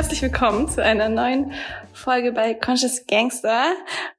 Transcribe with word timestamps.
herzlich 0.00 0.22
willkommen 0.22 0.66
zu 0.66 0.82
einer 0.82 1.10
neuen 1.10 1.52
Folge 1.92 2.32
bei 2.32 2.54
Conscious 2.54 3.06
Gangster. 3.06 3.64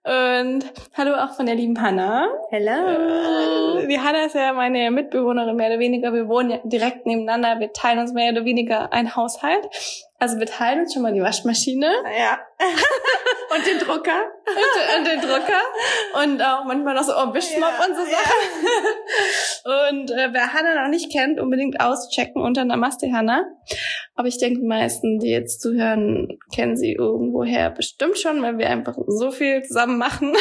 Und 0.04 0.64
hallo 0.96 1.16
auch 1.16 1.34
von 1.34 1.48
der 1.48 1.56
lieben 1.56 1.82
Hanna. 1.82 2.28
Hello. 2.52 3.80
Äh, 3.80 3.88
Die 3.88 4.00
Hanna 4.00 4.26
ist 4.26 4.36
ja 4.36 4.54
meine 4.54 4.92
Mitbewohnerin 4.92 5.56
mehr 5.56 5.70
oder 5.70 5.80
weniger. 5.80 6.14
Wir 6.14 6.28
wohnen 6.28 6.52
ja 6.52 6.60
direkt 6.64 7.08
nebeneinander. 7.08 7.60
Wir 7.60 7.74
teilen 7.74 7.98
uns 7.98 8.14
mehr 8.14 8.32
oder 8.32 8.46
weniger 8.46 8.94
ein 8.94 9.16
Haushalt. 9.16 9.68
Also 10.20 10.38
wir 10.38 10.46
teilen 10.46 10.82
uns 10.82 10.94
schon 10.94 11.02
mal 11.02 11.14
die 11.14 11.22
Waschmaschine 11.24 11.88
Ja. 12.16 12.38
Und 13.56 13.66
den 13.66 13.80
Drucker. 13.80 14.22
und, 14.48 14.98
und 14.98 15.08
den 15.08 15.20
Drucker 15.20 15.62
und 16.24 16.42
auch 16.42 16.64
manchmal 16.66 16.96
noch 16.96 17.04
so 17.04 17.12
oh, 17.12 17.34
Wischmopp 17.34 17.74
Ja, 17.80 17.86
und 17.86 17.96
so 17.96 18.04
Sachen. 18.04 18.42
Und 19.90 20.12
äh, 20.12 20.30
wer 20.32 20.54
Hanna 20.54 20.82
noch 20.82 20.90
nicht 20.90 21.12
kennt, 21.12 21.40
unbedingt 21.40 21.80
auschecken 21.80 22.42
unter 22.42 22.66
Namaste 22.66 23.12
Hanna. 23.12 23.46
Aber 24.16 24.28
ich 24.28 24.38
denke, 24.38 24.62
die 24.62 24.68
meisten, 24.68 25.20
die 25.20 25.30
jetzt 25.30 25.62
zuhören, 25.62 26.40
kennen 26.54 26.78
sie 26.78 26.94
irgendwoher 26.94 27.72
bestimmt 27.72 28.18
schon, 28.18 28.42
weil 28.42 28.58
wir 28.58 28.70
einfach 28.70 28.98
so 29.08 29.32
viel 29.32 29.64
zusammen 29.64 29.98
machen, 29.98 30.34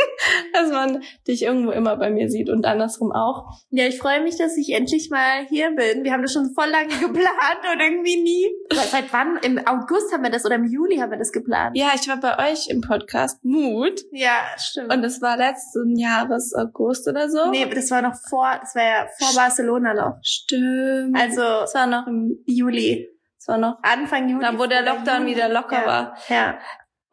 dass 0.52 0.70
man 0.70 1.02
dich 1.26 1.42
irgendwo 1.42 1.70
immer 1.70 1.96
bei 1.96 2.10
mir 2.10 2.28
sieht 2.28 2.48
und 2.48 2.64
andersrum 2.64 3.12
auch. 3.12 3.44
Ja, 3.70 3.86
ich 3.86 3.98
freue 3.98 4.22
mich, 4.22 4.36
dass 4.36 4.56
ich 4.56 4.72
endlich 4.72 5.10
mal 5.10 5.46
hier 5.48 5.70
bin. 5.70 6.04
Wir 6.04 6.12
haben 6.12 6.22
das 6.22 6.32
schon 6.32 6.52
voll 6.54 6.68
lange 6.68 6.88
geplant 7.00 7.60
und 7.72 7.80
irgendwie 7.80 8.22
nie. 8.22 8.46
Seit 8.90 9.12
wann? 9.12 9.38
Im 9.42 9.58
August 9.66 10.12
haben 10.12 10.22
wir 10.22 10.30
das 10.30 10.44
oder 10.44 10.56
im 10.56 10.64
Juli 10.64 10.96
haben 10.96 11.10
wir 11.10 11.18
das 11.18 11.32
geplant. 11.32 11.63
Ja, 11.74 11.92
ich 11.94 12.08
war 12.08 12.18
bei 12.18 12.50
euch 12.52 12.68
im 12.68 12.80
Podcast 12.80 13.44
Mut 13.44 14.00
Ja, 14.12 14.32
stimmt. 14.56 14.92
und 14.92 15.04
es 15.04 15.22
war 15.22 15.36
letzten 15.36 15.96
Jahres 15.96 16.54
August 16.54 17.08
oder 17.08 17.30
so. 17.30 17.50
nee, 17.50 17.64
das 17.66 17.90
war 17.90 18.02
noch 18.02 18.14
vor, 18.28 18.48
das 18.60 18.74
war 18.74 18.82
ja 18.82 19.06
vor 19.18 19.34
Barcelona 19.34 19.94
noch. 19.94 20.18
Stimmt. 20.22 21.16
Also 21.18 21.42
es 21.64 21.74
war 21.74 21.86
noch 21.86 22.06
im, 22.06 22.38
Juli. 22.46 23.08
es 23.38 23.48
war 23.48 23.58
noch 23.58 23.78
Anfang 23.82 24.28
Juli. 24.28 24.42
da, 24.44 24.58
wo 24.58 24.66
der 24.66 24.82
Lockdown 24.82 25.26
wieder 25.26 25.48
locker 25.48 25.80
ja. 25.80 25.86
war. 25.86 26.16
Ja. 26.28 26.58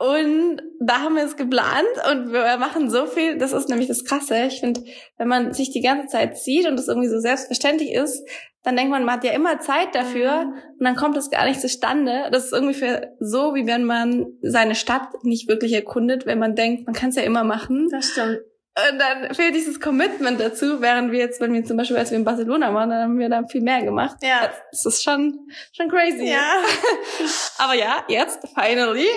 Und 0.02 0.64
da 0.80 1.02
haben 1.02 1.16
wir 1.16 1.24
es 1.24 1.38
geplant 1.38 1.86
und 2.10 2.34
wir 2.34 2.58
machen 2.58 2.90
so 2.90 3.06
viel. 3.06 3.38
Das 3.38 3.54
ist 3.54 3.70
nämlich 3.70 3.88
das 3.88 4.04
Krasse. 4.04 4.46
Ich 4.48 4.60
finde, 4.60 4.82
wenn 5.20 5.28
man 5.28 5.54
sich 5.54 5.70
die 5.70 5.82
ganze 5.82 6.08
Zeit 6.08 6.40
sieht 6.40 6.68
und 6.68 6.76
das 6.76 6.88
irgendwie 6.88 7.08
so 7.08 7.20
selbstverständlich 7.20 7.94
ist, 7.94 8.28
dann 8.64 8.76
denkt 8.76 8.90
man, 8.92 9.06
man 9.06 9.16
hat 9.16 9.24
ja 9.24 9.32
immer 9.32 9.60
Zeit 9.60 9.94
dafür 9.94 10.46
Mhm. 10.46 10.54
und 10.80 10.86
dann 10.86 10.96
kommt 10.96 11.18
es 11.18 11.30
gar 11.30 11.46
nicht 11.46 11.62
zustande. 11.62 12.30
Das 12.32 12.46
ist 12.46 12.54
irgendwie 12.54 12.74
für 12.74 13.12
so, 13.20 13.54
wie 13.54 13.68
wenn 13.68 13.84
man 13.84 14.26
seine 14.42 14.74
Stadt 14.74 15.24
nicht 15.24 15.48
wirklich 15.48 15.74
erkundet, 15.74 16.26
wenn 16.26 16.40
man 16.40 16.56
denkt, 16.56 16.88
man 16.88 16.96
kann 16.96 17.10
es 17.10 17.16
ja 17.16 17.24
immer 17.24 17.44
machen. 17.44 17.88
Das 17.92 18.06
stimmt. 18.06 18.40
Und 18.73 19.00
dann 19.00 19.33
fehlt 19.36 19.53
dieses 19.53 19.81
Commitment 19.81 20.39
dazu, 20.39 20.81
während 20.81 21.11
wir 21.11 21.19
jetzt, 21.19 21.41
wenn 21.41 21.53
wir 21.53 21.66
zum 21.66 21.75
Beispiel, 21.75 21.97
als 21.97 22.11
wir 22.11 22.17
in 22.17 22.23
Barcelona 22.23 22.73
waren, 22.73 22.89
dann 22.89 23.03
haben 23.03 23.19
wir 23.19 23.27
da 23.27 23.45
viel 23.45 23.61
mehr 23.61 23.83
gemacht. 23.83 24.16
Ja. 24.22 24.50
Das 24.72 24.86
ist 24.86 25.03
schon, 25.03 25.50
schon 25.75 25.89
crazy. 25.89 26.30
Ja. 26.30 26.61
Aber 27.58 27.73
ja, 27.73 28.03
jetzt, 28.08 28.39
finally, 28.55 29.09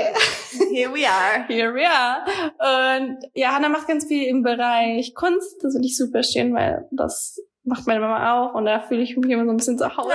Here 0.73 0.93
we 0.93 1.07
are. 1.07 1.45
here 1.49 1.75
we 1.75 1.87
are. 1.87 2.25
Und 2.59 3.19
ja, 3.35 3.53
Hannah 3.53 3.69
macht 3.69 3.89
ganz 3.89 4.07
viel 4.07 4.27
im 4.27 4.43
Bereich 4.43 5.15
Kunst. 5.15 5.63
Das 5.63 5.73
finde 5.73 5.87
ich 5.87 5.97
super 5.97 6.23
schön, 6.23 6.55
weil 6.55 6.89
das 6.91 7.41
macht 7.65 7.87
meine 7.87 8.01
Mama 8.01 8.33
auch. 8.33 8.55
Und 8.55 8.67
da 8.67 8.81
fühle 8.81 9.03
ich 9.03 9.17
mich 9.17 9.31
immer 9.31 9.45
so 9.45 9.51
ein 9.51 9.57
bisschen 9.57 9.79
zu 9.79 9.97
Hause. 9.97 10.11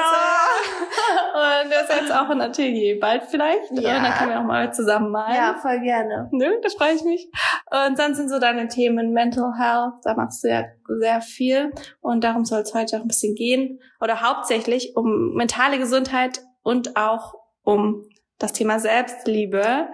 Und 1.34 1.72
das 1.72 1.90
ist 1.90 2.02
jetzt 2.02 2.14
auch 2.14 2.30
ein 2.30 2.42
Atelier. 2.42 3.00
Bald 3.00 3.24
vielleicht. 3.24 3.72
Ja. 3.72 3.98
Und 3.98 4.04
dann 4.04 4.14
können 4.14 4.30
wir 4.32 4.40
auch 4.40 4.46
mal 4.46 4.74
zusammen 4.74 5.12
malen. 5.12 5.36
Ja, 5.36 5.56
voll 5.62 5.80
gerne. 5.80 6.30
Ne, 6.32 6.60
da 6.62 6.70
freue 6.70 6.94
ich 6.94 7.04
mich. 7.04 7.30
Und 7.72 7.98
dann 7.98 8.16
sind 8.16 8.30
so 8.30 8.40
deine 8.40 8.68
Themen 8.68 9.12
Mental 9.12 9.54
Health, 9.58 9.94
da 10.04 10.14
machst 10.16 10.44
du 10.44 10.50
ja 10.50 10.64
sehr 11.00 11.22
viel 11.22 11.72
und 12.02 12.24
darum 12.24 12.46
soll 12.46 12.62
es 12.62 12.74
heute 12.74 12.98
auch 12.98 13.02
ein 13.02 13.08
bisschen 13.08 13.36
gehen 13.36 13.80
oder 14.02 14.22
hauptsächlich 14.22 14.96
um 14.96 15.34
mentale 15.36 15.78
Gesundheit 15.78 16.42
und 16.64 16.96
auch 16.98 17.36
um 17.64 18.06
das 18.40 18.54
Thema 18.54 18.80
Selbstliebe. 18.80 19.88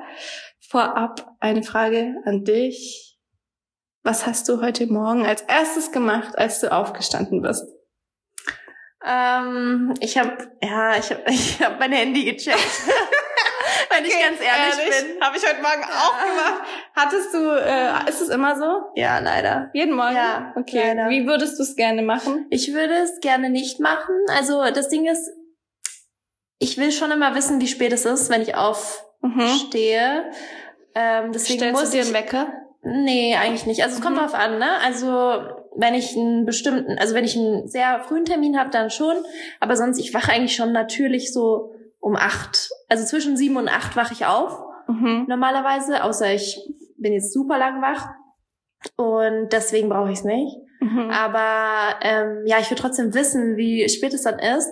Vorab 0.61 1.35
eine 1.39 1.63
Frage 1.63 2.15
an 2.25 2.43
dich. 2.43 3.14
Was 4.07 4.27
hast 4.27 4.47
du 4.47 4.61
heute 4.61 4.85
Morgen 4.85 5.25
als 5.25 5.41
erstes 5.41 5.91
gemacht, 5.91 6.37
als 6.37 6.59
du 6.59 6.71
aufgestanden 6.71 7.41
bist? 7.41 7.65
Ähm, 9.03 9.95
ich 9.99 10.15
habe 10.19 10.37
ja, 10.61 10.95
ich 10.95 11.09
habe 11.09 11.23
ich 11.27 11.59
hab 11.59 11.79
mein 11.79 11.91
Handy 11.91 12.23
gecheckt. 12.23 12.59
Wenn 13.89 14.05
ich 14.05 14.11
ganz 14.13 14.39
ehrlich, 14.39 14.75
bin. 15.07 15.21
habe 15.21 15.37
ich 15.37 15.43
heute 15.43 15.59
Morgen 15.61 15.83
auch 15.85 16.19
gemacht. 16.23 16.63
Hattest 16.95 17.33
du, 17.33 17.49
äh, 17.49 18.07
ist 18.07 18.21
es 18.21 18.29
immer 18.29 18.55
so? 18.55 18.91
Ja, 18.93 19.17
leider. 19.17 19.71
Jeden 19.73 19.95
Morgen? 19.95 20.15
Ja, 20.15 20.53
Okay. 20.55 20.83
leider. 20.95 21.09
Wie 21.09 21.25
würdest 21.25 21.57
du 21.57 21.63
es 21.63 21.75
gerne 21.75 22.03
machen? 22.03 22.45
Ich 22.51 22.73
würde 22.75 22.93
es 22.97 23.19
gerne 23.21 23.49
nicht 23.49 23.79
machen. 23.79 24.13
Also 24.37 24.63
das 24.71 24.89
Ding 24.89 25.07
ist, 25.07 25.31
ich 26.59 26.77
will 26.77 26.91
schon 26.91 27.09
immer 27.09 27.33
wissen, 27.33 27.59
wie 27.59 27.67
spät 27.67 27.91
es 27.91 28.05
ist, 28.05 28.29
wenn 28.29 28.43
ich 28.43 28.53
aufstehe. 28.55 30.29
Ähm, 30.93 31.31
deswegen 31.31 31.59
Stellst 31.59 31.81
muss 31.81 31.89
du 31.89 31.97
dir 31.97 32.01
ich, 32.03 32.07
einen 32.07 32.23
Wecker? 32.23 32.53
Nee, 32.85 33.35
eigentlich 33.35 33.65
nicht. 33.65 33.83
Also 33.83 33.95
es 33.95 34.01
kommt 34.01 34.15
Mhm. 34.15 34.19
drauf 34.19 34.35
an, 34.35 34.59
ne? 34.59 34.67
Also 34.83 35.07
wenn 35.75 35.93
ich 35.95 36.15
einen 36.15 36.45
bestimmten, 36.45 36.97
also 36.99 37.15
wenn 37.15 37.25
ich 37.25 37.35
einen 37.35 37.67
sehr 37.67 37.99
frühen 38.01 38.25
Termin 38.25 38.57
habe, 38.59 38.69
dann 38.69 38.89
schon. 38.91 39.15
Aber 39.59 39.75
sonst, 39.75 39.97
ich 39.99 40.13
wache 40.13 40.31
eigentlich 40.31 40.55
schon 40.55 40.71
natürlich 40.71 41.33
so 41.33 41.73
um 41.99 42.15
acht. 42.15 42.69
Also 42.87 43.03
zwischen 43.05 43.35
sieben 43.37 43.57
und 43.57 43.67
acht 43.67 43.95
wache 43.95 44.13
ich 44.13 44.25
auf 44.25 44.61
Mhm. 44.87 45.25
normalerweise, 45.27 46.03
außer 46.03 46.31
ich 46.33 46.59
bin 46.97 47.13
jetzt 47.13 47.33
super 47.33 47.57
lang 47.57 47.81
wach. 47.81 48.07
Und 48.97 49.49
deswegen 49.51 49.89
brauche 49.89 50.11
ich 50.11 50.19
es 50.19 50.23
nicht. 50.23 50.55
Mhm. 50.79 51.09
Aber 51.09 51.95
ähm, 52.01 52.43
ja, 52.45 52.59
ich 52.59 52.69
will 52.69 52.77
trotzdem 52.77 53.15
wissen, 53.15 53.57
wie 53.57 53.89
spät 53.89 54.13
es 54.13 54.21
dann 54.21 54.37
ist. 54.37 54.69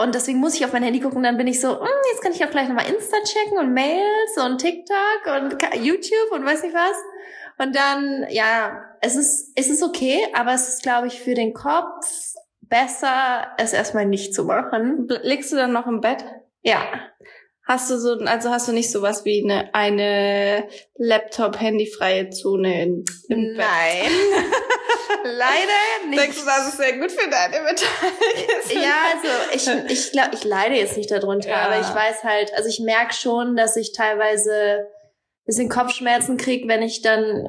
Und 0.00 0.14
deswegen 0.14 0.38
muss 0.38 0.54
ich 0.54 0.64
auf 0.64 0.72
mein 0.72 0.84
Handy 0.84 1.00
gucken, 1.00 1.24
dann 1.24 1.36
bin 1.36 1.48
ich 1.48 1.60
so, 1.60 1.80
hm, 1.80 1.88
jetzt 2.12 2.22
kann 2.22 2.30
ich 2.30 2.44
auch 2.44 2.50
gleich 2.50 2.68
nochmal 2.68 2.88
Insta 2.88 3.16
checken 3.24 3.58
und 3.58 3.74
Mails 3.74 4.36
und 4.36 4.58
TikTok 4.58 5.26
und 5.26 5.84
YouTube 5.84 6.30
und 6.30 6.46
weiß 6.46 6.62
nicht 6.62 6.74
was. 6.74 6.96
Und 7.58 7.74
dann, 7.74 8.24
ja, 8.30 8.84
es 9.00 9.16
ist, 9.16 9.52
es 9.56 9.68
ist 9.68 9.82
okay, 9.82 10.20
aber 10.34 10.52
es 10.52 10.68
ist, 10.68 10.82
glaube 10.84 11.08
ich, 11.08 11.20
für 11.20 11.34
den 11.34 11.52
Kopf 11.52 12.06
besser, 12.60 13.48
es 13.56 13.72
erstmal 13.72 14.06
nicht 14.06 14.34
zu 14.34 14.44
machen. 14.44 15.08
Liegst 15.22 15.50
du 15.50 15.56
dann 15.56 15.72
noch 15.72 15.88
im 15.88 16.00
Bett? 16.00 16.24
Ja. 16.62 16.80
Hast 17.68 17.90
du 17.90 17.98
so, 17.98 18.14
also 18.24 18.48
hast 18.48 18.66
du 18.66 18.72
nicht 18.72 18.90
sowas 18.90 19.26
wie 19.26 19.44
eine, 19.44 19.74
eine 19.74 20.66
Laptop-Handyfreie 20.96 22.30
Zone 22.30 22.82
in, 22.82 23.04
im 23.28 23.42
Bett? 23.56 23.56
Nein. 23.58 24.10
Leider 25.24 26.08
nicht. 26.08 26.18
Denkst 26.18 26.38
du, 26.40 26.46
das 26.46 26.68
ist 26.68 26.78
sehr 26.78 26.96
gut 26.98 27.12
für 27.12 27.28
deine 27.28 27.56
mentale 27.62 28.82
Ja, 28.82 28.94
also 29.12 29.28
ich, 29.52 29.92
ich 29.92 30.12
glaube, 30.12 30.30
ich 30.32 30.44
leide 30.44 30.76
jetzt 30.76 30.96
nicht 30.96 31.10
darunter, 31.10 31.50
Ja. 31.50 31.66
aber 31.66 31.78
ich 31.80 31.94
weiß 31.94 32.24
halt, 32.24 32.54
also 32.54 32.70
ich 32.70 32.80
merke 32.80 33.12
schon, 33.14 33.54
dass 33.54 33.76
ich 33.76 33.92
teilweise 33.92 34.86
ein 34.86 35.44
bisschen 35.44 35.68
Kopfschmerzen 35.68 36.38
krieg, 36.38 36.66
wenn 36.68 36.80
ich 36.82 37.02
dann 37.02 37.48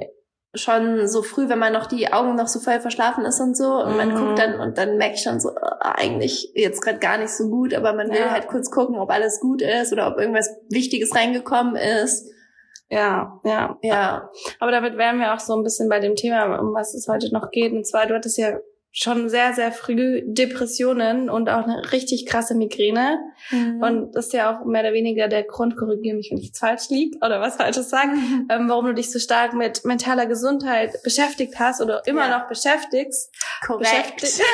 schon 0.56 1.08
so 1.08 1.22
früh, 1.22 1.48
wenn 1.48 1.60
man 1.60 1.74
noch 1.74 1.86
die 1.86 2.12
Augen 2.12 2.36
noch 2.36 2.48
so 2.48 2.60
voll 2.60 2.80
verschlafen 2.80 3.24
ist 3.26 3.40
und 3.40 3.56
so 3.56 3.84
und 3.84 3.96
man 3.98 4.10
Mhm. 4.10 4.16
guckt 4.16 4.40
dann 4.40 4.60
und 4.60 4.78
dann 4.80 4.98
merke 4.98 5.14
ich 5.16 5.22
schon 5.22 5.40
so, 5.40 5.50
äh, 5.50 5.54
eigentlich 5.82 6.52
jetzt 6.56 6.82
gerade 6.82 6.98
gar 7.00 7.18
nicht 7.20 7.30
so 7.30 7.50
gut, 7.50 7.74
aber 7.74 7.94
man 7.94 8.10
will 8.10 8.18
Ja. 8.20 8.32
halt 8.32 8.48
kurz 8.48 8.72
gucken, 8.72 8.98
ob 8.98 9.12
alles 9.12 9.40
gut 9.40 9.62
ist 9.62 9.94
oder 9.94 10.08
ob 10.08 10.18
irgendwas 10.20 10.50
Wichtiges 10.70 11.14
reingekommen 11.16 11.76
ist. 11.76 12.28
Ja, 12.90 13.40
ja. 13.44 13.78
Ja, 13.84 14.32
Aber 14.60 14.72
damit 14.72 14.98
wären 14.98 15.20
wir 15.20 15.36
auch 15.36 15.40
so 15.40 15.56
ein 15.56 15.62
bisschen 15.64 15.88
bei 15.90 16.00
dem 16.00 16.16
Thema, 16.16 16.58
um 16.60 16.74
was 16.74 16.96
es 16.96 17.08
heute 17.08 17.32
noch 17.32 17.52
geht. 17.52 17.72
Und 17.72 17.86
zwar, 17.86 18.08
du 18.08 18.16
hattest 18.16 18.40
ja 18.40 18.58
schon 18.92 19.30
sehr, 19.30 19.54
sehr 19.54 19.72
früh 19.72 20.24
Depressionen 20.26 21.30
und 21.30 21.48
auch 21.50 21.64
eine 21.64 21.92
richtig 21.92 22.26
krasse 22.26 22.56
Migräne. 22.56 23.20
Mhm. 23.52 23.82
Und 23.84 24.12
das 24.16 24.28
ist 24.28 24.34
ja 24.34 24.52
auch 24.52 24.66
mehr 24.66 24.82
oder 24.82 24.94
weniger 24.94 25.28
der 25.28 25.44
Grund, 25.44 25.78
korrigiere 25.78 26.16
mich, 26.18 26.30
wenn 26.32 26.40
ich 26.40 26.48
jetzt 26.48 26.60
falsch 26.60 26.90
liege 26.90 27.18
oder 27.18 27.40
was 27.40 27.58
Falsches 27.58 27.90
sage, 27.90 28.10
ähm, 28.50 28.68
warum 28.68 28.86
du 28.88 28.94
dich 28.96 29.12
so 29.12 29.20
stark 29.20 29.54
mit 29.54 29.86
mentaler 29.86 30.26
Gesundheit 30.26 30.92
beschäftigt 31.04 31.60
hast 31.60 31.82
oder 31.82 32.02
immer 32.08 32.28
Ja. 32.28 32.40
noch 32.40 32.48
beschäftigst. 32.48 33.32
korrekt. 33.66 34.22
beschäftigt. 34.22 34.42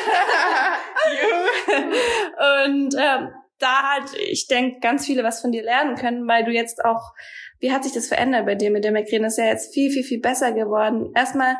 und 2.66 2.96
ähm, 2.96 3.29
da 3.59 3.93
halt, 3.93 4.14
ich 4.29 4.47
denke, 4.47 4.79
ganz 4.82 5.05
viele 5.05 5.23
was 5.23 5.41
von 5.41 5.52
dir 5.52 5.64
lernen 5.64 5.96
können, 5.96 6.28
weil 6.28 6.43
du 6.43 6.52
jetzt 6.52 6.84
auch, 6.84 7.14
wie 7.59 7.72
hat 7.72 7.84
sich 7.84 7.93
das 7.93 8.08
verändert 8.08 8.46
bei 8.46 8.55
dir 8.55 8.70
mit 8.70 8.84
der 8.84 8.91
Migräne? 8.91 9.28
ist 9.28 9.37
ja 9.37 9.46
jetzt 9.46 9.73
viel, 9.73 9.90
viel, 9.91 10.03
viel 10.03 10.20
besser 10.20 10.52
geworden. 10.52 11.11
Erstmal, 11.16 11.55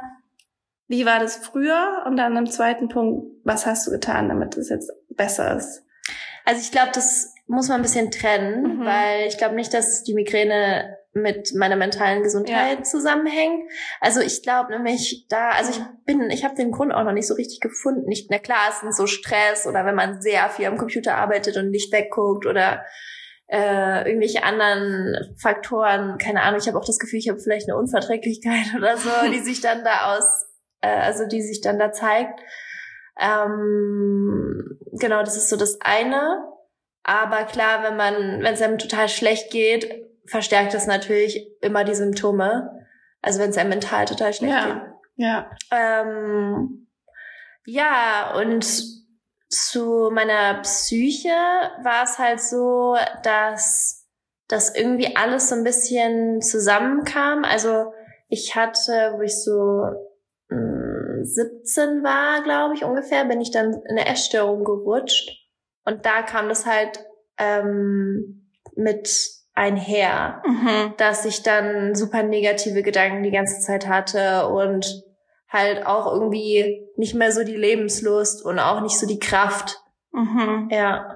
wie 0.88 1.06
war 1.06 1.20
das 1.20 1.38
früher? 1.38 2.04
Und 2.06 2.18
dann 2.18 2.36
im 2.38 2.50
zweiten 2.50 2.90
Punkt, 2.90 3.28
was 3.44 3.66
hast 3.66 3.88
du 3.88 3.92
getan, 3.92 4.30
damit 4.30 4.56
es 4.58 4.70
jetzt 4.70 4.92
besser 5.10 5.56
ist? 5.58 5.84
Also 6.46 6.62
ich 6.62 6.72
glaube, 6.72 6.92
das 6.94 7.34
muss 7.48 7.70
man 7.70 7.80
ein 7.80 7.84
bisschen 7.84 8.12
trennen, 8.12 8.80
Mhm. 8.80 8.86
weil 8.86 9.28
ich 9.28 9.38
glaube 9.38 9.56
nicht, 9.56 9.74
dass 9.74 10.04
die 10.04 10.14
Migräne 10.14 10.98
mit 11.14 11.54
meiner 11.56 11.78
mentalen 11.78 12.24
Gesundheit 12.24 12.86
zusammenhängt. 12.86 13.72
Also 14.02 14.20
ich 14.20 14.44
glaube 14.44 14.72
nämlich 14.74 15.28
da, 15.30 15.52
also 15.52 15.72
ich 15.72 15.82
bin, 16.06 16.30
ich 16.30 16.44
habe 16.44 16.56
den 16.56 16.72
Grund 16.72 16.92
auch 16.94 17.06
noch 17.06 17.14
nicht 17.14 17.28
so 17.28 17.36
richtig 17.36 17.62
gefunden. 17.62 18.06
Nicht, 18.08 18.30
na 18.30 18.38
klar, 18.38 18.58
es 18.70 18.82
sind 18.82 18.94
so 18.94 19.08
Stress 19.08 19.66
oder 19.66 19.86
wenn 19.86 19.96
man 19.96 20.22
sehr 20.22 20.50
viel 20.50 20.66
am 20.66 20.78
Computer 20.78 21.16
arbeitet 21.16 21.56
und 21.56 21.70
nicht 21.70 21.94
wegguckt 21.94 22.46
oder 22.46 22.84
äh, 23.48 24.08
irgendwelche 24.10 24.44
anderen 24.44 25.16
Faktoren, 25.42 26.18
keine 26.18 26.42
Ahnung, 26.42 26.60
ich 26.60 26.68
habe 26.68 26.78
auch 26.78 26.86
das 26.86 27.00
Gefühl, 27.00 27.20
ich 27.20 27.30
habe 27.30 27.40
vielleicht 27.40 27.70
eine 27.70 27.78
Unverträglichkeit 27.78 28.74
oder 28.78 28.98
so, 28.98 29.10
die 29.32 29.40
sich 29.40 29.62
dann 29.62 29.84
da 29.86 30.16
aus, 30.18 30.48
äh, 30.86 31.00
also 31.02 31.26
die 31.28 31.42
sich 31.42 31.62
dann 31.62 31.80
da 31.80 31.92
zeigt. 31.92 32.40
Ähm, 33.20 34.78
genau, 35.00 35.22
das 35.22 35.38
ist 35.38 35.50
so 35.50 35.56
das 35.58 35.80
eine. 35.82 36.44
Aber 37.04 37.44
klar, 37.46 37.84
wenn 37.84 37.96
man, 37.96 38.42
wenn 38.44 38.54
es 38.54 38.62
einem 38.62 38.78
total 38.78 39.10
schlecht 39.10 39.52
geht, 39.52 40.06
verstärkt 40.28 40.74
das 40.74 40.88
natürlich 40.88 41.48
immer 41.62 41.84
die 41.84 41.96
Symptome. 41.96 42.72
Also 43.22 43.40
wenn 43.40 43.50
es 43.52 43.58
einem 43.58 43.70
mental 43.70 44.06
total 44.06 44.34
schlecht 44.34 44.54
Ja. 44.54 44.66
geht. 44.66 44.84
Ja. 45.18 45.52
Ähm, 45.72 46.88
ja, 47.66 48.34
und 48.36 48.66
zu 49.50 50.10
meiner 50.12 50.62
Psyche 50.62 51.30
war 51.84 52.04
es 52.04 52.20
halt 52.20 52.42
so, 52.42 52.98
dass 53.24 54.08
das 54.48 54.76
irgendwie 54.76 55.16
alles 55.16 55.50
so 55.50 55.56
ein 55.56 55.64
bisschen 55.64 56.42
zusammenkam. 56.42 57.44
Also 57.44 57.94
ich 58.28 58.56
hatte, 58.56 59.14
wo 59.16 59.22
ich 59.22 59.44
so 59.44 59.86
17 60.50 62.04
war, 62.04 62.44
glaube 62.44 62.76
ich 62.76 62.84
ungefähr, 62.84 63.26
bin 63.26 63.42
ich 63.42 63.52
dann 63.52 63.74
in 63.74 63.98
eine 63.98 64.08
Essstörung 64.08 64.64
gerutscht. 64.64 65.32
Und 65.86 66.06
da 66.06 66.22
kam 66.22 66.50
das 66.50 66.66
halt 66.66 67.04
ähm, 67.38 68.50
mit 68.76 69.10
einher 69.54 70.42
Mhm. 70.46 70.94
dass 70.98 71.26
ich 71.26 71.42
dann 71.42 71.96
super 71.96 72.24
negative 72.24 72.84
Gedanken 72.84 73.24
die 73.24 73.32
ganze 73.32 73.62
Zeit 73.62 73.88
hatte 73.88 74.48
und 74.50 75.04
halt 75.48 75.86
auch 75.86 76.12
irgendwie 76.12 76.86
nicht 76.98 77.16
mehr 77.16 77.32
so 77.32 77.44
die 77.44 77.56
Lebenslust 77.56 78.44
und 78.44 78.60
auch 78.60 78.82
nicht 78.82 79.00
so 79.00 79.08
die 79.08 79.20
Kraft. 79.20 79.80
Mhm. 80.12 80.68
Ja. 80.72 81.15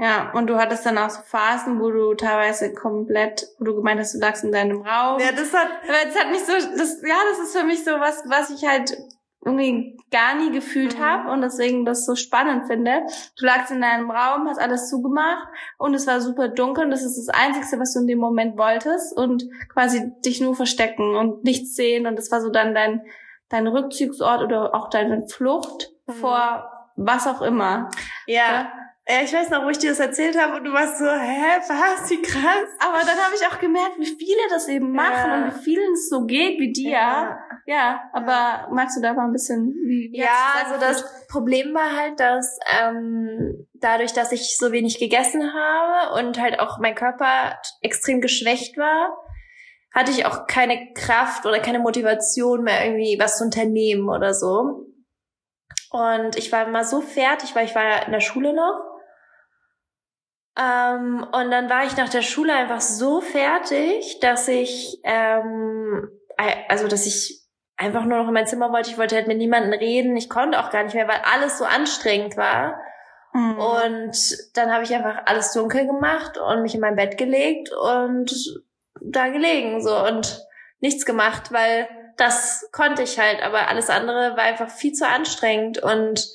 Ja, 0.00 0.30
und 0.32 0.46
du 0.46 0.56
hattest 0.58 0.86
dann 0.86 0.96
auch 0.96 1.10
so 1.10 1.20
Phasen, 1.22 1.80
wo 1.80 1.90
du 1.90 2.14
teilweise 2.14 2.72
komplett, 2.72 3.48
wo 3.58 3.64
du 3.64 3.74
gemeint 3.74 3.98
hast, 4.00 4.14
du 4.14 4.18
lagst 4.18 4.44
in 4.44 4.52
deinem 4.52 4.80
Raum. 4.82 5.18
das 5.18 5.52
hat 5.52 5.68
Aber 5.82 6.04
das 6.04 6.16
hat 6.18 6.30
mich 6.30 6.44
so, 6.44 6.52
das, 6.52 7.02
ja, 7.02 7.16
das 7.30 7.40
ist 7.48 7.56
für 7.56 7.64
mich 7.66 7.84
so 7.84 7.90
was, 7.98 8.22
was 8.28 8.50
ich 8.50 8.64
halt 8.68 8.96
irgendwie 9.44 9.96
gar 10.10 10.34
nie 10.36 10.50
gefühlt 10.52 10.98
Mhm. 10.98 11.02
habe 11.04 11.30
und 11.32 11.40
deswegen 11.42 11.84
das 11.84 12.06
so 12.06 12.14
spannend 12.14 12.66
finde. 12.66 13.02
Du 13.38 13.46
lagst 13.46 13.70
in 13.72 13.80
deinem 13.80 14.10
Raum, 14.10 14.46
hast 14.48 14.58
alles 14.60 14.88
zugemacht 14.88 15.46
und 15.78 15.94
es 15.94 16.06
war 16.06 16.20
super 16.20 16.48
dunkel 16.48 16.84
und 16.84 16.90
das 16.90 17.02
ist 17.02 17.16
das 17.16 17.28
Einzige, 17.34 17.80
was 17.80 17.92
du 17.94 18.00
in 18.00 18.06
dem 18.06 18.18
Moment 18.18 18.56
wolltest 18.58 19.16
und 19.16 19.44
quasi 19.72 20.12
dich 20.24 20.40
nur 20.40 20.54
verstecken 20.54 21.16
und 21.16 21.44
nichts 21.44 21.74
sehen 21.76 22.06
und 22.06 22.16
das 22.16 22.30
war 22.30 22.40
so 22.40 22.50
dann 22.50 22.74
dein, 22.74 23.02
dein 23.48 23.66
Rückzugsort 23.66 24.42
oder 24.42 24.74
auch 24.74 24.90
deine 24.90 25.26
Flucht 25.28 25.90
Mhm. 26.06 26.12
vor 26.14 26.72
was 26.96 27.26
auch 27.26 27.42
immer. 27.42 27.90
ja. 28.26 28.36
Ja, 28.36 28.72
ich 29.24 29.32
weiß 29.32 29.48
noch, 29.50 29.64
wo 29.64 29.70
ich 29.70 29.78
dir 29.78 29.90
das 29.90 30.00
erzählt 30.00 30.38
habe 30.38 30.56
und 30.56 30.64
du 30.64 30.72
warst 30.72 30.98
so, 30.98 31.06
hä, 31.06 31.60
was, 31.66 32.10
wie 32.10 32.20
krass. 32.20 32.68
Aber 32.78 32.98
dann 33.00 33.16
habe 33.18 33.34
ich 33.34 33.46
auch 33.46 33.58
gemerkt, 33.58 33.98
wie 33.98 34.04
viele 34.04 34.40
das 34.50 34.68
eben 34.68 34.92
machen 34.92 35.12
Ja. 35.30 35.34
und 35.36 35.46
wie 35.54 35.62
vielen 35.62 35.92
es 35.94 36.08
so 36.10 36.26
geht 36.26 36.60
wie 36.60 36.72
dir. 36.72 37.38
Ja, 37.66 38.10
aber 38.12 38.68
magst 38.72 38.96
du 38.96 39.00
da 39.02 39.14
mal 39.14 39.24
ein 39.26 39.32
bisschen 39.32 39.74
wie, 39.86 40.10
Ja, 40.14 40.54
also 40.64 40.78
das 40.80 41.26
Problem 41.28 41.74
war 41.74 41.96
halt, 41.96 42.20
dass 42.20 42.58
ähm, 42.80 43.66
dadurch, 43.74 44.12
dass 44.12 44.32
ich 44.32 44.56
so 44.58 44.72
wenig 44.72 44.98
gegessen 44.98 45.52
habe 45.54 46.14
und 46.20 46.38
halt 46.40 46.60
auch 46.60 46.78
mein 46.78 46.94
Körper 46.94 47.58
extrem 47.80 48.20
geschwächt 48.20 48.76
war, 48.76 49.16
hatte 49.94 50.10
ich 50.10 50.26
auch 50.26 50.46
keine 50.46 50.92
Kraft 50.92 51.46
oder 51.46 51.60
keine 51.60 51.78
Motivation 51.78 52.62
mehr 52.62 52.84
irgendwie 52.84 53.16
was 53.18 53.38
zu 53.38 53.44
unternehmen 53.44 54.08
oder 54.10 54.34
so. 54.34 54.84
Und 55.90 56.36
ich 56.36 56.52
war 56.52 56.66
immer 56.68 56.84
so 56.84 57.00
fertig, 57.00 57.54
weil 57.56 57.64
ich 57.64 57.74
war 57.74 57.84
ja 57.84 57.98
in 58.04 58.12
der 58.12 58.20
Schule 58.20 58.52
noch. 58.54 58.84
Ähm, 60.58 61.24
und 61.32 61.50
dann 61.50 61.70
war 61.70 61.84
ich 61.84 61.96
nach 61.96 62.08
der 62.08 62.22
Schule 62.22 62.52
einfach 62.52 62.80
so 62.80 63.20
fertig, 63.20 64.18
dass 64.20 64.48
ich, 64.48 65.00
ähm, 65.04 66.10
also 66.68 66.88
dass 66.88 67.06
ich 67.06 67.42
einfach 67.76 68.04
nur 68.04 68.18
noch 68.18 68.28
in 68.28 68.34
mein 68.34 68.46
Zimmer 68.46 68.72
wollte. 68.72 68.90
Ich 68.90 68.98
wollte 68.98 69.14
halt 69.14 69.28
mit 69.28 69.38
niemandem 69.38 69.72
reden. 69.72 70.16
Ich 70.16 70.28
konnte 70.28 70.58
auch 70.58 70.70
gar 70.70 70.82
nicht 70.82 70.94
mehr, 70.94 71.06
weil 71.06 71.20
alles 71.32 71.58
so 71.58 71.64
anstrengend 71.64 72.36
war. 72.36 72.80
Mhm. 73.32 73.58
Und 73.58 74.56
dann 74.56 74.72
habe 74.72 74.82
ich 74.82 74.94
einfach 74.94 75.22
alles 75.26 75.52
dunkel 75.52 75.86
gemacht 75.86 76.38
und 76.38 76.62
mich 76.62 76.74
in 76.74 76.80
mein 76.80 76.96
Bett 76.96 77.16
gelegt 77.18 77.70
und 77.72 78.34
da 79.00 79.28
gelegen 79.28 79.80
so 79.80 79.96
und 80.06 80.44
nichts 80.80 81.06
gemacht, 81.06 81.52
weil 81.52 81.88
das 82.16 82.68
konnte 82.72 83.02
ich 83.02 83.18
halt, 83.18 83.42
aber 83.42 83.68
alles 83.68 83.90
andere 83.90 84.36
war 84.36 84.44
einfach 84.44 84.70
viel 84.70 84.92
zu 84.92 85.06
anstrengend 85.06 85.78
und 85.78 86.26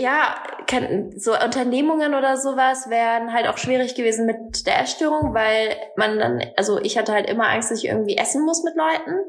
ja, 0.00 0.34
kann, 0.66 1.12
so 1.16 1.32
Unternehmungen 1.32 2.14
oder 2.14 2.36
sowas 2.36 2.88
wären 2.90 3.32
halt 3.32 3.48
auch 3.48 3.58
schwierig 3.58 3.94
gewesen 3.94 4.26
mit 4.26 4.66
der 4.66 4.80
Essstörung, 4.80 5.34
weil 5.34 5.76
man 5.96 6.18
dann, 6.18 6.42
also 6.56 6.80
ich 6.80 6.98
hatte 6.98 7.12
halt 7.12 7.28
immer 7.28 7.48
Angst, 7.48 7.70
dass 7.70 7.78
ich 7.78 7.88
irgendwie 7.88 8.16
essen 8.16 8.44
muss 8.44 8.64
mit 8.64 8.74
Leuten. 8.76 9.20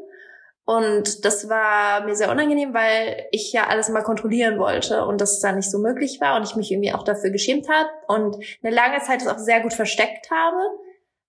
Und 0.65 1.23
das 1.23 1.47
war 1.47 2.03
mir 2.03 2.15
sehr 2.15 2.29
unangenehm, 2.29 2.73
weil 2.73 3.25
ich 3.31 3.53
ja 3.53 3.67
alles 3.67 3.87
mal 3.87 4.03
kontrollieren 4.03 4.59
wollte 4.59 5.05
und 5.05 5.21
das 5.21 5.39
dann 5.39 5.55
nicht 5.55 5.71
so 5.71 5.79
möglich 5.79 6.19
war 6.19 6.35
und 6.35 6.43
ich 6.43 6.57
mich 6.57 6.71
irgendwie 6.71 6.91
auch 6.91 7.03
dafür 7.03 7.29
geschämt 7.29 7.69
habe 7.69 7.89
und 8.07 8.35
eine 8.61 8.75
lange 8.75 8.99
Zeit 9.01 9.21
das 9.21 9.29
auch 9.29 9.37
sehr 9.37 9.61
gut 9.61 9.73
versteckt 9.73 10.29
habe. 10.29 10.61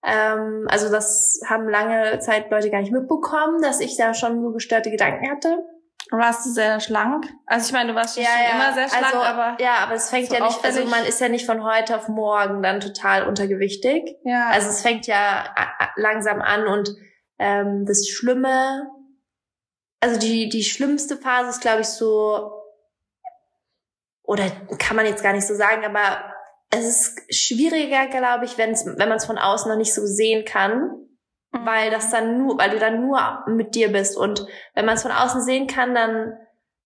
Ähm, 0.04 0.66
also 0.68 0.90
das 0.90 1.40
haben 1.46 1.68
lange 1.68 2.18
Zeit 2.18 2.50
Leute 2.50 2.70
gar 2.70 2.80
nicht 2.80 2.92
mitbekommen, 2.92 3.62
dass 3.62 3.78
ich 3.78 3.96
da 3.96 4.12
schon 4.12 4.42
so 4.42 4.50
gestörte 4.50 4.90
Gedanken 4.90 5.30
hatte. 5.30 5.64
Warst 6.10 6.46
du 6.46 6.50
sehr 6.50 6.80
schlank? 6.80 7.26
Also 7.46 7.66
ich 7.66 7.72
meine, 7.72 7.90
du 7.90 7.94
warst 7.94 8.14
schon 8.14 8.24
immer 8.24 8.72
sehr 8.72 8.88
schlank, 8.88 9.14
also, 9.14 9.18
aber 9.18 9.56
ja, 9.60 9.76
aber 9.78 9.94
es 9.94 10.10
fängt 10.10 10.28
so 10.28 10.34
ja 10.34 10.44
nicht, 10.44 10.64
also 10.64 10.84
man 10.86 11.04
ist 11.04 11.20
ja 11.20 11.28
nicht 11.28 11.46
von 11.46 11.62
heute 11.62 11.96
auf 11.96 12.08
morgen 12.08 12.62
dann 12.62 12.80
total 12.80 13.26
untergewichtig. 13.26 14.16
ja. 14.24 14.48
Also 14.50 14.68
es 14.68 14.80
fängt 14.80 15.06
ja 15.06 15.54
langsam 15.96 16.40
an 16.40 16.66
und 16.66 16.90
ähm, 17.38 17.84
das 17.86 18.08
Schlimme, 18.08 18.90
also 20.00 20.18
die 20.18 20.48
die 20.48 20.64
schlimmste 20.64 21.16
Phase 21.16 21.50
ist, 21.50 21.60
glaube 21.60 21.82
ich, 21.82 21.88
so 21.88 22.52
oder 24.22 24.44
kann 24.78 24.96
man 24.96 25.06
jetzt 25.06 25.22
gar 25.22 25.32
nicht 25.32 25.46
so 25.46 25.54
sagen, 25.54 25.84
aber 25.84 26.34
es 26.70 26.86
ist 26.86 27.34
schwieriger, 27.34 28.06
glaube 28.08 28.44
ich, 28.44 28.58
wenn's, 28.58 28.84
wenn 28.84 29.08
man 29.08 29.16
es 29.16 29.24
von 29.24 29.38
außen 29.38 29.70
noch 29.70 29.78
nicht 29.78 29.94
so 29.94 30.04
sehen 30.04 30.44
kann, 30.44 31.07
Mhm. 31.52 31.66
weil 31.66 31.90
das 31.90 32.10
dann 32.10 32.38
nur, 32.38 32.58
weil 32.58 32.70
du 32.70 32.78
dann 32.78 33.00
nur 33.00 33.44
mit 33.46 33.74
dir 33.74 33.90
bist 33.90 34.16
und 34.16 34.46
wenn 34.74 34.84
man 34.84 34.96
es 34.96 35.02
von 35.02 35.12
außen 35.12 35.40
sehen 35.40 35.66
kann, 35.66 35.94
dann 35.94 36.34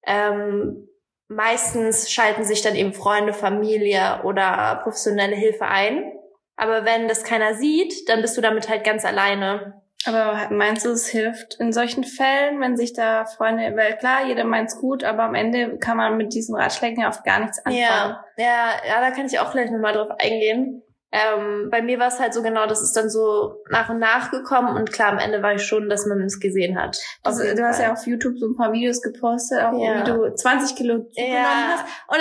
ähm, 0.06 0.88
meistens 1.28 2.10
schalten 2.10 2.44
sich 2.44 2.62
dann 2.62 2.76
eben 2.76 2.92
Freunde, 2.92 3.32
Familie 3.32 4.20
oder 4.24 4.80
professionelle 4.82 5.36
Hilfe 5.36 5.64
ein. 5.64 6.12
Aber 6.56 6.84
wenn 6.84 7.08
das 7.08 7.24
keiner 7.24 7.54
sieht, 7.54 8.08
dann 8.08 8.20
bist 8.20 8.36
du 8.36 8.40
damit 8.40 8.68
halt 8.68 8.84
ganz 8.84 9.04
alleine. 9.04 9.82
Aber 10.04 10.48
meinst 10.50 10.84
du, 10.84 10.90
es 10.90 11.08
hilft 11.08 11.54
in 11.60 11.72
solchen 11.72 12.04
Fällen, 12.04 12.60
wenn 12.60 12.76
sich 12.76 12.92
da 12.92 13.24
Freunde, 13.24 13.76
weil 13.76 13.96
klar, 13.96 14.26
jeder 14.26 14.44
meint's 14.44 14.78
gut, 14.80 15.04
aber 15.04 15.22
am 15.22 15.34
Ende 15.34 15.78
kann 15.78 15.96
man 15.96 16.16
mit 16.16 16.34
diesen 16.34 16.56
Ratschlägen 16.56 17.00
ja 17.02 17.08
oft 17.08 17.24
gar 17.24 17.40
nichts 17.40 17.58
anfangen. 17.58 17.78
Ja, 17.78 18.24
ja, 18.36 18.70
ja, 18.86 19.00
da 19.00 19.10
kann 19.12 19.26
ich 19.26 19.38
auch 19.38 19.52
gleich 19.52 19.70
nochmal 19.70 19.92
drauf 19.92 20.10
eingehen. 20.18 20.82
Ähm, 21.14 21.68
bei 21.70 21.82
mir 21.82 21.98
war 21.98 22.08
es 22.08 22.18
halt 22.18 22.32
so 22.32 22.42
genau, 22.42 22.66
das 22.66 22.80
ist 22.80 22.96
dann 22.96 23.10
so 23.10 23.56
nach 23.70 23.90
und 23.90 23.98
nach 23.98 24.30
gekommen 24.30 24.74
und 24.76 24.90
klar, 24.92 25.12
am 25.12 25.18
Ende 25.18 25.42
war 25.42 25.52
ich 25.52 25.62
schon, 25.62 25.90
dass 25.90 26.06
man 26.06 26.20
es 26.22 26.40
gesehen 26.40 26.78
hat. 26.80 26.98
Also, 27.22 27.42
du 27.42 27.62
hast 27.66 27.76
Fall. 27.76 27.86
ja 27.86 27.92
auf 27.92 28.06
YouTube 28.06 28.38
so 28.38 28.46
ein 28.46 28.56
paar 28.56 28.72
Videos 28.72 29.02
gepostet, 29.02 29.60
auch 29.60 29.78
Ja. 29.78 30.00
wie 30.00 30.10
du 30.10 30.34
20 30.34 30.74
Kilo 30.74 31.00
zugenommen 31.00 31.34
Ja. 31.34 31.76
hast. 31.76 31.84
Und 32.08 32.18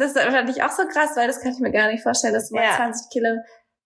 das, 0.00 0.14
das 0.14 0.24
fand 0.24 0.48
ich 0.48 0.62
auch 0.62 0.70
so 0.70 0.84
krass, 0.88 1.10
weil 1.16 1.26
das 1.26 1.40
kann 1.42 1.52
ich 1.52 1.58
mir 1.60 1.70
gar 1.70 1.88
nicht 1.88 2.02
vorstellen, 2.02 2.32
dass 2.32 2.48
du 2.48 2.54
mal 2.56 2.64
Ja. 2.64 2.76
20 2.76 3.10
Kilo 3.12 3.28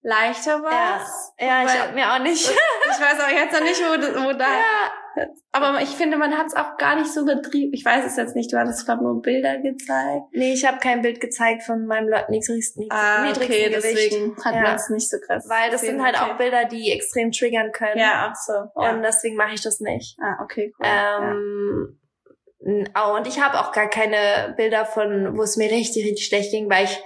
leichter 0.03 0.59
ja, 0.59 0.63
warst. 0.63 1.33
ja 1.41 1.63
ich 1.65 1.69
Weil- 1.81 1.93
mir 1.95 2.13
auch 2.13 2.21
nicht. 2.21 2.49
Ich 2.49 3.01
weiß 3.01 3.21
auch 3.21 3.29
jetzt 3.31 3.53
noch 3.53 3.61
nicht, 3.67 3.81
wo, 3.83 4.25
wo 4.29 4.33
da. 4.39 4.47
ja. 5.19 5.27
Aber 5.53 5.81
ich 5.83 5.89
finde, 5.91 6.17
man 6.17 6.37
hat 6.37 6.47
es 6.49 6.55
auch 6.55 6.77
gar 6.77 6.97
nicht 6.97 7.13
so 7.13 7.25
betrieben. 7.25 7.73
Ich 7.73 7.85
weiß 7.85 8.05
es 8.07 8.17
jetzt 8.17 8.37
nicht. 8.37 8.53
Du 8.53 8.59
hattest, 8.59 8.85
glaube 8.85 9.03
nur 9.03 9.21
Bilder 9.23 9.59
gezeigt. 9.59 10.25
Nee, 10.33 10.53
ich 10.53 10.67
habe 10.67 10.79
kein 10.79 11.03
Bild 11.03 11.21
gezeigt 11.21 11.63
von 11.65 11.87
meinem 11.87 12.09
niedrigsten, 12.29 12.87
Ah, 12.91 13.23
niedrigsten 13.25 13.45
okay, 13.55 13.69
Gewicht. 13.71 13.85
deswegen 13.85 14.37
hat 14.45 14.55
Ja. 14.55 14.61
man 14.63 14.77
es 14.77 14.89
nicht 14.91 15.11
so 15.11 15.17
krass. 15.27 15.47
Weil 15.49 15.71
das 15.71 15.81
gesehen. 15.81 15.97
sind 15.97 16.05
halt 16.05 16.21
okay. 16.21 16.31
auch 16.31 16.37
Bilder, 16.37 16.65
die 16.67 16.91
extrem 16.93 17.33
triggern 17.33 17.73
können. 17.73 17.99
Ja, 17.99 18.31
ach 18.31 18.37
so. 18.37 18.53
Ja. 18.53 18.93
Und 18.93 19.03
deswegen 19.03 19.37
mache 19.37 19.55
ich 19.55 19.63
das 19.63 19.81
nicht. 19.81 20.17
ah, 20.21 20.43
okay, 20.43 20.73
cool. 20.79 20.87
ja. 20.87 21.31
Ähm, 21.33 21.99
n- 22.61 22.89
oh, 22.97 23.17
und 23.17 23.27
ich 23.27 23.41
habe 23.41 23.59
auch 23.61 23.73
gar 23.73 23.89
keine 23.89 24.55
Bilder 24.57 24.85
von, 24.85 25.37
wo 25.37 25.43
es 25.43 25.57
mir 25.57 25.71
richtig, 25.71 26.05
richtig 26.05 26.27
schlecht 26.27 26.51
ging, 26.51 26.69
weil 26.71 26.85
ich, 26.85 27.03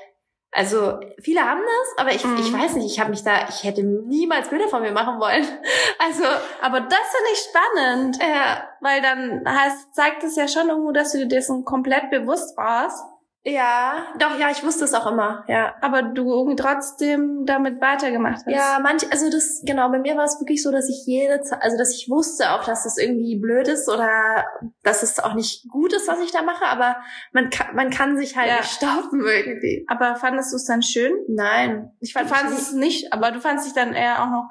also 0.53 1.01
viele 1.21 1.41
haben 1.41 1.61
das, 1.63 1.99
aber 2.05 2.15
ich, 2.15 2.25
Mhm. 2.25 2.37
ich 2.39 2.53
weiß 2.53 2.75
nicht, 2.75 2.87
ich 2.93 3.01
habe 3.01 3.11
mich 3.11 3.25
da, 3.25 3.49
ich 3.49 3.65
hätte 3.65 3.83
niemals 3.83 4.49
Bilder 4.49 4.69
von 4.69 4.83
mir 4.83 4.93
machen 4.93 5.19
wollen. 5.19 5.47
Also, 5.99 6.25
Aber 6.61 6.81
das 6.81 6.99
finde 6.99 7.31
ich 7.33 7.39
spannend, 7.39 8.19
ja, 8.21 8.65
weil 8.81 9.01
dann 9.01 9.45
heißt, 9.47 9.95
zeigt 9.95 10.25
es 10.25 10.35
ja 10.35 10.49
schon 10.49 10.69
irgendwo, 10.69 10.91
dass 10.91 11.13
du 11.13 11.19
dir 11.19 11.29
dessen 11.29 11.65
komplett 11.65 12.11
bewusst 12.11 12.57
warst, 12.57 13.05
ja, 13.45 14.07
doch, 14.19 14.39
ja, 14.39 14.51
ich 14.51 14.65
wusste 14.65 14.85
es 14.85 14.95
auch 14.95 15.11
immer, 15.11 15.45
ja. 15.49 15.75
aber 15.81 16.03
du 16.03 16.31
irgendwie 16.33 16.55
trotzdem 16.57 17.45
damit 17.45 17.81
weitergemacht 17.81 18.43
hast. 18.47 18.55
Ja, 18.55 18.79
manch, 18.81 19.03
also 19.11 19.29
das, 19.31 19.63
genau, 19.67 19.89
bei 19.91 19.99
mir 19.99 20.17
war 20.17 20.25
es 20.25 20.39
wirklich 20.41 20.63
so, 20.63 20.71
dass 20.71 20.89
ich 20.89 21.05
jede 21.07 21.41
Zeit, 21.41 21.61
also 21.61 21.77
dass 21.77 21.93
ich 21.93 22.09
wusste 22.09 22.53
auch, 22.53 22.65
dass 22.65 22.85
das 22.85 22.99
irgendwie 22.99 23.41
blöd 23.41 23.67
ist 23.67 23.89
oder 23.89 24.45
dass 24.85 25.03
es 25.03 25.19
auch 25.19 25.35
nicht 25.35 25.69
gut 25.69 25.93
ist, 25.93 26.07
was 26.07 26.21
ich 26.21 26.31
da 26.31 26.43
mache, 26.43 26.65
aber 26.67 26.97
man 27.33 27.51
kann, 27.51 27.75
man 27.75 27.91
kann 27.91 28.17
sich 28.17 28.37
halt 28.37 28.49
Ja. 28.49 28.57
nicht 28.59 28.73
stoppen 28.73 29.21
irgendwie. 29.27 29.85
Aber 29.89 30.15
fandest 30.15 30.53
du 30.53 30.57
es 30.57 30.65
dann 30.67 30.83
schön? 30.83 31.13
Nein. 31.29 31.91
Ich 32.01 32.13
Du 32.13 32.21
fand 32.21 32.31
fandest 32.31 32.59
es 32.69 32.73
nicht, 32.75 33.13
aber 33.13 33.33
du 33.33 33.41
fandest 33.41 33.67
dich 33.67 33.75
dann 33.75 33.93
eher 33.93 34.23
auch 34.23 34.31
noch 34.31 34.49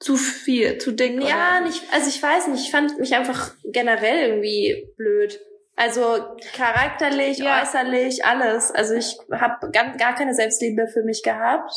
zu 0.00 0.16
viel, 0.16 0.78
zu 0.78 0.92
dick. 0.92 1.20
Ja, 1.22 1.58
oder? 1.58 1.60
nicht, 1.66 1.84
also 1.92 2.08
ich 2.08 2.20
weiß 2.22 2.48
nicht, 2.48 2.64
ich 2.64 2.70
fand 2.70 2.98
mich 2.98 3.14
einfach 3.14 3.52
generell 3.64 4.30
irgendwie 4.30 4.88
blöd. 4.96 5.38
Also 5.82 6.16
charakterlich, 6.54 7.38
ja. 7.38 7.60
äußerlich, 7.60 8.24
alles. 8.24 8.70
Also 8.70 8.94
ich 8.94 9.18
habe 9.32 9.68
gar, 9.72 9.96
gar 9.96 10.14
keine 10.14 10.32
Selbstliebe 10.32 10.86
für 10.86 11.02
mich 11.02 11.24
gehabt. 11.24 11.72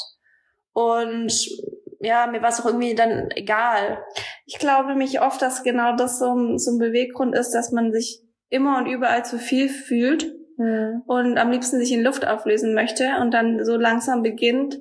Und 0.74 1.34
ja, 2.02 2.28
mir 2.28 2.44
war 2.44 2.50
es 2.50 2.62
auch 2.62 2.68
irgendwie 2.68 2.94
dann 2.94 3.32
egal. 3.32 4.04
Ich 4.46 4.60
glaube 4.60 4.94
mich 4.94 5.22
oft, 5.22 5.42
dass 5.42 5.64
genau 5.64 5.96
das 5.96 6.20
so 6.20 6.36
ein, 6.36 6.60
so 6.60 6.74
ein 6.74 6.78
Beweggrund 6.78 7.36
ist, 7.36 7.50
dass 7.52 7.72
man 7.72 7.92
sich 7.92 8.22
immer 8.50 8.78
und 8.78 8.86
überall 8.86 9.26
zu 9.26 9.40
viel 9.40 9.70
fühlt 9.70 10.32
mhm. 10.58 11.02
und 11.08 11.40
am 11.40 11.50
liebsten 11.50 11.80
sich 11.80 11.92
in 11.92 12.04
Luft 12.04 12.28
auflösen 12.28 12.76
möchte 12.76 13.10
und 13.22 13.34
dann 13.34 13.66
so 13.66 13.76
langsam 13.76 14.22
beginnt, 14.22 14.80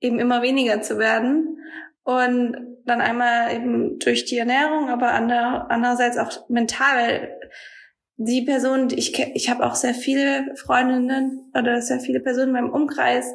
eben 0.00 0.18
immer 0.18 0.42
weniger 0.42 0.82
zu 0.82 0.98
werden. 0.98 1.60
Und 2.02 2.56
dann 2.86 3.00
einmal 3.00 3.54
eben 3.54 3.98
durch 3.98 4.24
die 4.24 4.38
Ernährung, 4.38 4.88
aber 4.88 5.12
ander, 5.12 5.66
andererseits 5.68 6.18
auch 6.18 6.48
mental. 6.48 7.37
Die 8.18 8.42
Person, 8.42 8.88
ich 8.90 9.18
ich 9.18 9.48
habe 9.48 9.64
auch 9.64 9.74
sehr 9.74 9.94
viele 9.94 10.54
Freundinnen 10.56 11.50
oder 11.56 11.80
sehr 11.80 12.00
viele 12.00 12.20
Personen 12.20 12.48
in 12.48 12.52
meinem 12.52 12.70
Umkreis, 12.70 13.32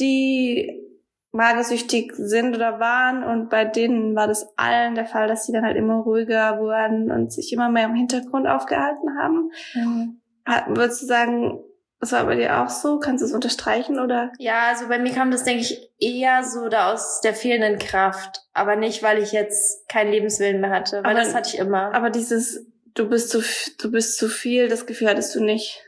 die 0.00 0.82
magersüchtig 1.30 2.12
sind 2.16 2.54
oder 2.56 2.80
waren 2.80 3.22
und 3.22 3.50
bei 3.50 3.64
denen 3.64 4.16
war 4.16 4.26
das 4.26 4.48
allen 4.56 4.94
der 4.94 5.06
Fall, 5.06 5.28
dass 5.28 5.46
sie 5.46 5.52
dann 5.52 5.64
halt 5.64 5.76
immer 5.76 5.96
ruhiger 5.96 6.58
wurden 6.58 7.12
und 7.12 7.32
sich 7.32 7.52
immer 7.52 7.68
mehr 7.68 7.86
im 7.86 7.94
Hintergrund 7.94 8.46
aufgehalten 8.46 9.18
haben. 9.18 9.50
Mhm. 9.74 10.20
Würdest 10.68 11.02
du 11.02 11.06
sagen, 11.06 11.60
das 12.00 12.12
war 12.12 12.24
bei 12.24 12.36
dir 12.36 12.62
auch 12.62 12.70
so? 12.70 12.98
Kannst 12.98 13.22
du 13.22 13.26
es 13.26 13.34
unterstreichen 13.34 13.98
oder? 13.98 14.32
Ja, 14.38 14.68
also 14.68 14.88
bei 14.88 14.98
mir 14.98 15.12
kam 15.12 15.30
das, 15.30 15.44
denke 15.44 15.62
ich, 15.62 15.90
eher 15.98 16.44
so 16.44 16.68
da 16.68 16.92
aus 16.92 17.20
der 17.20 17.34
fehlenden 17.34 17.78
Kraft. 17.78 18.46
Aber 18.52 18.76
nicht, 18.76 19.02
weil 19.02 19.18
ich 19.18 19.32
jetzt 19.32 19.88
keinen 19.88 20.12
Lebenswillen 20.12 20.60
mehr 20.60 20.70
hatte, 20.70 21.02
weil 21.02 21.16
aber, 21.16 21.20
das 21.20 21.34
hatte 21.34 21.50
ich 21.54 21.58
immer. 21.58 21.92
Aber 21.94 22.10
dieses, 22.10 22.66
du 22.98 23.08
bist 23.08 23.30
zu, 23.30 23.42
du 23.80 23.90
bist 23.90 24.18
zu 24.18 24.28
viel, 24.28 24.68
das 24.68 24.86
Gefühl 24.86 25.08
hattest 25.08 25.34
du 25.34 25.42
nicht. 25.42 25.84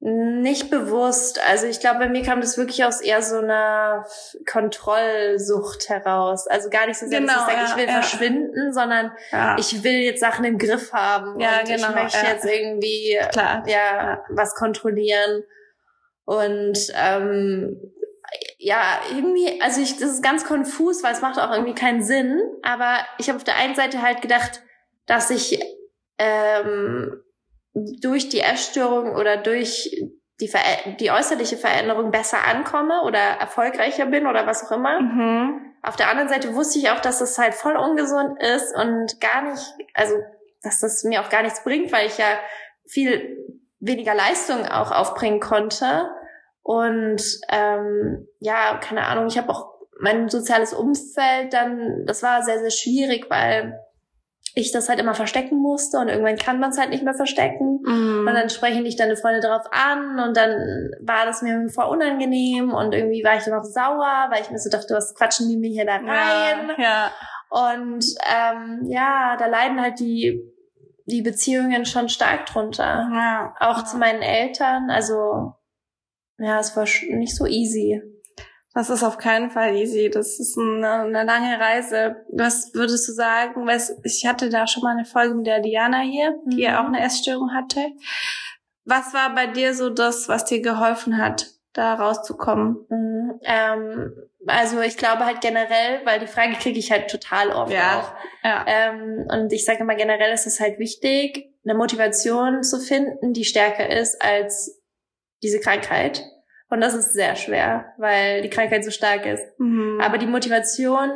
Nicht 0.00 0.70
bewusst. 0.70 1.40
Also 1.48 1.66
ich 1.66 1.80
glaube, 1.80 1.98
bei 1.98 2.08
mir 2.08 2.22
kam 2.22 2.40
das 2.40 2.56
wirklich 2.56 2.84
aus 2.84 3.00
eher 3.00 3.20
so 3.20 3.38
einer 3.38 4.06
Kontrollsucht 4.50 5.88
heraus. 5.88 6.46
Also 6.46 6.70
gar 6.70 6.86
nicht 6.86 6.98
so 6.98 7.08
sehr, 7.08 7.18
genau, 7.18 7.32
dass 7.32 7.42
ich 7.42 7.48
sage, 7.48 7.58
ja, 7.58 7.68
ich 7.68 7.76
will 7.76 7.86
ja. 7.86 7.92
verschwinden, 8.00 8.72
sondern 8.72 9.12
ja. 9.32 9.56
ich 9.58 9.82
will 9.82 9.98
jetzt 9.98 10.20
Sachen 10.20 10.44
im 10.44 10.56
Griff 10.56 10.92
haben 10.92 11.40
ja, 11.40 11.60
und 11.60 11.68
genau, 11.68 11.88
ich 11.88 11.94
möchte 11.94 12.26
jetzt 12.26 12.44
irgendwie 12.44 13.18
Klar. 13.32 13.64
Ja, 13.66 14.24
was 14.28 14.54
kontrollieren. 14.54 15.42
Und 16.24 16.78
ähm, 16.94 17.92
ja, 18.58 19.00
irgendwie, 19.10 19.60
also 19.60 19.80
ich, 19.80 19.96
das 19.96 20.10
ist 20.10 20.22
ganz 20.22 20.44
konfus, 20.44 21.02
weil 21.02 21.12
es 21.12 21.22
macht 21.22 21.40
auch 21.40 21.50
irgendwie 21.50 21.74
keinen 21.74 22.04
Sinn. 22.04 22.40
Aber 22.62 22.98
ich 23.18 23.28
habe 23.28 23.36
auf 23.36 23.44
der 23.44 23.56
einen 23.56 23.74
Seite 23.74 24.00
halt 24.00 24.22
gedacht, 24.22 24.62
dass 25.06 25.30
ich 25.30 25.60
ähm, 26.18 27.22
durch 27.74 28.28
die 28.28 28.40
Essstörung 28.40 29.14
oder 29.14 29.36
durch 29.36 29.90
die, 30.40 30.48
Ver 30.48 30.60
die 31.00 31.10
äußerliche 31.10 31.56
Veränderung 31.56 32.10
besser 32.10 32.44
ankomme 32.46 33.02
oder 33.02 33.18
erfolgreicher 33.18 34.06
bin 34.06 34.26
oder 34.26 34.46
was 34.46 34.64
auch 34.64 34.72
immer. 34.72 35.00
Mhm. 35.00 35.74
Auf 35.82 35.96
der 35.96 36.10
anderen 36.10 36.28
Seite 36.28 36.54
wusste 36.54 36.78
ich 36.78 36.90
auch, 36.90 37.00
dass 37.00 37.20
es 37.20 37.38
halt 37.38 37.54
voll 37.54 37.76
ungesund 37.76 38.40
ist 38.42 38.74
und 38.76 39.20
gar 39.20 39.42
nicht, 39.42 39.74
also 39.94 40.14
dass 40.62 40.80
das 40.80 41.04
mir 41.04 41.22
auch 41.22 41.28
gar 41.28 41.42
nichts 41.42 41.62
bringt, 41.62 41.92
weil 41.92 42.06
ich 42.06 42.18
ja 42.18 42.38
viel 42.86 43.36
weniger 43.80 44.14
Leistung 44.14 44.66
auch 44.66 44.90
aufbringen 44.90 45.40
konnte. 45.40 46.10
Und 46.62 47.22
ähm, 47.48 48.28
ja, 48.40 48.78
keine 48.78 49.06
Ahnung, 49.06 49.26
ich 49.28 49.38
habe 49.38 49.50
auch 49.50 49.78
mein 50.00 50.28
soziales 50.28 50.74
Umfeld 50.74 51.52
dann, 51.52 52.04
das 52.06 52.22
war 52.22 52.42
sehr, 52.42 52.60
sehr 52.60 52.70
schwierig, 52.70 53.30
weil 53.30 53.80
ich 54.58 54.72
das 54.72 54.88
halt 54.88 54.98
immer 54.98 55.14
verstecken 55.14 55.58
musste 55.58 55.98
und 55.98 56.08
irgendwann 56.08 56.36
kann 56.36 56.58
man 56.58 56.70
es 56.70 56.78
halt 56.78 56.90
nicht 56.90 57.04
mehr 57.04 57.14
verstecken. 57.14 57.80
Mm. 57.82 58.26
Und 58.26 58.34
dann 58.34 58.50
sprechen 58.50 58.84
dich 58.84 58.96
deine 58.96 59.16
Freunde 59.16 59.40
darauf 59.40 59.66
an 59.70 60.18
und 60.18 60.36
dann 60.36 60.50
war 61.00 61.26
das 61.26 61.42
mir 61.42 61.68
voll 61.68 61.86
unangenehm 61.86 62.72
und 62.72 62.94
irgendwie 62.94 63.22
war 63.24 63.36
ich 63.36 63.44
dann 63.44 63.54
auch 63.54 63.64
sauer, 63.64 64.28
weil 64.30 64.42
ich 64.42 64.50
mir 64.50 64.58
so 64.58 64.70
dachte, 64.70 64.94
was 64.94 65.14
quatschen 65.14 65.48
die 65.48 65.56
mir 65.56 65.70
hier 65.70 65.86
da 65.86 65.96
rein? 65.96 66.70
Ja, 66.76 66.82
ja. 66.82 67.10
Und 67.50 68.04
ähm, 68.28 68.82
ja, 68.84 69.36
da 69.38 69.46
leiden 69.46 69.80
halt 69.80 70.00
die 70.00 70.42
die 71.06 71.22
Beziehungen 71.22 71.86
schon 71.86 72.10
stark 72.10 72.44
drunter. 72.46 73.08
Ja. 73.10 73.54
Auch 73.60 73.82
zu 73.84 73.96
meinen 73.96 74.20
Eltern. 74.20 74.90
Also 74.90 75.54
ja, 76.38 76.60
es 76.60 76.76
war 76.76 76.84
nicht 76.84 77.34
so 77.34 77.46
easy. 77.46 78.02
Das 78.74 78.90
ist 78.90 79.02
auf 79.02 79.18
keinen 79.18 79.50
Fall 79.50 79.74
easy. 79.74 80.10
Das 80.10 80.38
ist 80.38 80.58
eine, 80.58 80.90
eine 80.90 81.24
lange 81.24 81.58
Reise. 81.58 82.16
Was 82.30 82.74
würdest 82.74 83.08
du 83.08 83.12
sagen? 83.12 83.68
Ich 84.04 84.26
hatte 84.26 84.50
da 84.50 84.66
schon 84.66 84.82
mal 84.82 84.92
eine 84.92 85.04
Folge 85.04 85.34
mit 85.34 85.46
der 85.46 85.60
Diana 85.60 86.00
hier, 86.00 86.38
die 86.46 86.62
ja 86.62 86.72
mhm. 86.72 86.78
auch 86.78 86.88
eine 86.92 87.04
Essstörung 87.04 87.54
hatte. 87.54 87.80
Was 88.84 89.12
war 89.14 89.34
bei 89.34 89.46
dir 89.46 89.74
so 89.74 89.90
das, 89.90 90.28
was 90.28 90.44
dir 90.44 90.60
geholfen 90.60 91.18
hat, 91.18 91.46
da 91.72 91.94
rauszukommen? 91.94 92.86
Mhm. 92.88 93.40
Ähm, 93.42 94.12
also 94.46 94.80
ich 94.80 94.96
glaube 94.96 95.26
halt 95.26 95.40
generell, 95.40 96.00
weil 96.04 96.20
die 96.20 96.26
Frage 96.26 96.54
kriege 96.54 96.78
ich 96.78 96.90
halt 96.90 97.10
total 97.10 97.50
oft 97.50 97.72
ja. 97.72 98.00
auch. 98.00 98.12
Ja. 98.44 98.64
Ähm, 98.66 99.26
und 99.30 99.52
ich 99.52 99.64
sage 99.64 99.80
immer 99.80 99.94
generell 99.94 100.32
ist 100.32 100.46
es 100.46 100.60
halt 100.60 100.78
wichtig, 100.78 101.52
eine 101.64 101.74
Motivation 101.74 102.62
zu 102.62 102.80
finden, 102.80 103.32
die 103.32 103.44
stärker 103.44 103.88
ist 103.88 104.22
als 104.22 104.80
diese 105.42 105.60
Krankheit. 105.60 106.24
Und 106.70 106.80
das 106.80 106.94
ist 106.94 107.14
sehr 107.14 107.34
schwer, 107.36 107.94
weil 107.96 108.42
die 108.42 108.50
Krankheit 108.50 108.84
so 108.84 108.90
stark 108.90 109.24
ist. 109.26 109.42
Mhm. 109.58 110.00
Aber 110.02 110.18
die 110.18 110.26
Motivation 110.26 111.10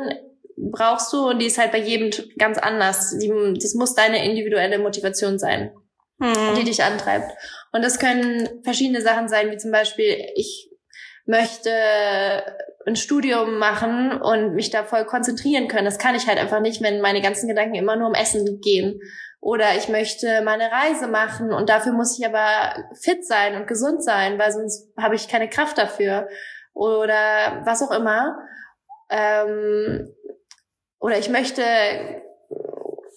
brauchst 0.57 1.11
du 1.13 1.29
und 1.29 1.39
die 1.39 1.45
ist 1.45 1.57
halt 1.57 1.71
bei 1.71 1.79
jedem 1.79 2.11
ganz 2.37 2.57
anders. 2.57 3.17
Die, 3.17 3.31
das 3.55 3.73
muss 3.75 3.93
deine 3.93 4.25
individuelle 4.25 4.79
Motivation 4.79 5.37
sein, 5.37 5.71
mhm. 6.17 6.55
die 6.57 6.63
dich 6.63 6.83
antreibt. 6.83 7.31
Und 7.71 7.83
das 7.83 7.99
können 7.99 8.61
verschiedene 8.63 9.01
Sachen 9.01 9.27
sein, 9.27 9.51
wie 9.51 9.57
zum 9.57 9.71
Beispiel, 9.71 10.17
ich 10.35 10.69
möchte 11.25 11.69
ein 12.85 12.95
Studium 12.95 13.57
machen 13.57 14.11
und 14.21 14.55
mich 14.55 14.69
da 14.69 14.83
voll 14.83 15.05
konzentrieren 15.05 15.67
können. 15.67 15.85
Das 15.85 15.99
kann 15.99 16.15
ich 16.15 16.27
halt 16.27 16.37
einfach 16.37 16.59
nicht, 16.59 16.81
wenn 16.81 17.01
meine 17.01 17.21
ganzen 17.21 17.47
Gedanken 17.47 17.75
immer 17.75 17.95
nur 17.95 18.07
um 18.07 18.13
Essen 18.13 18.59
gehen. 18.59 18.99
Oder 19.43 19.75
ich 19.75 19.89
möchte 19.89 20.41
meine 20.41 20.71
Reise 20.71 21.07
machen 21.07 21.51
und 21.51 21.67
dafür 21.67 21.91
muss 21.91 22.17
ich 22.17 22.25
aber 22.25 22.81
fit 22.93 23.27
sein 23.27 23.57
und 23.57 23.67
gesund 23.67 24.01
sein, 24.01 24.39
weil 24.39 24.53
sonst 24.53 24.93
habe 24.97 25.15
ich 25.15 25.27
keine 25.27 25.49
Kraft 25.49 25.77
dafür. 25.77 26.29
Oder 26.73 27.61
was 27.65 27.83
auch 27.83 27.91
immer. 27.91 28.37
Ähm, 29.09 30.15
oder 31.01 31.17
ich 31.17 31.29
möchte 31.29 31.61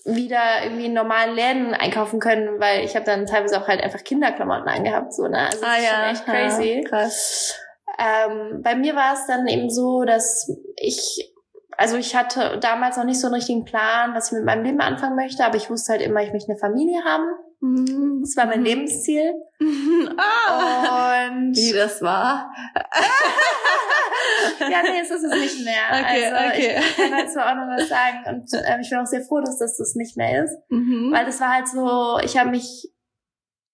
wieder 0.04 0.64
irgendwie 0.64 0.86
in 0.86 0.94
normalen 0.94 1.36
Läden 1.36 1.74
einkaufen 1.74 2.18
können, 2.18 2.58
weil 2.58 2.84
ich 2.84 2.96
habe 2.96 3.06
dann 3.06 3.26
teilweise 3.26 3.62
auch 3.62 3.68
halt 3.68 3.80
einfach 3.80 4.02
Kinderklamotten 4.02 4.66
angehabt. 4.66 5.14
So, 5.14 5.28
ne? 5.28 5.46
Also 5.46 5.60
das 5.60 5.70
ah, 5.70 5.76
ist 5.76 5.84
ja. 5.84 5.90
schon 5.92 6.10
echt 6.10 6.24
crazy. 6.24 6.82
Ja, 6.82 6.88
krass. 6.88 7.54
Ähm, 8.00 8.62
bei 8.64 8.74
mir 8.74 8.96
war 8.96 9.14
es 9.14 9.28
dann 9.28 9.46
eben 9.46 9.70
so, 9.70 10.02
dass 10.02 10.50
ich 10.74 11.35
also 11.76 11.96
ich 11.96 12.16
hatte 12.16 12.58
damals 12.60 12.96
noch 12.96 13.04
nicht 13.04 13.20
so 13.20 13.26
einen 13.26 13.34
richtigen 13.34 13.64
Plan, 13.64 14.14
was 14.14 14.28
ich 14.28 14.32
mit 14.32 14.44
meinem 14.44 14.64
Leben 14.64 14.80
anfangen 14.80 15.16
möchte, 15.16 15.44
aber 15.44 15.56
ich 15.56 15.70
wusste 15.70 15.92
halt 15.92 16.02
immer, 16.02 16.22
ich 16.22 16.32
möchte 16.32 16.50
eine 16.50 16.58
Familie 16.58 17.04
haben. 17.04 17.26
Mhm. 17.60 18.20
Das 18.22 18.36
war 18.36 18.46
mein 18.46 18.62
Lebensziel. 18.62 19.34
ah, 20.16 21.28
und 21.28 21.56
wie 21.56 21.72
das 21.72 22.02
war? 22.02 22.52
ja, 24.60 24.82
nee, 24.82 25.00
es 25.02 25.10
ist 25.10 25.24
es 25.24 25.40
nicht 25.40 25.64
mehr. 25.64 25.74
Okay, 25.90 26.26
also 26.26 26.48
okay. 26.48 26.76
ich 26.78 26.96
kann 26.96 27.10
dazu 27.12 27.38
auch 27.38 27.54
noch 27.54 27.68
was 27.76 27.88
sagen 27.88 28.18
und 28.26 28.52
äh, 28.52 28.80
ich 28.80 28.90
bin 28.90 28.98
auch 28.98 29.06
sehr 29.06 29.22
froh, 29.22 29.40
dass 29.40 29.58
das 29.58 29.76
das 29.76 29.94
nicht 29.94 30.16
mehr 30.16 30.44
ist, 30.44 30.56
mhm. 30.68 31.12
weil 31.12 31.24
das 31.24 31.40
war 31.40 31.54
halt 31.54 31.68
so, 31.68 32.18
ich 32.22 32.38
habe 32.38 32.50
mich 32.50 32.92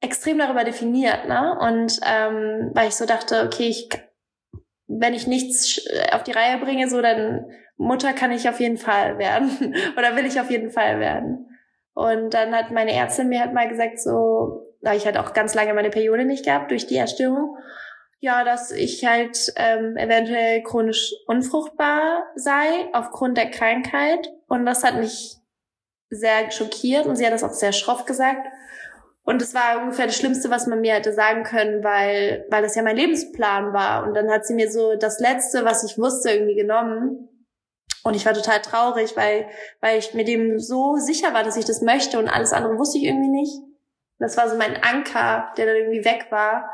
extrem 0.00 0.38
darüber 0.38 0.64
definiert, 0.64 1.28
ne? 1.28 1.56
Und 1.60 2.00
ähm, 2.04 2.70
weil 2.74 2.88
ich 2.88 2.96
so 2.96 3.06
dachte, 3.06 3.44
okay, 3.46 3.68
ich 3.68 3.88
wenn 4.88 5.14
ich 5.14 5.26
nichts 5.26 5.80
auf 6.12 6.22
die 6.22 6.32
Reihe 6.32 6.58
bringe, 6.58 6.88
so 6.88 7.00
dann 7.00 7.46
Mutter 7.76 8.12
kann 8.12 8.32
ich 8.32 8.48
auf 8.48 8.60
jeden 8.60 8.78
Fall 8.78 9.18
werden 9.18 9.74
oder 9.96 10.16
will 10.16 10.26
ich 10.26 10.40
auf 10.40 10.50
jeden 10.50 10.70
Fall 10.70 11.00
werden. 11.00 11.48
Und 11.94 12.34
dann 12.34 12.54
hat 12.54 12.70
meine 12.70 12.92
Ärztin 12.92 13.28
mir 13.28 13.40
halt 13.40 13.52
mal 13.52 13.68
gesagt, 13.68 14.00
so, 14.00 14.74
da 14.80 14.94
ich 14.94 15.04
halt 15.04 15.18
auch 15.18 15.32
ganz 15.32 15.54
lange 15.54 15.74
meine 15.74 15.90
Periode 15.90 16.24
nicht 16.24 16.44
gehabt 16.44 16.70
durch 16.70 16.86
die 16.86 16.96
Erstörung, 16.96 17.56
ja, 18.20 18.44
dass 18.44 18.70
ich 18.70 19.04
halt 19.04 19.52
ähm, 19.56 19.96
eventuell 19.96 20.62
chronisch 20.62 21.12
unfruchtbar 21.26 22.24
sei 22.36 22.88
aufgrund 22.92 23.36
der 23.36 23.50
Krankheit. 23.50 24.32
Und 24.46 24.64
das 24.64 24.84
hat 24.84 24.96
mich 24.96 25.36
sehr 26.08 26.50
schockiert 26.50 27.06
und 27.06 27.16
sie 27.16 27.26
hat 27.26 27.32
das 27.32 27.42
auch 27.42 27.52
sehr 27.52 27.72
schroff 27.72 28.04
gesagt. 28.04 28.46
Und 29.24 29.40
es 29.42 29.54
war 29.54 29.82
ungefähr 29.82 30.06
das 30.06 30.16
Schlimmste, 30.16 30.50
was 30.50 30.66
man 30.66 30.80
mir 30.80 30.94
hätte 30.94 31.12
sagen 31.12 31.42
können, 31.44 31.82
weil, 31.84 32.46
weil 32.50 32.62
das 32.62 32.74
ja 32.74 32.82
mein 32.82 32.96
Lebensplan 32.96 33.72
war. 33.72 34.04
Und 34.04 34.14
dann 34.14 34.30
hat 34.30 34.46
sie 34.46 34.54
mir 34.54 34.70
so 34.70 34.94
das 34.96 35.20
Letzte, 35.20 35.64
was 35.64 35.84
ich 35.84 35.98
wusste, 35.98 36.30
irgendwie 36.30 36.56
genommen. 36.56 37.28
Und 38.04 38.14
ich 38.14 38.26
war 38.26 38.34
total 38.34 38.60
traurig, 38.60 39.16
weil, 39.16 39.48
weil 39.80 39.98
ich 39.98 40.14
mir 40.14 40.24
dem 40.24 40.58
so 40.58 40.96
sicher 40.96 41.32
war, 41.34 41.44
dass 41.44 41.56
ich 41.56 41.64
das 41.64 41.82
möchte 41.82 42.18
und 42.18 42.28
alles 42.28 42.52
andere 42.52 42.78
wusste 42.78 42.98
ich 42.98 43.04
irgendwie 43.04 43.28
nicht. 43.28 43.52
Das 44.18 44.36
war 44.36 44.48
so 44.48 44.56
mein 44.56 44.82
Anker, 44.82 45.52
der 45.56 45.66
dann 45.66 45.76
irgendwie 45.76 46.04
weg 46.04 46.26
war. 46.30 46.70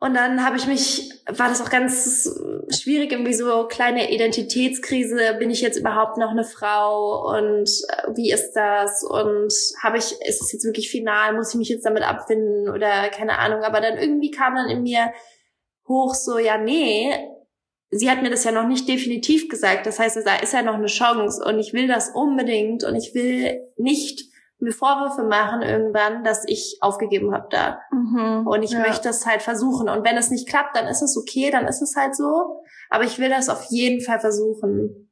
Und 0.00 0.12
dann 0.12 0.44
habe 0.44 0.58
ich 0.58 0.66
mich, 0.66 1.22
war 1.28 1.48
das 1.48 1.62
auch 1.62 1.70
ganz 1.70 2.28
schwierig, 2.68 3.12
irgendwie 3.12 3.32
so 3.32 3.66
kleine 3.68 4.12
Identitätskrise. 4.12 5.36
Bin 5.38 5.50
ich 5.50 5.62
jetzt 5.62 5.78
überhaupt 5.78 6.18
noch 6.18 6.30
eine 6.30 6.44
Frau? 6.44 7.26
Und 7.34 7.70
äh, 7.88 8.14
wie 8.14 8.30
ist 8.30 8.52
das? 8.52 9.02
Und 9.02 9.50
habe 9.82 9.96
ich, 9.96 10.12
ist 10.20 10.42
es 10.42 10.52
jetzt 10.52 10.64
wirklich 10.66 10.90
final? 10.90 11.32
Muss 11.32 11.54
ich 11.54 11.58
mich 11.58 11.70
jetzt 11.70 11.86
damit 11.86 12.02
abfinden? 12.02 12.68
Oder 12.68 13.08
keine 13.08 13.38
Ahnung. 13.38 13.62
Aber 13.62 13.80
dann 13.80 13.96
irgendwie 13.96 14.30
kam 14.30 14.56
dann 14.56 14.68
in 14.68 14.82
mir 14.82 15.10
hoch 15.88 16.14
so, 16.14 16.38
ja, 16.38 16.58
nee, 16.58 17.14
sie 17.90 18.10
hat 18.10 18.22
mir 18.22 18.30
das 18.30 18.44
ja 18.44 18.52
noch 18.52 18.66
nicht 18.66 18.88
definitiv 18.88 19.48
gesagt. 19.48 19.86
Das 19.86 19.98
heißt, 19.98 20.16
da 20.24 20.36
ist 20.36 20.52
ja 20.52 20.62
noch 20.62 20.74
eine 20.74 20.86
Chance 20.86 21.44
und 21.44 21.58
ich 21.58 21.72
will 21.72 21.88
das 21.88 22.10
unbedingt 22.10 22.84
und 22.84 22.96
ich 22.96 23.14
will 23.14 23.60
nicht 23.76 24.34
mir 24.58 24.72
Vorwürfe 24.72 25.24
machen 25.24 25.62
irgendwann, 25.62 26.24
dass 26.24 26.44
ich 26.46 26.78
aufgegeben 26.80 27.34
habe 27.34 27.48
da. 27.50 27.80
Mhm, 27.90 28.46
und 28.46 28.62
ich 28.62 28.72
ja. 28.72 28.80
möchte 28.80 29.08
es 29.08 29.26
halt 29.26 29.42
versuchen. 29.42 29.88
Und 29.88 30.04
wenn 30.04 30.16
es 30.16 30.30
nicht 30.30 30.48
klappt, 30.48 30.76
dann 30.76 30.86
ist 30.86 31.02
es 31.02 31.16
okay, 31.16 31.50
dann 31.50 31.66
ist 31.66 31.82
es 31.82 31.96
halt 31.96 32.16
so. 32.16 32.62
Aber 32.88 33.04
ich 33.04 33.18
will 33.18 33.28
das 33.28 33.48
auf 33.48 33.64
jeden 33.70 34.00
Fall 34.00 34.20
versuchen. 34.20 35.10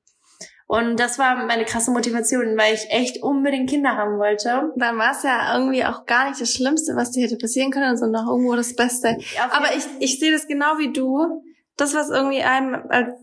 Und 0.67 0.99
das 0.99 1.19
war 1.19 1.45
meine 1.47 1.67
krasse 1.67 1.91
Motivation, 1.91 2.57
weil 2.57 2.75
ich 2.75 2.87
echt 2.89 3.23
unbedingt 3.23 3.69
Kinder 3.69 3.97
haben 3.97 4.19
wollte. 4.19 4.73
Dann 4.77 4.97
war 4.97 5.11
es 5.11 5.23
ja 5.23 5.55
irgendwie 5.55 5.85
auch 5.85 6.07
gar 6.07 6.29
nicht 6.29 6.41
das 6.41 6.51
Schlimmste, 6.51 6.97
was 6.97 7.11
dir 7.11 7.25
hätte 7.25 7.37
passieren 7.37 7.71
können, 7.71 7.97
sondern 7.99 8.25
auch 8.25 8.31
irgendwo 8.31 8.55
das 8.57 8.75
Beste. 8.75 9.19
Aber 9.51 9.77
ich, 9.77 9.85
ich 9.99 10.19
sehe 10.19 10.33
das 10.33 10.49
genau 10.49 10.79
wie 10.79 10.93
du. 10.93 11.43
Das, 11.77 11.95
was 11.95 12.11
irgendwie 12.11 12.43
einem 12.43 12.87
als, 12.89 13.15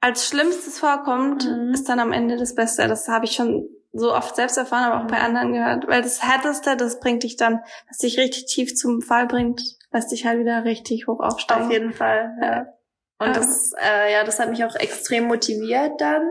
als 0.00 0.26
Schlimmstes 0.28 0.78
vorkommt, 0.78 1.46
mhm. 1.46 1.72
ist 1.72 1.88
dann 1.88 2.00
am 2.00 2.12
Ende 2.12 2.36
das 2.36 2.54
Beste. 2.54 2.86
Das 2.88 3.08
habe 3.08 3.24
ich 3.24 3.32
schon 3.32 3.68
so 3.92 4.14
oft 4.14 4.36
selbst 4.36 4.56
erfahren, 4.56 4.90
aber 4.90 5.04
auch 5.04 5.08
bei 5.08 5.18
anderen 5.18 5.52
gehört. 5.52 5.86
Weil 5.86 6.02
das 6.02 6.22
Härteste, 6.22 6.76
das 6.76 7.00
bringt 7.00 7.22
dich 7.22 7.36
dann, 7.36 7.60
was 7.88 7.98
dich 7.98 8.18
richtig 8.18 8.46
tief 8.46 8.74
zum 8.74 9.02
Fall 9.02 9.26
bringt, 9.26 9.62
lässt 9.92 10.10
dich 10.12 10.26
halt 10.26 10.38
wieder 10.38 10.64
richtig 10.64 11.06
hoch 11.06 11.20
aufsteigen. 11.20 11.66
Auf 11.66 11.70
jeden 11.70 11.92
Fall, 11.92 12.36
ja. 12.40 12.66
Und 13.18 13.28
ja. 13.28 13.32
das, 13.34 13.72
äh, 13.80 14.12
ja, 14.12 14.24
das 14.24 14.40
hat 14.40 14.50
mich 14.50 14.64
auch 14.64 14.74
extrem 14.74 15.24
motiviert 15.24 16.00
dann. 16.00 16.22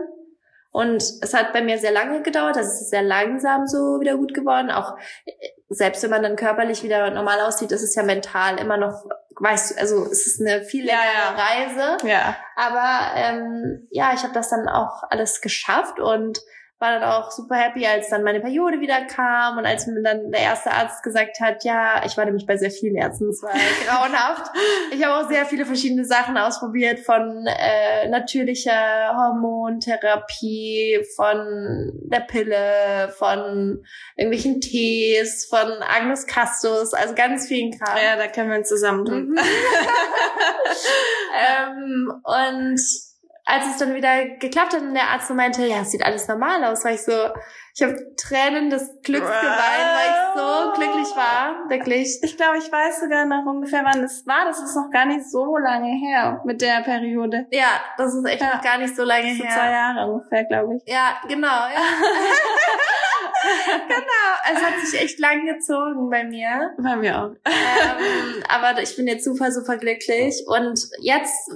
Und 0.72 1.02
es 1.02 1.34
hat 1.34 1.52
bei 1.52 1.62
mir 1.62 1.78
sehr 1.78 1.92
lange 1.92 2.22
gedauert, 2.22 2.56
also 2.56 2.68
es 2.68 2.80
ist 2.80 2.90
sehr 2.90 3.02
langsam 3.02 3.66
so 3.66 4.00
wieder 4.00 4.16
gut 4.16 4.32
geworden. 4.32 4.70
Auch 4.70 4.96
selbst 5.72 6.02
wenn 6.02 6.10
man 6.10 6.22
dann 6.22 6.36
körperlich 6.36 6.82
wieder 6.82 7.10
normal 7.10 7.40
aussieht, 7.40 7.72
ist 7.72 7.82
es 7.82 7.94
ja 7.94 8.02
mental 8.02 8.58
immer 8.58 8.76
noch, 8.76 9.04
weißt 9.40 9.72
du, 9.72 9.80
also 9.80 10.04
es 10.04 10.26
ist 10.26 10.40
eine 10.40 10.62
viel 10.62 10.84
längere 10.84 11.02
ja, 11.02 11.34
ja. 11.36 11.44
Reise. 11.44 12.06
Ja. 12.06 12.36
Aber 12.56 13.14
ähm, 13.16 13.88
ja, 13.90 14.12
ich 14.14 14.22
habe 14.22 14.34
das 14.34 14.50
dann 14.50 14.68
auch 14.68 15.02
alles 15.10 15.40
geschafft 15.40 15.98
und 15.98 16.40
war 16.82 16.98
dann 16.98 17.04
auch 17.04 17.30
super 17.30 17.54
happy, 17.54 17.86
als 17.86 18.08
dann 18.08 18.24
meine 18.24 18.40
Periode 18.40 18.80
wieder 18.80 19.06
kam 19.06 19.56
und 19.56 19.64
als 19.64 19.86
mir 19.86 20.02
dann 20.02 20.32
der 20.32 20.40
erste 20.40 20.72
Arzt 20.72 21.04
gesagt 21.04 21.38
hat, 21.38 21.62
ja, 21.62 22.04
ich 22.04 22.16
war 22.16 22.24
nämlich 22.24 22.44
bei 22.44 22.56
sehr 22.56 22.72
vielen 22.72 22.96
Ärzten, 22.96 23.28
es 23.28 23.40
war 23.40 23.52
grauenhaft. 23.86 24.50
Ich 24.90 25.04
habe 25.04 25.24
auch 25.24 25.30
sehr 25.30 25.46
viele 25.46 25.64
verschiedene 25.64 26.04
Sachen 26.04 26.36
ausprobiert, 26.36 26.98
von 26.98 27.46
äh, 27.46 28.08
natürlicher 28.08 29.14
Hormontherapie, 29.16 31.06
von 31.14 31.92
der 32.10 32.20
Pille, 32.20 33.14
von 33.16 33.84
irgendwelchen 34.16 34.60
Tees, 34.60 35.46
von 35.48 35.70
Agnes 35.82 36.26
Castus, 36.26 36.94
also 36.94 37.14
ganz 37.14 37.46
vielen 37.46 37.78
Kram. 37.78 37.96
Ja, 37.96 38.16
da 38.16 38.26
können 38.26 38.50
wir 38.50 38.58
uns 38.58 38.68
zusammen 38.68 39.04
tun. 39.04 39.28
Mhm. 39.28 39.38
ähm, 41.62 42.12
und 42.24 42.80
als 43.44 43.66
es 43.66 43.76
dann 43.78 43.94
wieder 43.94 44.26
geklappt 44.38 44.74
hat 44.74 44.82
und 44.82 44.94
der 44.94 45.10
Arzt 45.10 45.28
meinte, 45.30 45.66
ja, 45.66 45.80
es 45.82 45.90
sieht 45.90 46.04
alles 46.04 46.28
normal 46.28 46.62
aus, 46.64 46.84
war 46.84 46.92
ich 46.92 47.02
so, 47.02 47.12
ich 47.74 47.82
habe 47.82 47.96
Tränen 48.16 48.68
des 48.68 49.00
Glücks 49.02 49.26
geweint, 49.26 49.40
weil 49.40 50.10
ich 50.10 50.16
so 50.36 50.72
glücklich 50.72 51.08
war, 51.16 51.70
wirklich. 51.70 52.20
Ich 52.22 52.36
glaube, 52.36 52.58
ich 52.58 52.70
weiß 52.70 53.00
sogar 53.00 53.24
noch 53.24 53.46
ungefähr, 53.46 53.82
wann 53.82 54.04
es 54.04 54.26
war. 54.26 54.44
Das 54.44 54.62
ist 54.62 54.76
noch 54.76 54.90
gar 54.90 55.06
nicht 55.06 55.24
so 55.30 55.56
lange 55.56 55.88
her 55.88 56.42
mit 56.44 56.60
der 56.60 56.82
Periode. 56.82 57.46
Ja, 57.50 57.80
das 57.96 58.12
ist 58.14 58.26
echt 58.26 58.42
ja. 58.42 58.56
noch 58.56 58.62
gar 58.62 58.76
nicht 58.76 58.94
so 58.94 59.04
lange 59.04 59.28
her. 59.28 59.50
Zwei 59.50 59.70
Jahre 59.70 60.06
ungefähr, 60.12 60.44
glaube 60.44 60.76
ich. 60.76 60.82
Ja, 60.92 61.18
genau. 61.26 61.46
Ja. 61.46 61.80
genau, 63.88 64.34
es 64.52 64.62
hat 64.62 64.74
sich 64.86 65.00
echt 65.00 65.18
lang 65.18 65.46
gezogen 65.46 66.10
bei 66.10 66.24
mir. 66.24 66.74
Bei 66.76 66.96
mir 66.96 67.22
auch. 67.22 67.30
Ähm, 67.46 68.42
aber 68.48 68.82
ich 68.82 68.94
bin 68.96 69.06
jetzt 69.06 69.24
super, 69.24 69.50
super 69.50 69.78
glücklich. 69.78 70.44
Und 70.46 70.78
jetzt 71.00 71.50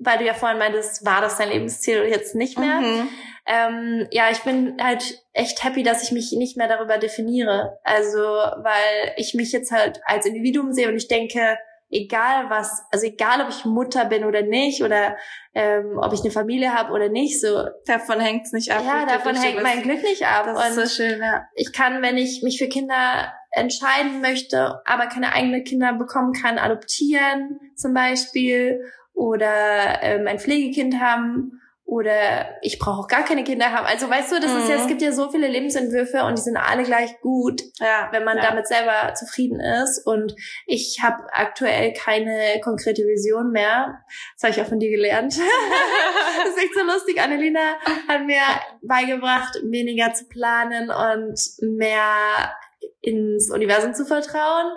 weil 0.00 0.18
du 0.18 0.24
ja 0.24 0.34
vorhin 0.34 0.58
meintest, 0.58 1.04
war 1.04 1.20
das 1.20 1.36
dein 1.36 1.50
Lebensziel 1.50 2.04
jetzt 2.04 2.34
nicht 2.34 2.58
mehr? 2.58 2.80
Mhm. 2.80 3.08
Ähm, 3.46 4.08
ja, 4.10 4.30
ich 4.30 4.40
bin 4.40 4.76
halt 4.82 5.22
echt 5.32 5.62
happy, 5.62 5.82
dass 5.82 6.02
ich 6.02 6.12
mich 6.12 6.32
nicht 6.36 6.56
mehr 6.56 6.68
darüber 6.68 6.98
definiere. 6.98 7.78
Also, 7.84 8.18
weil 8.18 9.14
ich 9.16 9.34
mich 9.34 9.52
jetzt 9.52 9.70
halt 9.70 10.00
als 10.04 10.26
Individuum 10.26 10.72
sehe 10.72 10.88
und 10.88 10.96
ich 10.96 11.08
denke, 11.08 11.58
egal 11.90 12.48
was, 12.48 12.82
also 12.92 13.06
egal 13.06 13.42
ob 13.42 13.48
ich 13.48 13.64
Mutter 13.64 14.04
bin 14.04 14.24
oder 14.24 14.42
nicht 14.42 14.82
oder 14.82 15.16
ähm, 15.54 15.98
ob 16.00 16.12
ich 16.12 16.20
eine 16.20 16.30
Familie 16.30 16.72
habe 16.72 16.92
oder 16.92 17.08
nicht, 17.08 17.40
so 17.40 17.64
davon 17.86 18.20
hängt's 18.20 18.52
nicht 18.52 18.70
ab. 18.70 18.82
Ja, 18.86 19.04
davon 19.06 19.34
hängt 19.34 19.62
mein 19.62 19.82
Glück 19.82 20.02
nicht 20.02 20.24
ab. 20.24 20.46
Das 20.46 20.56
und 20.56 20.82
ist 20.82 20.96
so 20.96 21.02
schön, 21.02 21.20
ja. 21.20 21.44
Ich 21.54 21.72
kann, 21.72 22.02
wenn 22.02 22.16
ich 22.16 22.42
mich 22.42 22.58
für 22.58 22.68
Kinder 22.68 23.32
entscheiden 23.50 24.20
möchte, 24.20 24.80
aber 24.84 25.06
keine 25.08 25.32
eigenen 25.32 25.64
Kinder 25.64 25.92
bekommen 25.92 26.32
kann, 26.32 26.58
adoptieren 26.58 27.58
zum 27.74 27.94
Beispiel 27.94 28.80
oder 29.14 30.02
ähm, 30.02 30.26
ein 30.26 30.38
Pflegekind 30.38 31.00
haben 31.00 31.60
oder 31.90 32.56
ich 32.62 32.78
brauche 32.78 33.00
auch 33.00 33.08
gar 33.08 33.24
keine 33.24 33.42
Kinder 33.42 33.72
haben. 33.72 33.84
Also 33.84 34.08
weißt 34.08 34.30
du, 34.30 34.38
das 34.38 34.52
mhm. 34.52 34.58
ist 34.60 34.68
ja, 34.68 34.76
es 34.76 34.84
mhm. 34.84 34.88
gibt 34.88 35.02
ja 35.02 35.10
so 35.10 35.28
viele 35.28 35.48
Lebensentwürfe 35.48 36.22
und 36.22 36.38
die 36.38 36.42
sind 36.42 36.56
alle 36.56 36.84
gleich 36.84 37.20
gut, 37.20 37.62
ja, 37.80 38.08
wenn 38.12 38.22
man 38.22 38.36
ja. 38.36 38.44
damit 38.44 38.68
selber 38.68 39.12
zufrieden 39.14 39.58
ist. 39.58 40.06
Und 40.06 40.36
ich 40.66 41.00
habe 41.02 41.24
aktuell 41.32 41.92
keine 41.92 42.60
konkrete 42.62 43.02
Vision 43.02 43.50
mehr. 43.50 44.04
Das 44.36 44.44
habe 44.44 44.52
ich 44.52 44.62
auch 44.62 44.68
von 44.68 44.78
dir 44.78 44.90
gelernt. 44.90 45.36
das 45.36 46.48
ist 46.48 46.62
echt 46.62 46.74
so 46.74 46.84
lustig. 46.84 47.20
Annelina 47.20 47.74
hat 48.06 48.24
mir 48.24 48.42
beigebracht, 48.82 49.58
weniger 49.64 50.14
zu 50.14 50.26
planen 50.26 50.90
und 50.90 51.40
mehr 51.76 52.54
ins 53.00 53.50
Universum 53.50 53.94
zu 53.94 54.04
vertrauen 54.04 54.70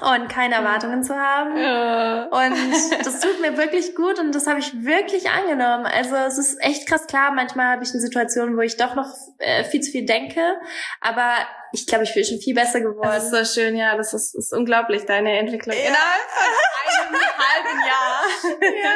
und 0.00 0.28
keine 0.28 0.56
Erwartungen 0.56 1.04
zu 1.04 1.14
haben. 1.14 1.56
Ja. 1.56 2.24
Und 2.24 2.56
das 3.04 3.20
tut 3.20 3.40
mir 3.40 3.56
wirklich 3.56 3.94
gut 3.94 4.18
und 4.18 4.34
das 4.34 4.46
habe 4.46 4.58
ich 4.58 4.84
wirklich 4.84 5.30
angenommen. 5.30 5.86
Also 5.86 6.16
es 6.16 6.38
ist 6.38 6.62
echt 6.62 6.88
krass 6.88 7.06
klar, 7.06 7.32
manchmal 7.32 7.66
habe 7.66 7.84
ich 7.84 7.90
eine 7.90 8.00
Situation, 8.00 8.56
wo 8.56 8.60
ich 8.60 8.76
doch 8.76 8.94
noch 8.96 9.08
äh, 9.38 9.62
viel 9.64 9.80
zu 9.80 9.92
viel 9.92 10.04
denke, 10.04 10.40
aber 11.00 11.34
ich 11.72 11.86
glaube, 11.86 12.04
ich 12.04 12.14
bin 12.14 12.24
schon 12.24 12.38
viel 12.38 12.54
besser 12.54 12.80
geworden. 12.80 13.02
Das 13.02 13.32
ist 13.32 13.54
so 13.54 13.60
schön, 13.60 13.76
ja, 13.76 13.96
das 13.96 14.14
ist, 14.14 14.34
ist 14.34 14.52
unglaublich, 14.52 15.04
deine 15.06 15.38
Entwicklung. 15.38 15.76
Ja. 15.76 15.88
Innerhalb 15.88 16.30
von 16.96 17.14
einem 17.14 17.24
halben 17.38 17.78
Jahr. 17.86 18.24
ja, 18.60 18.92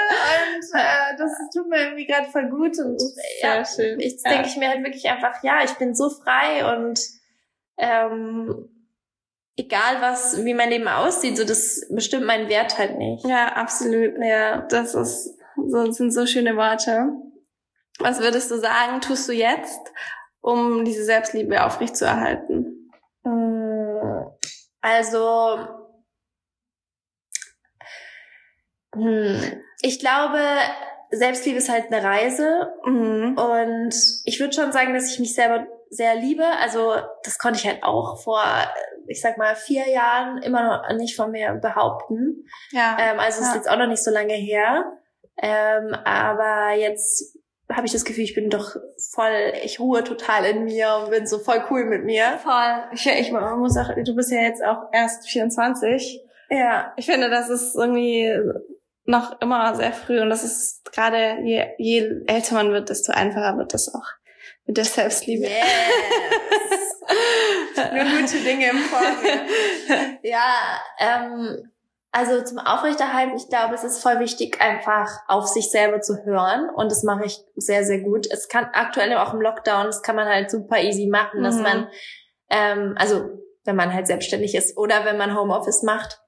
und 0.46 0.80
äh, 0.80 1.16
das 1.16 1.30
tut 1.54 1.68
mir 1.68 1.82
irgendwie 1.82 2.06
gerade 2.06 2.28
voll 2.28 2.48
gut 2.48 2.78
und 2.78 3.00
Sehr 3.00 3.56
ja, 3.56 3.64
schön. 3.64 4.00
jetzt 4.00 4.24
ja. 4.24 4.32
denke 4.32 4.48
ich 4.48 4.56
mir 4.56 4.68
halt 4.68 4.84
wirklich 4.84 5.08
einfach, 5.08 5.42
ja, 5.42 5.62
ich 5.64 5.74
bin 5.74 5.94
so 5.94 6.10
frei 6.10 6.76
und 6.76 7.00
ähm, 7.78 8.68
egal 9.58 10.00
was, 10.00 10.44
wie 10.44 10.54
mein 10.54 10.70
Leben 10.70 10.88
aussieht, 10.88 11.36
so 11.36 11.44
das 11.44 11.86
bestimmt 11.90 12.24
meinen 12.24 12.48
Wert 12.48 12.78
halt 12.78 12.96
nicht. 12.96 13.26
Ja, 13.26 13.48
absolut. 13.48 14.14
Ja, 14.22 14.62
das 14.62 14.94
ist, 14.94 15.36
so, 15.56 15.90
sind 15.90 16.12
so 16.12 16.26
schöne 16.26 16.56
Worte. 16.56 17.10
Was 17.98 18.20
würdest 18.20 18.50
du 18.50 18.58
sagen, 18.58 19.00
tust 19.00 19.28
du 19.28 19.32
jetzt, 19.32 19.92
um 20.40 20.84
diese 20.84 21.04
Selbstliebe 21.04 21.64
aufrechtzuerhalten? 21.64 22.92
Hm, 23.24 24.26
also, 24.80 25.66
hm, 28.94 29.62
ich 29.82 29.98
glaube, 29.98 30.38
Selbstliebe 31.10 31.58
ist 31.58 31.68
halt 31.68 31.92
eine 31.92 32.04
Reise 32.04 32.72
mhm. 32.84 33.36
und 33.36 33.94
ich 34.24 34.38
würde 34.38 34.52
schon 34.52 34.70
sagen, 34.70 34.94
dass 34.94 35.10
ich 35.10 35.18
mich 35.18 35.34
selber 35.34 35.66
sehr 35.90 36.14
liebe. 36.14 36.44
Also 36.60 36.94
das 37.24 37.38
konnte 37.38 37.58
ich 37.58 37.66
halt 37.66 37.82
auch 37.82 38.22
vor 38.22 38.44
ich 39.08 39.20
sag 39.20 39.38
mal, 39.38 39.56
vier 39.56 39.88
Jahren 39.88 40.42
immer 40.42 40.62
noch 40.62 40.96
nicht 40.96 41.16
von 41.16 41.30
mir 41.30 41.54
behaupten. 41.54 42.46
Ja. 42.70 42.96
Ähm, 43.00 43.18
also 43.18 43.42
ja. 43.42 43.48
ist 43.48 43.54
jetzt 43.54 43.70
auch 43.70 43.78
noch 43.78 43.86
nicht 43.86 44.02
so 44.02 44.10
lange 44.10 44.34
her. 44.34 44.92
Ähm, 45.40 45.94
aber 46.04 46.74
jetzt 46.76 47.38
habe 47.70 47.86
ich 47.86 47.92
das 47.92 48.04
Gefühl, 48.04 48.24
ich 48.24 48.34
bin 48.34 48.50
doch 48.50 48.76
voll, 49.12 49.52
ich 49.62 49.78
ruhe 49.78 50.02
total 50.02 50.44
in 50.46 50.64
mir 50.64 51.00
und 51.02 51.10
bin 51.10 51.26
so 51.26 51.38
voll 51.38 51.62
cool 51.70 51.84
mit 51.84 52.04
mir. 52.04 52.38
Voll. 52.42 52.84
Ich, 52.92 53.06
ich 53.06 53.32
muss 53.32 53.76
auch, 53.76 53.90
du 54.02 54.14
bist 54.14 54.32
ja 54.32 54.40
jetzt 54.40 54.64
auch 54.64 54.84
erst 54.92 55.28
24. 55.28 56.22
Ja. 56.50 56.92
Ich 56.96 57.06
finde, 57.06 57.28
das 57.28 57.50
ist 57.50 57.76
irgendwie 57.76 58.32
noch 59.04 59.40
immer 59.40 59.74
sehr 59.74 59.92
früh 59.92 60.20
und 60.20 60.30
das 60.30 60.44
ist 60.44 60.92
gerade, 60.92 61.38
je, 61.42 61.66
je 61.78 62.22
älter 62.26 62.54
man 62.54 62.72
wird, 62.72 62.90
desto 62.90 63.12
einfacher 63.12 63.56
wird 63.56 63.72
das 63.72 63.94
auch 63.94 64.04
mit 64.68 64.76
der 64.76 64.84
Selbstliebe. 64.84 65.44
Yes. 65.44 67.00
Nur 67.92 68.04
gute 68.04 68.44
Dinge 68.44 68.70
im 68.70 68.76
Vorbild. 68.76 69.40
ja, 70.22 70.78
ähm, 70.98 71.70
also 72.12 72.42
zum 72.42 72.58
Aufrechterhalten, 72.58 73.36
ich 73.36 73.48
glaube, 73.48 73.74
es 73.74 73.82
ist 73.82 74.02
voll 74.02 74.20
wichtig, 74.20 74.60
einfach 74.60 75.10
auf 75.26 75.46
sich 75.46 75.70
selber 75.70 76.02
zu 76.02 76.24
hören. 76.24 76.68
Und 76.74 76.92
das 76.92 77.02
mache 77.02 77.24
ich 77.24 77.40
sehr, 77.56 77.84
sehr 77.84 78.00
gut. 78.00 78.26
Es 78.30 78.48
kann 78.48 78.68
aktuell 78.74 79.16
auch 79.16 79.32
im 79.32 79.40
Lockdown, 79.40 79.86
das 79.86 80.02
kann 80.02 80.16
man 80.16 80.28
halt 80.28 80.50
super 80.50 80.78
easy 80.80 81.06
machen, 81.06 81.40
mhm. 81.40 81.44
dass 81.44 81.56
man, 81.56 81.88
ähm, 82.50 82.94
also 82.98 83.30
wenn 83.64 83.76
man 83.76 83.94
halt 83.94 84.06
selbstständig 84.06 84.54
ist 84.54 84.76
oder 84.76 85.06
wenn 85.06 85.16
man 85.16 85.34
Homeoffice 85.34 85.82
macht, 85.82 86.20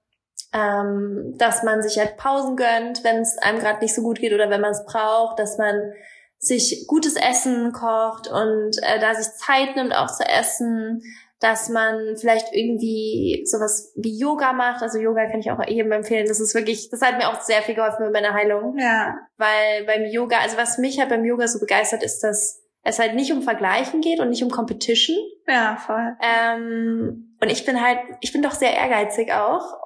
ähm, 0.54 1.34
dass 1.36 1.62
man 1.62 1.82
sich 1.82 1.98
halt 1.98 2.16
Pausen 2.16 2.56
gönnt, 2.56 3.04
wenn 3.04 3.20
es 3.20 3.36
einem 3.38 3.58
gerade 3.58 3.80
nicht 3.80 3.94
so 3.94 4.02
gut 4.02 4.18
geht 4.18 4.32
oder 4.32 4.48
wenn 4.48 4.62
man 4.62 4.72
es 4.72 4.84
braucht, 4.86 5.38
dass 5.38 5.58
man 5.58 5.92
sich 6.40 6.86
gutes 6.86 7.16
Essen 7.16 7.72
kocht 7.72 8.26
und 8.28 8.78
äh, 8.82 8.98
da 8.98 9.14
sich 9.14 9.32
Zeit 9.34 9.76
nimmt 9.76 9.94
auch 9.94 10.10
zu 10.10 10.24
essen, 10.24 11.02
dass 11.38 11.68
man 11.68 12.16
vielleicht 12.16 12.48
irgendwie 12.52 13.42
sowas 13.44 13.92
wie 13.96 14.18
Yoga 14.18 14.52
macht. 14.52 14.82
Also 14.82 14.98
Yoga 14.98 15.26
kann 15.26 15.40
ich 15.40 15.50
auch 15.50 15.62
jedem 15.66 15.92
empfehlen. 15.92 16.26
Das 16.26 16.40
ist 16.40 16.54
wirklich, 16.54 16.90
das 16.90 17.02
hat 17.02 17.18
mir 17.18 17.28
auch 17.28 17.40
sehr 17.40 17.62
viel 17.62 17.74
geholfen 17.74 18.04
mit 18.04 18.12
meiner 18.12 18.34
Heilung. 18.34 18.76
Ja. 18.78 19.16
Weil 19.36 19.84
beim 19.86 20.04
Yoga, 20.04 20.38
also 20.40 20.56
was 20.56 20.78
mich 20.78 20.98
halt 20.98 21.10
beim 21.10 21.24
Yoga 21.24 21.46
so 21.46 21.58
begeistert, 21.58 22.02
ist, 22.02 22.20
dass 22.20 22.62
es 22.82 22.98
halt 22.98 23.14
nicht 23.14 23.32
um 23.32 23.42
Vergleichen 23.42 24.00
geht 24.00 24.20
und 24.20 24.30
nicht 24.30 24.42
um 24.42 24.50
Competition. 24.50 25.16
Ja, 25.46 25.76
voll. 25.76 26.16
Ähm, 26.22 27.36
und 27.40 27.50
ich 27.50 27.64
bin 27.64 27.82
halt, 27.82 27.98
ich 28.20 28.32
bin 28.32 28.42
doch 28.42 28.52
sehr 28.52 28.74
ehrgeizig 28.74 29.32
auch. 29.32 29.78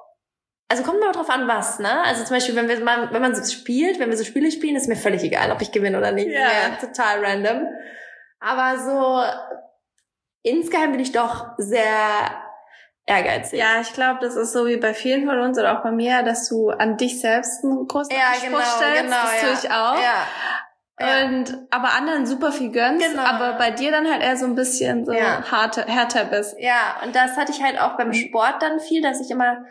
Also 0.67 0.83
kommt 0.83 0.99
mal 0.99 1.11
drauf 1.11 1.29
an, 1.29 1.47
was, 1.47 1.77
ne? 1.79 2.03
Also 2.05 2.23
zum 2.23 2.37
Beispiel, 2.37 2.55
wenn 2.55 2.67
wir 2.67 2.79
mal, 2.83 3.11
wenn 3.11 3.21
man 3.21 3.35
so 3.35 3.43
spielt, 3.51 3.99
wenn 3.99 4.09
wir 4.09 4.17
so 4.17 4.23
Spiele 4.23 4.51
spielen, 4.51 4.75
ist 4.75 4.87
mir 4.87 4.95
völlig 4.95 5.23
egal, 5.23 5.51
ob 5.51 5.61
ich 5.61 5.71
gewinne 5.71 5.97
oder 5.97 6.11
nicht. 6.11 6.27
Ja. 6.27 6.39
ja 6.39 6.75
total 6.81 7.23
random. 7.23 7.67
Aber 8.39 8.79
so 8.79 9.23
insgeheim 10.41 10.91
bin 10.91 10.99
ich 10.99 11.11
doch 11.11 11.49
sehr 11.57 11.85
ehrgeizig. 13.05 13.59
Ja, 13.59 13.79
ich 13.81 13.93
glaube, 13.93 14.19
das 14.21 14.35
ist 14.35 14.53
so 14.53 14.65
wie 14.65 14.77
bei 14.77 14.93
vielen 14.93 15.27
von 15.27 15.39
uns 15.39 15.57
oder 15.59 15.77
auch 15.77 15.83
bei 15.83 15.91
mir, 15.91 16.23
dass 16.23 16.49
du 16.49 16.69
an 16.69 16.97
dich 16.97 17.21
selbst 17.21 17.63
einen 17.63 17.87
großen 17.87 18.15
ja, 18.15 18.29
Anspruch 18.29 18.49
genau, 18.49 18.59
stellst. 18.61 19.03
genau, 19.03 19.15
das 19.21 19.39
tue 19.39 19.49
ja. 19.49 19.55
ich 19.63 19.71
auch. 19.71 20.01
Ja. 20.01 20.27
Ja. 20.97 21.25
Und 21.25 21.57
aber 21.71 21.93
anderen 21.93 22.25
super 22.25 22.53
viel 22.53 22.71
gönnst, 22.71 23.05
Genau. 23.05 23.21
aber 23.21 23.53
bei 23.57 23.69
dir 23.69 23.91
dann 23.91 24.09
halt 24.09 24.23
eher 24.23 24.37
so 24.37 24.45
ein 24.45 24.55
bisschen 24.55 25.05
so 25.05 25.11
Ja. 25.11 25.43
harte, 25.51 25.85
härter 25.85 26.23
bist. 26.25 26.55
Ja, 26.57 26.95
und 27.03 27.13
das 27.13 27.35
hatte 27.35 27.51
ich 27.51 27.61
halt 27.61 27.79
auch 27.79 27.97
beim 27.97 28.13
Sport 28.13 28.61
dann 28.61 28.79
viel, 28.79 29.01
dass 29.01 29.19
ich 29.19 29.29
immer 29.29 29.65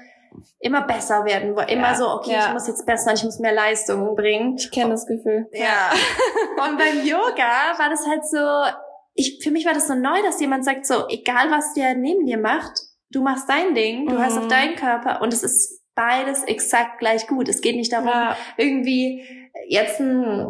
immer 0.60 0.82
besser 0.82 1.24
werden 1.24 1.54
wollte. 1.56 1.72
Immer 1.72 1.88
Ja, 1.88 1.94
so, 1.94 2.08
okay, 2.10 2.32
ja. 2.32 2.46
ich 2.48 2.52
muss 2.52 2.66
jetzt 2.66 2.84
besser, 2.86 3.12
ich 3.14 3.24
muss 3.24 3.38
mehr 3.38 3.52
Leistung 3.54 4.14
bringen. 4.16 4.56
Ich 4.58 4.70
kenne 4.70 4.90
das 4.90 5.06
Gefühl. 5.06 5.48
Ja. 5.52 5.90
Und 6.64 6.78
beim 6.78 7.04
Yoga 7.06 7.78
war 7.78 7.90
das 7.90 8.06
halt 8.06 8.24
so, 8.26 8.76
ich, 9.14 9.40
für 9.42 9.50
mich 9.50 9.64
war 9.66 9.74
das 9.74 9.86
so 9.88 9.94
neu, 9.94 10.22
dass 10.22 10.40
jemand 10.40 10.64
sagt 10.64 10.86
so, 10.86 11.06
egal 11.08 11.50
was 11.50 11.74
der 11.74 11.94
neben 11.94 12.26
dir 12.26 12.38
macht, 12.38 12.72
du 13.10 13.22
machst 13.22 13.48
dein 13.48 13.74
Ding, 13.74 14.06
du 14.06 14.14
Mhm. 14.14 14.22
hörst 14.22 14.38
auf 14.38 14.48
deinen 14.48 14.74
Körper 14.76 15.20
und 15.22 15.32
es 15.32 15.42
ist 15.42 15.80
beides 15.94 16.42
exakt 16.44 16.98
gleich 16.98 17.26
gut. 17.28 17.48
Es 17.48 17.60
geht 17.60 17.76
nicht 17.76 17.92
darum, 17.92 18.08
Ja. 18.08 18.36
irgendwie 18.56 19.24
jetzt 19.68 20.00
ein, 20.00 20.44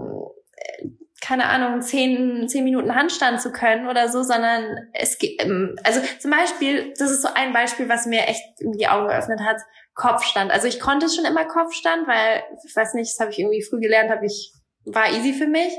keine 1.25 1.47
Ahnung, 1.47 1.81
zehn, 1.81 2.49
zehn 2.49 2.65
Minuten 2.65 2.95
Handstand 2.95 3.41
zu 3.41 3.51
können 3.51 3.89
oder 3.89 4.11
so, 4.11 4.23
sondern 4.23 4.77
es 4.93 5.19
geht, 5.19 5.43
ähm, 5.43 5.75
also 5.83 6.01
zum 6.19 6.31
Beispiel, 6.31 6.93
das 6.99 7.11
ist 7.11 7.23
so 7.23 7.29
ein 7.35 7.55
Beispiel, 7.55 7.89
was 7.89 8.05
mir 8.05 8.29
echt 8.29 8.43
die 8.61 8.89
Augen 8.89 9.09
geöffnet 9.09 9.41
hat, 9.41 9.57
Kopfstand. 9.95 10.51
Also 10.51 10.69
ich 10.69 10.81
konnte 10.81 11.09
schon 11.09 11.25
immer 11.25 11.47
Kopfstand, 11.47 12.07
weil, 12.07 12.43
ich 12.67 12.77
weiß 12.77 12.93
nicht, 12.93 13.11
das 13.11 13.21
habe 13.21 13.31
ich 13.31 13.39
irgendwie 13.39 13.63
früh 13.63 13.81
gelernt, 13.81 14.11
habe 14.11 14.27
ich, 14.27 14.53
war 14.85 15.11
easy 15.13 15.33
für 15.33 15.47
mich. 15.47 15.73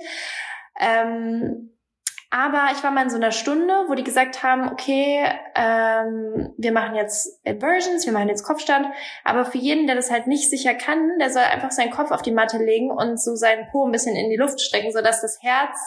Ähm, 0.79 1.74
aber 2.35 2.67
ich 2.73 2.83
war 2.83 2.91
mal 2.91 3.03
in 3.03 3.09
so 3.09 3.15
einer 3.15 3.31
Stunde, 3.31 3.73
wo 3.87 3.95
die 3.95 4.03
gesagt 4.03 4.43
haben, 4.43 4.67
okay, 4.67 5.25
ähm, 5.55 6.53
wir 6.57 6.73
machen 6.73 6.93
jetzt 6.95 7.39
Inversions, 7.45 8.05
wir 8.05 8.11
machen 8.11 8.27
jetzt 8.27 8.43
Kopfstand, 8.43 8.87
aber 9.23 9.45
für 9.45 9.57
jeden, 9.57 9.87
der 9.87 9.95
das 9.95 10.11
halt 10.11 10.27
nicht 10.27 10.49
sicher 10.49 10.73
kann, 10.73 11.17
der 11.17 11.29
soll 11.29 11.43
einfach 11.43 11.71
seinen 11.71 11.91
Kopf 11.91 12.11
auf 12.11 12.21
die 12.21 12.33
Matte 12.33 12.57
legen 12.57 12.91
und 12.91 13.21
so 13.21 13.35
seinen 13.35 13.69
Po 13.71 13.85
ein 13.85 13.93
bisschen 13.93 14.17
in 14.17 14.29
die 14.29 14.35
Luft 14.35 14.59
strecken, 14.59 14.91
sodass 14.91 15.21
das 15.21 15.41
Herz 15.41 15.79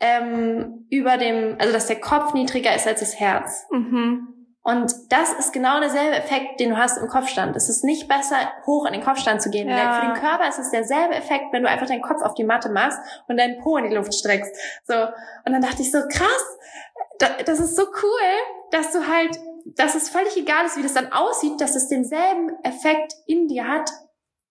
ähm, 0.00 0.86
über 0.90 1.16
dem, 1.16 1.56
also 1.58 1.72
dass 1.72 1.86
der 1.86 1.98
Kopf 1.98 2.34
niedriger 2.34 2.74
ist 2.74 2.86
als 2.86 3.00
das 3.00 3.18
Herz. 3.18 3.66
Mhm. 3.70 4.39
Und 4.70 4.94
das 5.12 5.32
ist 5.32 5.52
genau 5.52 5.80
derselbe 5.80 6.16
Effekt, 6.16 6.60
den 6.60 6.70
du 6.70 6.76
hast 6.76 6.96
im 6.98 7.08
Kopfstand. 7.08 7.56
Es 7.56 7.68
ist 7.68 7.82
nicht 7.84 8.08
besser, 8.08 8.36
hoch 8.66 8.86
in 8.86 8.92
den 8.92 9.02
Kopfstand 9.02 9.42
zu 9.42 9.50
gehen. 9.50 9.68
Ja. 9.68 9.92
Für 10.00 10.06
den 10.06 10.14
Körper 10.14 10.48
ist 10.48 10.58
es 10.58 10.70
derselbe 10.70 11.14
Effekt, 11.14 11.46
wenn 11.52 11.62
du 11.62 11.68
einfach 11.68 11.86
deinen 11.86 12.02
Kopf 12.02 12.22
auf 12.22 12.34
die 12.34 12.44
Matte 12.44 12.68
machst 12.70 12.98
und 13.28 13.36
deinen 13.36 13.58
Po 13.60 13.76
in 13.76 13.88
die 13.88 13.94
Luft 13.94 14.14
streckst. 14.14 14.54
So. 14.84 14.94
Und 15.44 15.52
dann 15.52 15.60
dachte 15.62 15.82
ich 15.82 15.90
so, 15.90 15.98
krass, 16.08 16.44
da- 17.18 17.42
das 17.44 17.58
ist 17.60 17.76
so 17.76 17.82
cool, 17.82 18.70
dass 18.70 18.92
du 18.92 19.06
halt, 19.06 19.38
dass 19.76 19.94
es 19.94 20.08
völlig 20.10 20.36
egal 20.36 20.64
ist, 20.66 20.76
wie 20.76 20.82
das 20.82 20.94
dann 20.94 21.12
aussieht, 21.12 21.60
dass 21.60 21.74
es 21.76 21.88
denselben 21.88 22.52
Effekt 22.62 23.14
in 23.26 23.48
dir 23.48 23.66
hat. 23.66 23.90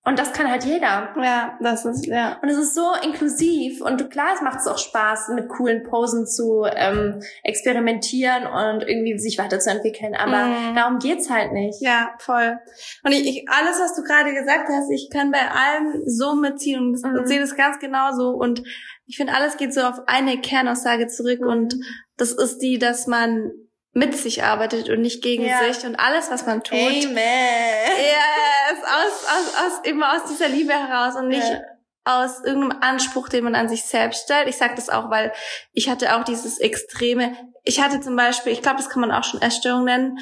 Und 0.10 0.18
das 0.18 0.34
kann 0.34 0.50
halt 0.50 0.64
jeder. 0.64 1.14
Ja, 1.22 1.56
das 1.62 1.86
ist, 1.86 2.08
ja. 2.08 2.40
Und 2.42 2.50
es 2.50 2.58
ist 2.58 2.74
so 2.74 2.94
inklusiv 3.04 3.80
und 3.82 4.10
klar, 4.10 4.30
es 4.34 4.42
macht 4.42 4.58
es 4.60 4.66
auch 4.66 4.80
Spaß, 4.80 5.30
mit 5.36 5.50
coolen 5.50 5.84
Posen 5.84 6.26
zu 6.26 6.66
ähm, 6.66 7.22
experimentieren 7.44 8.48
und 8.48 8.82
irgendwie 8.90 9.20
sich 9.20 9.38
weiterzuentwickeln. 9.38 10.16
Aber 10.16 10.48
Mhm. 10.48 10.76
darum 10.76 10.98
geht's 10.98 11.30
halt 11.30 11.54
nicht. 11.54 11.80
Ja, 11.82 12.16
voll. 12.18 12.58
Und 13.04 13.12
ich, 13.12 13.28
ich 13.28 13.50
alles, 13.50 13.80
was 13.80 13.96
du 13.96 14.02
gerade 14.02 14.34
gesagt 14.34 14.68
hast, 14.68 14.90
ich 14.90 15.12
kann 15.14 15.30
bei 15.32 15.48
allem 15.48 16.02
so 16.08 16.34
mitziehen 16.34 16.80
und, 16.80 17.04
und 17.06 17.28
sehe 17.28 17.40
das 17.40 17.56
ganz 17.56 17.78
genauso. 17.78 18.32
Und 18.32 18.64
ich 19.06 19.16
finde, 19.16 19.34
alles 19.34 19.58
geht 19.58 19.76
so 19.76 19.82
auf 19.82 20.02
eine 20.08 20.42
Kernaussage 20.42 21.06
zurück. 21.06 21.42
Mhm. 21.42 21.48
Und 21.48 21.76
das 22.18 22.32
ist 22.32 22.64
die, 22.64 22.80
dass 22.80 23.06
man 23.06 23.52
mit 24.00 24.16
sich 24.18 24.44
arbeitet 24.44 24.90
und 24.90 25.02
nicht 25.02 25.22
gegen 25.22 25.46
Ja. 25.46 25.60
sich. 25.60 25.86
Und 25.86 26.00
alles, 26.00 26.32
was 26.32 26.46
man 26.46 26.64
tut, 26.64 26.78
Amen. 26.78 27.16
yes, 27.16 28.80
aus, 28.84 29.26
aus, 29.26 29.56
aus, 29.66 29.80
immer 29.84 30.14
aus 30.16 30.30
dieser 30.30 30.48
Liebe 30.48 30.74
heraus 30.74 31.16
und 31.16 31.28
nicht 31.28 31.48
Ja. 31.48 31.60
aus 32.06 32.44
irgendeinem 32.44 32.82
Anspruch, 32.82 33.28
den 33.30 33.44
man 33.44 33.56
an 33.56 33.68
sich 33.70 33.84
selbst 33.84 34.24
stellt. 34.24 34.48
Ich 34.48 34.58
sage 34.58 34.74
das 34.76 34.90
auch, 34.90 35.10
weil 35.12 35.34
ich 35.74 35.90
hatte 35.90 36.16
auch 36.16 36.24
dieses 36.24 36.60
extreme, 36.60 37.36
ich 37.64 37.82
hatte 37.82 38.00
zum 38.00 38.16
Beispiel, 38.16 38.54
ich 38.54 38.62
glaube, 38.62 38.78
das 38.78 38.90
kann 38.90 39.02
man 39.02 39.12
auch 39.12 39.24
schon 39.26 39.42
Essstörung 39.42 39.84
nennen, 39.84 40.18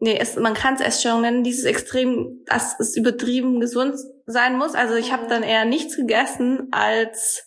nee, 0.00 0.18
es, 0.20 0.34
man 0.36 0.54
kann 0.54 0.74
es 0.74 0.80
Essstörung 0.80 1.20
nennen, 1.22 1.44
dieses 1.44 1.64
extrem, 1.64 2.42
dass 2.46 2.78
es 2.80 2.96
übertrieben 2.96 3.60
gesund 3.60 3.94
sein 4.26 4.56
muss. 4.58 4.74
Also 4.74 4.94
ich 4.94 5.12
habe 5.12 5.24
Mhm. 5.24 5.28
dann 5.28 5.42
eher 5.44 5.64
nichts 5.64 5.96
gegessen 5.96 6.68
als 6.72 7.44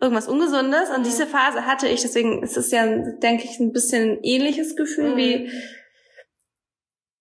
irgendwas 0.00 0.28
Ungesundes. 0.28 0.90
Und 0.90 1.04
diese 1.04 1.26
Phase 1.26 1.66
hatte 1.66 1.88
ich, 1.88 2.02
deswegen 2.02 2.42
ist 2.42 2.56
es 2.56 2.70
ja, 2.70 2.86
denke 2.86 3.44
ich, 3.44 3.58
ein 3.60 3.72
bisschen 3.72 4.12
ein 4.12 4.18
ähnliches 4.22 4.76
Gefühl 4.76 5.12
Mhm. 5.12 5.16
wie 5.16 5.50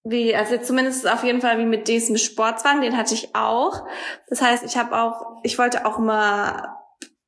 wie, 0.06 0.36
also 0.36 0.58
zumindest 0.58 1.08
auf 1.08 1.24
jeden 1.24 1.42
Fall 1.42 1.58
wie 1.60 1.66
mit 1.66 1.88
diesem 1.88 2.18
Sportzwang, 2.18 2.82
den 2.82 2.98
hatte 2.98 3.14
ich 3.14 3.36
auch. 3.36 3.86
Das 4.28 4.42
heißt, 4.42 4.64
ich 4.64 4.78
habe 4.78 4.98
auch, 4.98 5.38
ich 5.44 5.58
wollte 5.60 5.86
auch 5.86 6.00
immer, 6.00 6.78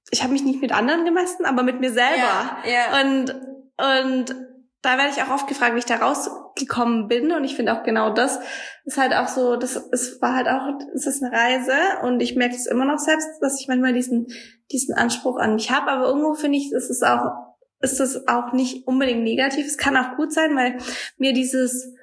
ich 0.09 0.23
habe 0.23 0.33
mich 0.33 0.43
nicht 0.43 0.61
mit 0.61 0.71
anderen 0.71 1.05
gemessen, 1.05 1.45
aber 1.45 1.63
mit 1.63 1.79
mir 1.79 1.91
selber. 1.91 2.17
Ja, 2.17 2.57
ja. 2.65 3.01
Und, 3.01 3.31
und 3.77 4.35
da 4.81 4.97
werde 4.97 5.11
ich 5.15 5.21
auch 5.21 5.29
oft 5.29 5.47
gefragt, 5.47 5.75
wie 5.75 5.79
ich 5.79 5.85
da 5.85 5.97
rausgekommen 5.97 7.07
bin. 7.07 7.31
Und 7.31 7.43
ich 7.43 7.55
finde 7.55 7.73
auch 7.73 7.83
genau 7.83 8.09
das 8.11 8.39
ist 8.85 8.97
halt 8.97 9.13
auch 9.13 9.27
so, 9.27 9.57
das 9.57 9.75
es 9.91 10.19
war 10.21 10.35
halt 10.35 10.47
auch, 10.47 10.79
es 10.95 11.05
ist 11.05 11.21
eine 11.21 11.31
Reise 11.31 11.73
und 12.03 12.19
ich 12.21 12.35
merke 12.35 12.55
es 12.55 12.65
immer 12.65 12.85
noch 12.85 12.97
selbst, 12.97 13.27
dass 13.41 13.59
ich 13.61 13.67
manchmal 13.67 13.93
diesen, 13.93 14.27
diesen 14.71 14.95
Anspruch 14.95 15.37
an 15.37 15.55
mich 15.55 15.71
habe. 15.71 15.91
Aber 15.91 16.07
irgendwo 16.07 16.33
finde 16.33 16.57
ich, 16.57 16.71
ist 16.71 16.89
es 16.89 17.03
auch, 17.03 17.31
ist 17.81 17.99
es 17.99 18.27
auch 18.27 18.53
nicht 18.53 18.87
unbedingt 18.87 19.23
negativ. 19.23 19.65
Es 19.65 19.77
kann 19.77 19.97
auch 19.97 20.15
gut 20.15 20.31
sein, 20.33 20.55
weil 20.55 20.77
mir 21.17 21.33
dieses, 21.33 21.93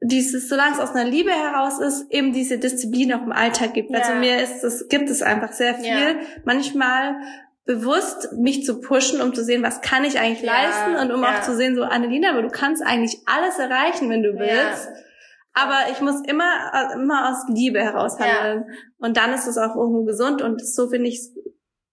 dieses, 0.00 0.48
solange 0.48 0.74
es 0.74 0.80
aus 0.80 0.94
einer 0.94 1.08
Liebe 1.08 1.30
heraus 1.30 1.80
ist, 1.80 2.10
eben 2.10 2.32
diese 2.32 2.58
Disziplin 2.58 3.12
auch 3.14 3.22
im 3.22 3.32
Alltag 3.32 3.74
gibt. 3.74 3.90
Ja. 3.90 4.00
Also 4.00 4.14
mir 4.14 4.42
ist 4.42 4.62
es, 4.62 4.88
gibt 4.88 5.08
es 5.08 5.22
einfach 5.22 5.52
sehr 5.52 5.74
viel. 5.74 5.86
Ja. 5.86 6.16
Manchmal 6.44 7.16
bewusst 7.64 8.32
mich 8.34 8.64
zu 8.64 8.80
pushen, 8.80 9.22
um 9.22 9.32
zu 9.34 9.42
sehen, 9.42 9.62
was 9.62 9.80
kann 9.80 10.04
ich 10.04 10.18
eigentlich 10.18 10.42
Ja, 10.42 10.52
leisten 10.52 10.96
und 10.96 11.14
um 11.14 11.24
auch 11.24 11.40
zu 11.40 11.56
sehen, 11.56 11.74
so 11.74 11.82
Annelina, 11.82 12.30
aber 12.30 12.42
du 12.42 12.50
kannst 12.50 12.82
eigentlich 12.84 13.22
alles 13.24 13.58
erreichen, 13.58 14.10
wenn 14.10 14.22
du 14.22 14.38
willst. 14.38 14.88
Aber 15.54 15.90
ich 15.90 16.00
muss 16.00 16.20
immer, 16.26 16.92
immer 16.94 17.30
aus 17.30 17.46
Liebe 17.48 17.80
heraus 17.80 18.18
handeln. 18.18 18.66
Und 18.98 19.16
dann 19.16 19.32
ist 19.32 19.46
es 19.46 19.56
auch 19.56 19.76
irgendwo 19.76 20.04
gesund 20.04 20.42
und 20.42 20.60
so 20.66 20.88
finde 20.88 21.08
ich, 21.08 21.20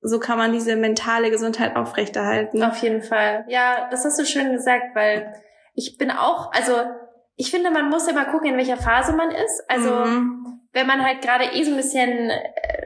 so 0.01 0.19
kann 0.19 0.37
man 0.37 0.51
diese 0.51 0.75
mentale 0.75 1.29
Gesundheit 1.29 1.75
aufrechterhalten. 1.75 2.63
Auf 2.63 2.77
jeden 2.77 3.03
Fall. 3.03 3.45
Ja, 3.47 3.87
das 3.91 4.03
hast 4.05 4.19
du 4.19 4.25
schön 4.25 4.51
gesagt, 4.51 4.95
weil 4.95 5.33
ich 5.75 5.97
bin 5.97 6.11
auch, 6.11 6.51
also 6.53 6.73
ich 7.35 7.51
finde, 7.51 7.71
man 7.71 7.89
muss 7.89 8.07
immer 8.07 8.25
gucken, 8.25 8.49
in 8.51 8.57
welcher 8.57 8.77
Phase 8.77 9.13
man 9.13 9.31
ist. 9.31 9.63
Also 9.67 9.89
Mhm. 9.93 10.59
wenn 10.73 10.87
man 10.87 11.03
halt 11.05 11.21
gerade 11.21 11.45
eh 11.53 11.63
so 11.63 11.71
ein 11.71 11.77
bisschen 11.77 12.29
äh, 12.29 12.41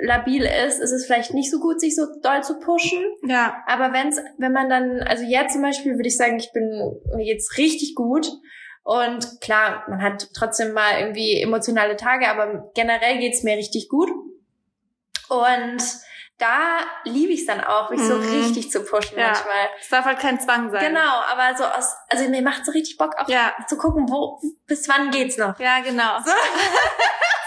labil 0.05 0.43
ist, 0.67 0.79
ist 0.79 0.91
es 0.91 1.05
vielleicht 1.05 1.33
nicht 1.33 1.49
so 1.51 1.59
gut, 1.59 1.79
sich 1.79 1.95
so 1.95 2.05
doll 2.21 2.43
zu 2.43 2.59
pushen. 2.59 3.03
ja, 3.23 3.63
Aber 3.67 3.93
wenn's, 3.93 4.19
wenn 4.37 4.51
man 4.51 4.69
dann, 4.69 5.01
also 5.01 5.23
jetzt 5.23 5.53
zum 5.53 5.61
Beispiel 5.61 5.95
würde 5.95 6.07
ich 6.07 6.17
sagen, 6.17 6.37
ich 6.37 6.51
bin, 6.51 6.69
mir 7.15 7.25
geht's 7.25 7.57
richtig 7.57 7.95
gut. 7.95 8.27
Und 8.83 9.41
klar, 9.41 9.83
man 9.89 10.01
hat 10.03 10.27
trotzdem 10.37 10.73
mal 10.73 10.99
irgendwie 10.99 11.41
emotionale 11.41 11.95
Tage, 11.95 12.27
aber 12.29 12.71
generell 12.75 13.17
geht's 13.19 13.41
mir 13.43 13.57
richtig 13.57 13.89
gut. 13.89 14.11
Und 15.29 15.77
da 16.37 16.79
liebe 17.05 17.31
ich 17.33 17.41
es 17.41 17.45
dann 17.47 17.63
auch, 17.63 17.89
mich 17.89 18.01
so 18.01 18.15
Mhm. 18.15 18.29
richtig 18.29 18.69
zu 18.71 18.81
pushen 18.83 19.17
Ja. 19.17 19.27
manchmal. 19.27 19.69
es 19.79 19.89
darf 19.89 20.05
halt 20.05 20.19
kein 20.19 20.39
Zwang 20.39 20.69
sein. 20.71 20.81
Genau, 20.93 21.21
aber 21.31 21.55
so 21.57 21.63
aus, 21.63 21.95
also 22.09 22.27
mir 22.29 22.41
macht 22.41 22.65
so 22.65 22.71
richtig 22.71 22.97
Bock 22.97 23.15
auch 23.17 23.27
Ja, 23.29 23.53
zu 23.67 23.77
gucken, 23.77 24.09
wo, 24.09 24.41
bis 24.67 24.87
wann 24.89 25.11
geht's 25.11 25.37
noch. 25.37 25.57
ja, 25.59 25.79
genau. 25.79 26.17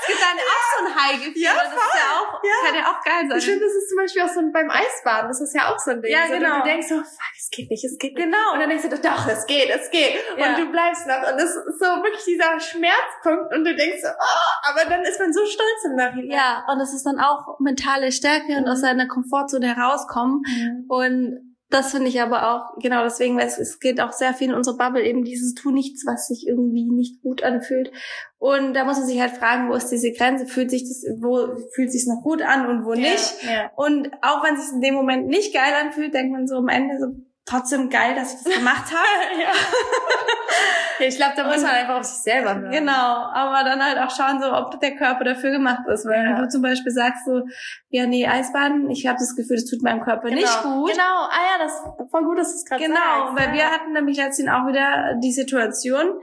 gibt 0.09 0.19
dann 0.21 0.39
auch 0.41 0.65
so 0.73 0.79
ein 0.85 0.91
High-Gefühl. 0.97 1.43
Ja, 1.43 1.53
das 1.55 1.73
ist 1.73 1.95
ja 1.95 2.07
auch, 2.17 2.41
Ja. 2.43 2.57
kann 2.67 2.75
ja 2.75 2.85
auch 2.91 3.01
geil 3.05 3.23
sein. 3.29 3.39
Ich 3.39 3.45
finde, 3.45 3.61
das 3.65 3.75
ist 3.75 3.89
zum 3.91 3.99
Beispiel 3.99 4.23
auch 4.23 4.29
so 4.33 4.41
ein- 4.41 4.53
beim 4.53 4.71
Eisbaden, 4.71 5.29
das 5.29 5.41
ist 5.41 5.55
ja 5.55 5.71
auch 5.73 5.79
so 5.79 5.91
ein 5.93 6.03
Ding. 6.03 6.11
Ja, 6.11 6.27
so, 6.27 6.33
genau. 6.35 6.59
Du 6.59 6.65
denkst 6.65 6.89
so, 6.89 6.97
fuck, 6.97 7.35
es 7.37 7.49
geht 7.51 7.71
nicht, 7.71 7.85
es 7.85 7.99
geht 7.99 8.15
nicht. 8.17 8.25
Genau. 8.25 8.53
Und 8.53 8.61
dann 8.61 8.69
denkst 8.69 8.89
du, 8.89 8.99
doch, 8.99 9.29
es 9.29 9.47
geht, 9.47 9.69
es 9.71 9.91
geht. 9.91 10.17
Ja. 10.37 10.49
Und 10.49 10.59
du 10.59 10.67
bleibst 10.73 11.07
noch. 11.07 11.21
Und 11.31 11.37
das 11.39 11.51
ist 11.55 11.79
so 11.79 11.87
wirklich 12.03 12.25
dieser 12.25 12.59
Schmerzpunkt. 12.59 13.53
Und 13.55 13.65
du 13.65 13.77
denkst 13.77 14.01
so, 14.03 14.09
oh, 14.09 14.71
aber 14.71 14.89
dann 14.89 15.03
ist 15.03 15.21
man 15.21 15.33
so 15.33 15.45
stolz 15.47 15.81
im 15.85 15.95
Nachhinein. 15.97 16.31
Ja, 16.31 16.65
und 16.73 16.81
es 16.81 16.93
ist 16.95 17.05
dann 17.05 17.21
auch 17.21 17.61
mentale 17.61 18.11
Stärke 18.13 18.57
und 18.57 18.65
Mhm. 18.65 18.73
aus 18.73 18.81
seiner 18.81 19.07
Komfortzone 19.07 19.75
herauskommen. 19.77 20.43
Und 20.89 21.48
das 21.71 21.91
finde 21.91 22.09
ich 22.09 22.21
aber 22.23 22.51
auch, 22.51 22.79
genau 22.81 23.05
deswegen, 23.05 23.37
weil 23.37 23.47
es, 23.47 23.59
es 23.59 23.79
geht 23.79 24.01
auch 24.01 24.13
sehr 24.13 24.33
viel 24.33 24.49
in 24.49 24.55
unsere 24.55 24.77
Bubble, 24.77 25.05
eben 25.05 25.25
dieses 25.25 25.55
Tu 25.55 25.71
nichts, 25.71 26.05
was 26.07 26.27
sich 26.27 26.47
irgendwie 26.49 26.91
nicht 26.91 27.21
gut 27.21 27.43
anfühlt. 27.43 27.93
Und 28.39 28.73
da 28.73 28.85
muss 28.85 28.99
man 28.99 29.07
sich 29.07 29.21
halt 29.21 29.33
fragen, 29.33 29.69
wo 29.69 29.75
ist 29.75 29.89
diese 29.89 30.13
Grenze? 30.13 30.47
Fühlt 30.47 30.71
sich 30.71 30.85
das, 30.85 31.05
wo 31.21 31.57
fühlt 31.75 31.93
sich 31.93 32.07
noch 32.07 32.23
gut 32.23 32.41
an 32.41 32.67
und 32.67 32.87
wo 32.87 32.95
nicht? 32.95 33.35
Ja. 33.43 33.71
Und 33.77 34.11
auch 34.23 34.43
wenn 34.45 34.55
es 34.55 34.67
sich 34.67 34.75
in 34.75 34.81
dem 34.81 34.95
Moment 34.95 35.27
nicht 35.27 35.53
geil 35.53 35.73
anfühlt, 35.85 36.15
denkt 36.15 36.33
man 36.33 36.47
so 36.47 36.57
am 36.57 36.69
Ende 36.69 36.99
so, 36.99 37.09
trotzdem 37.49 37.89
geil, 37.91 38.15
dass 38.15 38.35
ich 38.35 38.45
das 38.45 38.55
gemacht 38.55 38.85
habe. 38.93 39.41
ja. 39.43 39.49
ja, 41.01 41.07
ich 41.07 41.17
glaube, 41.17 41.33
da 41.37 41.45
muss 41.45 41.63
man 41.63 41.71
einfach 41.73 41.97
auf 41.97 42.05
sich 42.05 42.23
selber 42.23 42.55
hören. 42.55 42.71
Genau, 42.71 42.93
aber 42.93 43.65
dann 43.65 43.83
halt 43.85 43.99
auch 43.99 44.11
schauen, 44.15 44.41
so 44.43 44.53
ob 44.53 44.79
der 44.81 44.97
Körper 44.97 45.25
dafür 45.25 45.51
gemacht 45.51 45.87
ist. 45.89 46.07
Weil 46.07 46.25
Ja. 46.25 46.31
wenn 46.37 46.43
du 46.43 46.49
zum 46.49 46.63
Beispiel 46.63 46.93
sagst 46.93 47.25
so, 47.25 47.43
ja, 47.91 48.07
nee, 48.07 48.27
Eisbaden, 48.27 48.91
ich 48.91 49.07
habe 49.07 49.19
das 49.19 49.35
Gefühl, 49.37 49.57
das 49.57 49.65
tut 49.67 49.83
meinem 49.83 50.01
Körper 50.03 50.29
Genau. 50.29 50.41
nicht 50.41 50.63
gut. 50.63 50.91
Genau, 50.93 51.05
ah 51.31 51.59
ja, 51.59 51.65
das 51.65 51.83
voll 52.11 52.25
gut, 52.25 52.39
dass 52.39 52.51
du 52.53 52.57
es 52.57 52.65
gerade 52.65 52.83
Genau, 52.85 52.97
sagst. 52.97 53.37
weil 53.39 53.49
ja. 53.49 53.55
wir 53.55 53.71
hatten 53.71 53.93
nämlich 53.93 54.17
letztens 54.17 54.49
auch 54.51 54.67
wieder 54.67 55.15
die 55.23 55.33
Situation, 55.33 56.21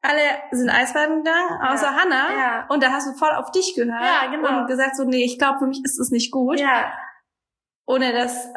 alle 0.00 0.20
sind 0.52 0.70
Eisbaden 0.70 1.24
gegangen, 1.24 1.60
außer 1.60 1.86
Ja. 1.86 1.96
Hannah. 1.96 2.38
Ja. 2.38 2.66
Und 2.68 2.82
da 2.82 2.90
hast 2.92 3.08
du 3.08 3.14
voll 3.18 3.32
auf 3.32 3.50
dich 3.50 3.74
gehört 3.74 4.00
Ja, 4.00 4.30
genau. 4.30 4.60
und 4.60 4.66
gesagt 4.68 4.96
so, 4.96 5.04
nee, 5.04 5.24
ich 5.24 5.38
glaube, 5.38 5.58
für 5.58 5.66
mich 5.66 5.80
ist 5.84 5.98
es 5.98 6.10
nicht 6.10 6.30
gut, 6.30 6.60
Ja, 6.60 6.92
ohne 7.86 8.12
dass 8.12 8.48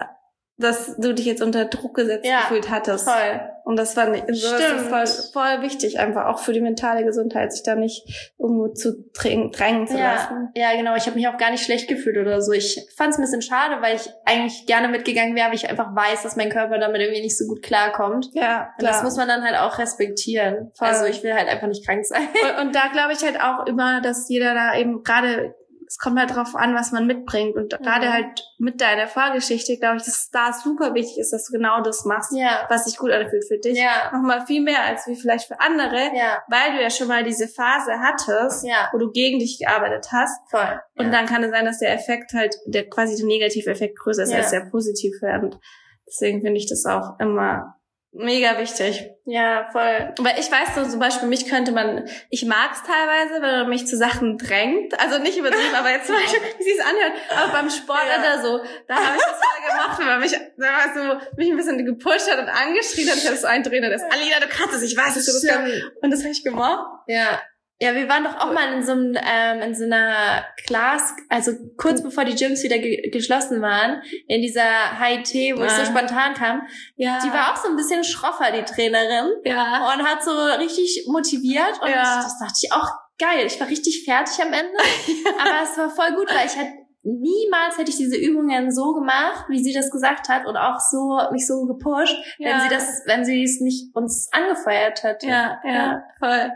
dass 0.62 0.96
du 0.98 1.14
dich 1.14 1.26
jetzt 1.26 1.42
unter 1.42 1.66
Druck 1.66 1.96
gesetzt 1.96 2.26
Ja, 2.26 2.42
gefühlt 2.42 2.70
hattest. 2.70 3.06
voll. 3.06 3.42
Und 3.64 3.78
das 3.78 3.94
fand 3.94 4.16
ich 4.30 4.42
so, 4.42 4.48
voll, 4.90 5.06
voll 5.34 5.62
wichtig, 5.62 6.00
einfach 6.00 6.26
auch 6.26 6.40
für 6.40 6.52
die 6.52 6.62
mentale 6.62 7.06
Gesundheit, 7.06 7.54
sich 7.54 7.62
da 7.64 7.76
nicht 7.76 8.32
irgendwo 8.40 8.70
zu 8.70 9.06
drängen, 9.14 9.52
drängen 9.52 9.88
zu 9.88 9.98
Ja, 9.98 10.14
lassen. 10.16 10.50
ja, 10.56 10.72
genau. 10.76 10.96
Ich 10.96 11.06
habe 11.06 11.16
mich 11.16 11.28
auch 11.28 11.38
gar 11.38 11.52
nicht 11.52 11.64
schlecht 11.64 11.88
gefühlt 11.88 12.18
oder 12.18 12.42
so. 12.42 12.52
Ich 12.54 12.84
fand 12.98 13.12
es 13.14 13.20
ein 13.20 13.22
bisschen 13.22 13.44
schade, 13.44 13.82
weil 13.82 13.96
ich 13.98 14.10
eigentlich 14.26 14.66
gerne 14.66 14.88
mitgegangen 14.88 15.36
wäre, 15.36 15.50
weil 15.50 15.56
ich 15.56 15.70
einfach 15.70 15.96
weiß, 15.96 16.24
dass 16.24 16.36
mein 16.36 16.50
Körper 16.50 16.80
damit 16.80 17.02
irgendwie 17.02 17.22
nicht 17.22 17.38
so 17.38 17.46
gut 17.46 17.62
klarkommt. 17.62 18.30
Ja, 18.34 18.72
Und 18.80 18.88
das 18.88 19.04
muss 19.04 19.16
man 19.16 19.28
dann 19.28 19.44
halt 19.44 19.58
auch 19.60 19.78
respektieren. 19.78 20.72
Voll. 20.76 20.88
Also 20.88 21.06
ich 21.06 21.22
will 21.24 21.34
halt 21.36 21.48
einfach 21.48 21.68
nicht 21.68 21.86
krank 21.86 22.04
sein. 22.04 22.28
und, 22.58 22.68
und 22.68 22.76
da 22.76 22.88
glaube 22.92 23.14
ich 23.14 23.24
halt 23.24 23.40
auch 23.42 23.68
immer, 23.68 24.02
dass 24.02 24.28
jeder 24.28 24.54
da 24.56 24.76
eben 24.76 25.04
gerade, 25.04 25.54
es 25.92 25.98
kommt 25.98 26.18
halt 26.18 26.34
drauf 26.34 26.56
an, 26.56 26.74
was 26.74 26.94
man 26.94 27.06
mitbringt. 27.06 27.58
Und 27.58 27.70
gerade 27.80 28.08
Mhm. 28.08 28.14
halt 28.14 28.44
mit 28.58 28.80
deiner 28.80 29.08
Vorgeschichte, 29.10 29.78
glaube 29.78 29.98
ich, 29.98 30.04
dass 30.04 30.20
es 30.20 30.30
da 30.32 30.54
super 30.54 30.94
wichtig 30.94 31.18
ist, 31.18 31.34
dass 31.34 31.48
du 31.48 31.52
genau 31.58 31.82
das 31.82 32.06
machst, 32.06 32.32
Ja. 32.34 32.66
was 32.70 32.86
sich 32.86 32.98
gut 32.98 33.12
anfühlt 33.12 33.44
für 33.46 33.58
dich. 33.58 33.78
Ja. 33.78 34.10
Nochmal 34.14 34.46
viel 34.46 34.62
mehr 34.62 34.84
als 34.84 35.06
wie 35.08 35.18
vielleicht 35.18 35.48
für 35.48 35.60
andere, 35.60 35.98
Ja. 36.16 36.42
weil 36.48 36.78
du 36.78 36.82
ja 36.82 36.90
schon 36.90 37.10
mal 37.10 37.26
diese 37.26 37.50
Phase 37.50 38.00
hattest, 38.00 38.66
Ja. 38.66 38.88
wo 38.94 39.00
du 39.00 39.12
gegen 39.12 39.40
dich 39.40 39.60
gearbeitet 39.60 40.08
hast. 40.14 40.40
Voll. 40.50 40.80
Und 40.96 41.08
ja. 41.08 41.12
dann 41.12 41.26
kann 41.26 41.44
es 41.44 41.52
sein, 41.52 41.66
dass 41.66 41.80
der 41.80 41.94
Effekt 41.94 42.32
halt, 42.34 42.56
der 42.68 42.90
quasi 42.90 43.18
der 43.18 43.26
negative 43.26 43.70
Effekt 43.70 44.00
größer 44.00 44.24
ist 44.24 44.32
Ja. 44.32 44.38
als 44.38 44.52
der 44.52 44.62
positive. 44.72 45.40
Und 45.42 45.60
deswegen 46.08 46.40
finde 46.42 46.58
ich 46.58 46.70
das 46.70 46.86
auch 46.86 47.20
immer 47.20 47.76
mega 48.12 48.58
wichtig. 48.60 49.10
Ja, 49.26 49.70
voll. 49.72 50.14
Weil 50.20 50.40
ich 50.40 50.52
weiß 50.52 50.76
so, 50.76 50.84
zum 50.90 51.00
Beispiel, 51.00 51.28
mich 51.30 51.48
könnte 51.48 51.72
man, 51.72 52.08
ich 52.30 52.44
mag 52.46 52.72
es 52.74 52.82
teilweise, 52.84 53.42
wenn 53.42 53.60
man 53.62 53.70
mich 53.70 53.88
zu 53.88 53.96
Sachen 53.96 54.38
drängt. 54.38 55.00
Also 55.00 55.20
nicht 55.20 55.38
übertrieben, 55.38 55.76
aber 55.78 55.92
jetzt 55.92 56.08
zum 56.08 56.16
Beispiel, 56.22 56.42
wie 56.58 56.64
sie 56.64 56.72
es 56.78 56.80
anhört, 56.86 57.14
aber 57.30 57.52
beim 57.54 57.70
Sport 57.70 58.00
Ja. 58.08 58.20
oder 58.20 58.42
so, 58.42 58.64
da 58.88 58.96
habe 58.96 59.16
ich 59.16 59.22
das 59.24 59.40
mal 59.40 59.70
gemacht, 59.70 60.00
wenn 60.00 60.06
man 60.08 60.20
mich, 60.20 60.32
da 60.32 60.66
war 60.66 60.94
so, 61.20 61.26
mich 61.38 61.50
ein 61.52 61.58
bisschen 61.58 61.86
gepusht 61.86 62.30
hat 62.30 62.40
und 62.40 62.50
angeschrien 62.50 63.10
hat. 63.10 63.18
Ich 63.18 63.28
hatte 63.28 63.38
so 63.38 63.48
einen 63.48 63.64
Trainer, 63.64 63.90
das, 63.90 64.02
Alina, 64.04 64.40
du 64.42 64.48
kannst 64.48 64.76
es, 64.76 64.82
ich 64.82 64.98
weiß, 64.98 65.14
dass 65.14 65.26
du 65.26 65.32
das 65.34 65.46
kannst. 65.48 65.74
Und 66.02 66.12
das 66.12 66.22
habe 66.22 66.32
ich 66.32 66.44
gemacht. 66.44 66.86
Ja. 67.08 67.42
Ja, 67.84 67.96
wir 67.96 68.08
waren 68.08 68.24
doch 68.24 68.38
auch 68.40 68.54
mal 68.54 68.74
in 68.74 68.84
so 68.84 68.92
einem, 68.92 69.16
ähm, 69.16 69.62
in 69.64 69.74
so 69.74 69.86
einer 69.86 70.46
Class, 70.68 71.16
also 71.30 71.52
kurz 71.78 72.04
bevor 72.04 72.26
die 72.26 72.36
Gyms 72.36 72.62
wieder 72.64 72.78
ge 72.78 73.10
geschlossen 73.10 73.60
waren, 73.62 74.04
in 74.28 74.42
dieser 74.44 74.62
HIT, 75.00 75.58
wo 75.58 75.64
ich 75.64 75.72
so 75.72 75.86
spontan 75.86 76.36
kam. 76.36 76.62
Ja. 76.96 77.18
Die 77.26 77.30
war 77.34 77.52
auch 77.52 77.58
so 77.58 77.70
ein 77.70 77.76
bisschen 77.76 78.04
schroffer, 78.04 78.52
die 78.52 78.62
Trainerin. 78.64 79.32
ja. 79.46 79.92
Und 79.94 80.04
hat 80.08 80.24
so 80.24 80.32
richtig 80.60 81.06
motiviert 81.08 81.82
und 81.82 81.90
Ja. 81.90 82.22
das 82.24 82.38
dachte 82.38 82.54
ich 82.64 82.72
auch 82.72 82.88
geil. 83.18 83.48
Ich 83.48 83.60
war 83.60 83.68
richtig 83.68 84.04
fertig 84.06 84.40
am 84.44 84.54
Ende. 84.54 84.78
Aber 85.40 85.64
es 85.64 85.76
war 85.76 85.90
voll 85.90 86.16
gut, 86.16 86.30
weil 86.30 86.46
ich 86.46 86.56
halt 86.56 86.70
niemals 87.04 87.80
hätte 87.80 87.90
ich 87.90 87.98
diese 87.98 88.16
Übungen 88.16 88.72
so 88.72 88.94
gemacht, 88.94 89.46
wie 89.50 89.64
sie 89.64 89.74
das 89.74 89.90
gesagt 89.90 90.30
hat 90.30 90.46
und 90.46 90.56
auch 90.56 90.80
so 90.80 91.20
mich 91.32 91.48
so 91.48 91.66
gepusht, 91.66 92.16
wenn 92.38 92.48
Ja. 92.48 92.60
sie 92.62 92.70
das, 92.70 93.02
wenn 93.08 93.26
sie 93.26 93.44
es 93.44 93.60
nicht 93.60 93.96
uns 93.96 94.30
angefeuert 94.32 95.02
hätte. 95.02 95.26
Ja, 95.26 95.60
ja, 95.66 96.04
voll. 96.20 96.52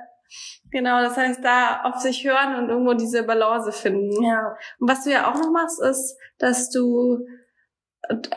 Genau, 0.75 0.99
das 0.99 1.15
heißt, 1.15 1.41
da 1.41 1.83
auf 1.83 2.01
sich 2.01 2.25
hören 2.25 2.55
und 2.55 2.67
irgendwo 2.67 2.95
diese 2.95 3.23
Balance 3.23 3.71
finden. 3.71 4.21
Ja. 4.21 4.57
Und 4.77 4.89
was 4.89 5.05
du 5.05 5.09
ja 5.09 5.31
auch 5.31 5.35
noch 5.35 5.49
machst, 5.49 5.81
ist, 5.81 6.17
dass 6.37 6.69
du, 6.69 7.25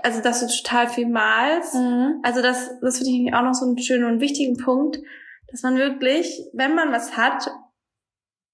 also, 0.04 0.22
dass 0.22 0.38
du 0.38 0.46
total 0.46 0.86
viel 0.86 1.08
malst. 1.08 1.74
Mhm. 1.74 2.20
Also, 2.22 2.40
das, 2.40 2.78
das 2.80 2.98
finde 2.98 3.10
ich 3.10 3.34
auch 3.34 3.42
noch 3.42 3.54
so 3.54 3.66
einen 3.66 3.76
schönen 3.78 4.04
und 4.04 4.20
wichtigen 4.20 4.56
Punkt, 4.56 5.00
dass 5.50 5.62
man 5.62 5.78
wirklich, 5.78 6.48
wenn 6.52 6.76
man 6.76 6.92
was 6.92 7.16
hat, 7.16 7.50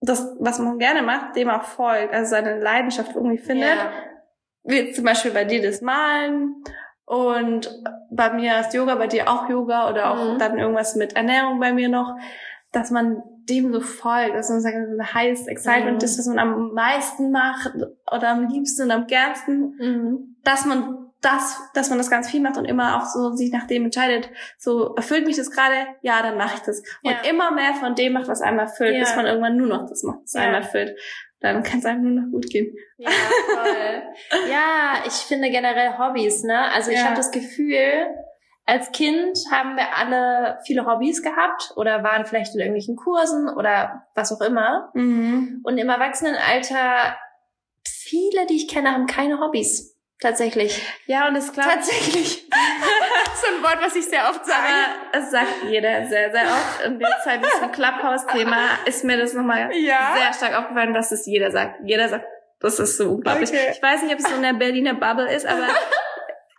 das, 0.00 0.34
was 0.38 0.58
man 0.60 0.78
gerne 0.78 1.02
macht, 1.02 1.36
dem 1.36 1.50
auch 1.50 1.64
folgt, 1.64 2.14
also 2.14 2.30
seine 2.30 2.58
Leidenschaft 2.60 3.14
irgendwie 3.14 3.36
findet. 3.36 3.76
Ja. 3.76 3.92
Wie 4.62 4.92
zum 4.92 5.04
Beispiel 5.04 5.32
bei 5.32 5.44
dir 5.44 5.60
das 5.60 5.82
Malen 5.82 6.54
und 7.04 7.70
bei 8.10 8.32
mir 8.32 8.60
ist 8.60 8.72
Yoga, 8.72 8.94
bei 8.94 9.08
dir 9.08 9.28
auch 9.28 9.46
Yoga 9.50 9.90
oder 9.90 10.10
auch 10.10 10.32
Mhm. 10.32 10.38
dann 10.38 10.58
irgendwas 10.58 10.96
mit 10.96 11.16
Ernährung 11.16 11.60
bei 11.60 11.74
mir 11.74 11.90
noch, 11.90 12.16
dass 12.74 12.90
man 12.90 13.22
dem 13.48 13.72
so 13.72 13.80
folgt, 13.80 14.34
dass 14.36 14.48
man 14.48 14.60
sagt, 14.60 14.74
so 14.74 14.98
ein 14.98 15.14
highest 15.14 15.48
excitement 15.48 15.98
Mhm. 15.98 16.04
ist, 16.04 16.18
was 16.18 16.26
man 16.26 16.38
am 16.38 16.72
meisten 16.72 17.30
macht 17.30 17.72
oder 18.10 18.28
am 18.30 18.48
liebsten 18.48 18.82
und 18.84 18.90
am 18.90 19.06
gernsten, 19.06 19.76
Mhm. 19.78 20.36
dass 20.44 20.64
man 20.64 20.98
das, 21.20 21.58
dass 21.72 21.88
man 21.88 21.96
das 21.98 22.10
ganz 22.10 22.28
viel 22.30 22.40
macht 22.42 22.58
und 22.58 22.66
immer 22.66 22.96
auch 22.98 23.06
so 23.06 23.32
sich 23.32 23.50
nach 23.50 23.66
dem 23.66 23.84
entscheidet, 23.84 24.28
so 24.58 24.94
erfüllt 24.94 25.26
mich 25.26 25.36
das 25.36 25.50
gerade, 25.50 25.74
ja, 26.02 26.22
dann 26.22 26.36
mache 26.36 26.56
ich 26.56 26.60
das. 26.60 26.80
Und 27.02 27.12
Ja. 27.12 27.30
immer 27.30 27.50
mehr 27.50 27.72
von 27.74 27.94
dem 27.94 28.12
macht, 28.12 28.28
was 28.28 28.42
einem 28.42 28.58
erfüllt, 28.58 28.94
Ja. 28.94 29.00
bis 29.00 29.16
man 29.16 29.24
irgendwann 29.26 29.56
nur 29.56 29.66
noch 29.68 29.86
das 29.88 30.02
macht, 30.02 30.18
was 30.24 30.34
Ja. 30.34 30.40
einem 30.42 30.54
erfüllt. 30.56 30.98
Dann 31.40 31.62
kann 31.62 31.78
es 31.80 31.84
einem 31.86 32.02
nur 32.14 32.22
noch 32.22 32.30
gut 32.30 32.48
gehen. 32.50 32.74
Ja, 32.98 33.10
voll. 33.10 34.02
ja, 34.50 35.02
ich 35.06 35.12
finde 35.12 35.50
generell 35.50 35.98
Hobbys, 35.98 36.42
ne? 36.44 36.70
Also 36.74 36.90
ich 36.90 37.02
habe 37.02 37.16
das 37.16 37.30
Gefühl, 37.30 38.06
als 38.66 38.92
Kind 38.92 39.38
haben 39.50 39.76
wir 39.76 39.96
alle 39.96 40.58
viele 40.64 40.86
Hobbys 40.86 41.22
gehabt 41.22 41.72
oder 41.76 42.02
waren 42.02 42.24
vielleicht 42.24 42.54
in 42.54 42.60
irgendwelchen 42.60 42.96
Kursen 42.96 43.48
oder 43.48 44.06
was 44.14 44.32
auch 44.32 44.40
immer. 44.40 44.90
Mhm. 44.94 45.60
Und 45.64 45.76
im 45.76 45.88
Erwachsenenalter, 45.88 47.16
viele, 47.86 48.46
die 48.46 48.56
ich 48.56 48.68
kenne, 48.68 48.92
haben 48.92 49.06
keine 49.06 49.38
Hobbys. 49.40 49.94
Tatsächlich. 50.20 50.80
Ja, 51.06 51.28
und 51.28 51.36
es 51.36 51.52
glaubt 51.52 51.68
Tatsächlich. 51.68 52.48
so 53.34 53.54
ein 53.54 53.62
Wort, 53.62 53.78
was 53.82 53.94
ich 53.96 54.06
sehr 54.06 54.30
oft 54.30 54.46
sage. 54.46 54.58
Aber 54.58 55.18
es 55.18 55.30
sagt 55.30 55.64
jeder 55.68 56.06
sehr, 56.06 56.30
sehr 56.30 56.44
oft. 56.44 56.86
Und 56.86 57.00
jetzt 57.00 57.26
halt 57.26 57.44
diesem 57.44 57.72
Clubhouse-Thema 57.72 58.78
ist 58.86 59.04
mir 59.04 59.18
das 59.18 59.34
nochmal 59.34 59.76
Ja? 59.76 60.14
sehr 60.16 60.32
stark 60.32 60.58
aufgefallen, 60.58 60.94
dass 60.94 61.12
es 61.12 61.26
jeder 61.26 61.50
sagt. 61.50 61.80
Jeder 61.84 62.08
sagt, 62.08 62.24
das 62.60 62.78
ist 62.78 62.96
so 62.96 63.10
unglaublich. 63.10 63.50
Okay. 63.50 63.72
Ich 63.72 63.82
weiß 63.82 64.04
nicht, 64.04 64.14
ob 64.14 64.20
es 64.20 64.26
so 64.26 64.36
in 64.36 64.42
der 64.42 64.54
Berliner 64.54 64.94
Bubble 64.94 65.30
ist, 65.30 65.44
aber 65.44 65.66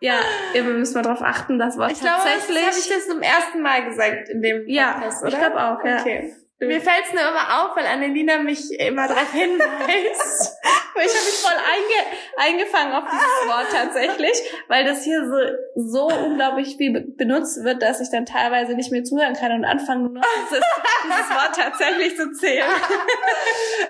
ja, 0.02 0.20
wir 0.54 0.64
müssen 0.64 0.94
mal 0.94 1.02
darauf 1.04 1.22
achten, 1.22 1.58
das 1.60 1.78
Wort 1.78 1.92
Ich 1.92 2.00
glaube, 2.02 2.18
tatsächlich. 2.24 2.58
das 2.66 2.66
habe 2.66 2.80
ich 2.80 2.90
das 2.96 3.08
zum 3.08 3.22
ersten 3.22 3.62
Mal 3.62 3.86
gesagt 3.86 4.30
in 4.30 4.42
dem 4.42 4.64
ja, 4.68 4.94
Podcast, 4.94 5.24
ich 5.26 5.34
oder? 5.34 5.38
glaube 5.50 5.64
auch, 5.64 5.86
ja. 5.86 6.00
Okay. 6.02 6.34
Mir 6.58 6.80
fällt's 6.80 7.12
nur 7.12 7.22
immer 7.22 7.66
auf, 7.66 7.76
weil 7.76 7.86
Annelina 7.86 8.38
mich 8.38 8.72
immer 8.80 9.08
darauf 9.08 9.32
hinweist. 9.32 10.58
Ich 10.98 11.02
habe 11.14 11.26
mich 11.26 11.44
voll 11.44 11.52
einge 11.52 12.58
eingefangen 12.58 12.94
auf 12.94 13.04
dieses 13.04 13.22
Wort 13.54 13.68
tatsächlich, 13.70 14.32
weil 14.70 14.86
das 14.86 15.04
hier 15.04 15.26
so, 15.76 16.08
so 16.08 16.08
unglaublich 16.08 16.78
viel 16.78 16.94
be- 16.94 17.02
benutzt 17.18 17.62
wird, 17.66 17.82
dass 17.82 18.00
ich 18.00 18.10
dann 18.12 18.26
teilweise 18.26 18.76
nicht 18.76 18.94
mehr 18.94 19.04
zuhören 19.04 19.34
kann 19.34 19.52
und 19.52 19.66
anfange 19.66 20.08
nur 20.08 20.22
dieses, 20.46 20.64
dieses 21.04 21.30
Wort 21.32 21.54
tatsächlich 21.54 22.16
zu 22.16 22.32
zählen. 22.32 22.64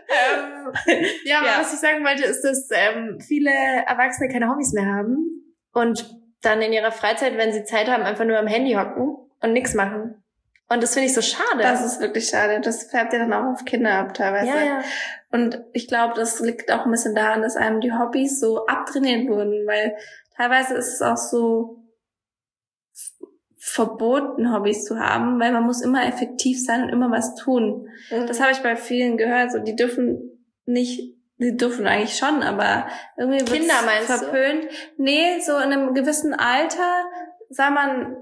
ähm, 0.09 0.73
ja, 1.25 1.43
Ja. 1.45 1.59
was 1.59 1.73
ich 1.73 1.79
sagen 1.79 2.03
wollte, 2.03 2.23
ist, 2.23 2.41
dass 2.41 2.67
ähm, 2.71 3.19
viele 3.19 3.51
Erwachsene 3.85 4.31
keine 4.31 4.49
Hobbys 4.49 4.73
mehr 4.73 4.85
haben 4.87 5.34
und 5.75 6.17
dann 6.41 6.61
in 6.61 6.73
ihrer 6.73 6.91
Freizeit, 6.91 7.37
wenn 7.37 7.51
sie 7.51 7.65
Zeit 7.65 7.89
haben, 7.89 8.03
einfach 8.03 8.25
nur 8.25 8.39
am 8.39 8.47
Handy 8.47 8.73
hocken 8.73 9.17
und 9.41 9.53
nichts 9.53 9.73
machen. 9.73 10.23
Und 10.69 10.81
das 10.81 10.93
finde 10.93 11.07
ich 11.07 11.13
so 11.13 11.21
schade. 11.21 11.61
Das 11.61 11.85
ist 11.85 11.99
wirklich 11.99 12.29
schade. 12.29 12.59
Das 12.61 12.85
färbt 12.85 13.13
ja 13.13 13.19
dann 13.19 13.33
auch 13.33 13.53
auf 13.53 13.65
Kinder 13.65 13.93
ab 13.93 14.13
teilweise. 14.13 14.47
ja, 14.47 14.63
ja. 14.63 14.83
Und 15.31 15.61
ich 15.73 15.87
glaube, 15.87 16.13
das 16.15 16.39
liegt 16.39 16.71
auch 16.71 16.85
ein 16.85 16.91
bisschen 16.91 17.13
daran, 17.13 17.41
dass 17.41 17.57
einem 17.57 17.81
die 17.81 17.91
Hobbys 17.91 18.39
so 18.39 18.65
abtrainiert 18.65 19.27
wurden, 19.27 19.67
weil 19.67 19.95
teilweise 20.35 20.75
ist 20.75 20.93
es 20.93 21.01
auch 21.01 21.17
so 21.17 21.83
verboten, 23.57 24.53
Hobbys 24.53 24.85
zu 24.85 24.97
haben, 24.97 25.39
weil 25.39 25.51
man 25.51 25.63
muss 25.63 25.81
immer 25.81 26.07
effektiv 26.07 26.63
sein 26.63 26.83
und 26.83 26.89
immer 26.89 27.11
was 27.11 27.35
tun. 27.35 27.89
Das 28.09 28.39
habe 28.39 28.53
ich 28.53 28.59
bei 28.63 28.75
vielen 28.77 29.17
gehört. 29.17 29.51
So, 29.51 29.59
die 29.59 29.75
dürfen 29.75 30.47
nicht, 30.65 31.15
die 31.37 31.57
dürfen 31.57 31.85
eigentlich 31.87 32.17
schon, 32.17 32.41
aber 32.43 32.87
irgendwie 33.17 33.39
wird's 33.41 33.51
Kinder 33.53 33.73
meinst 33.85 34.09
du? 34.09 34.13
verpönt. 34.13 34.67
Nee, 34.97 35.39
so 35.41 35.57
in 35.57 35.73
einem 35.73 35.93
gewissen 35.93 36.33
Alter 36.33 37.05
soll 37.49 37.71
man 37.71 38.17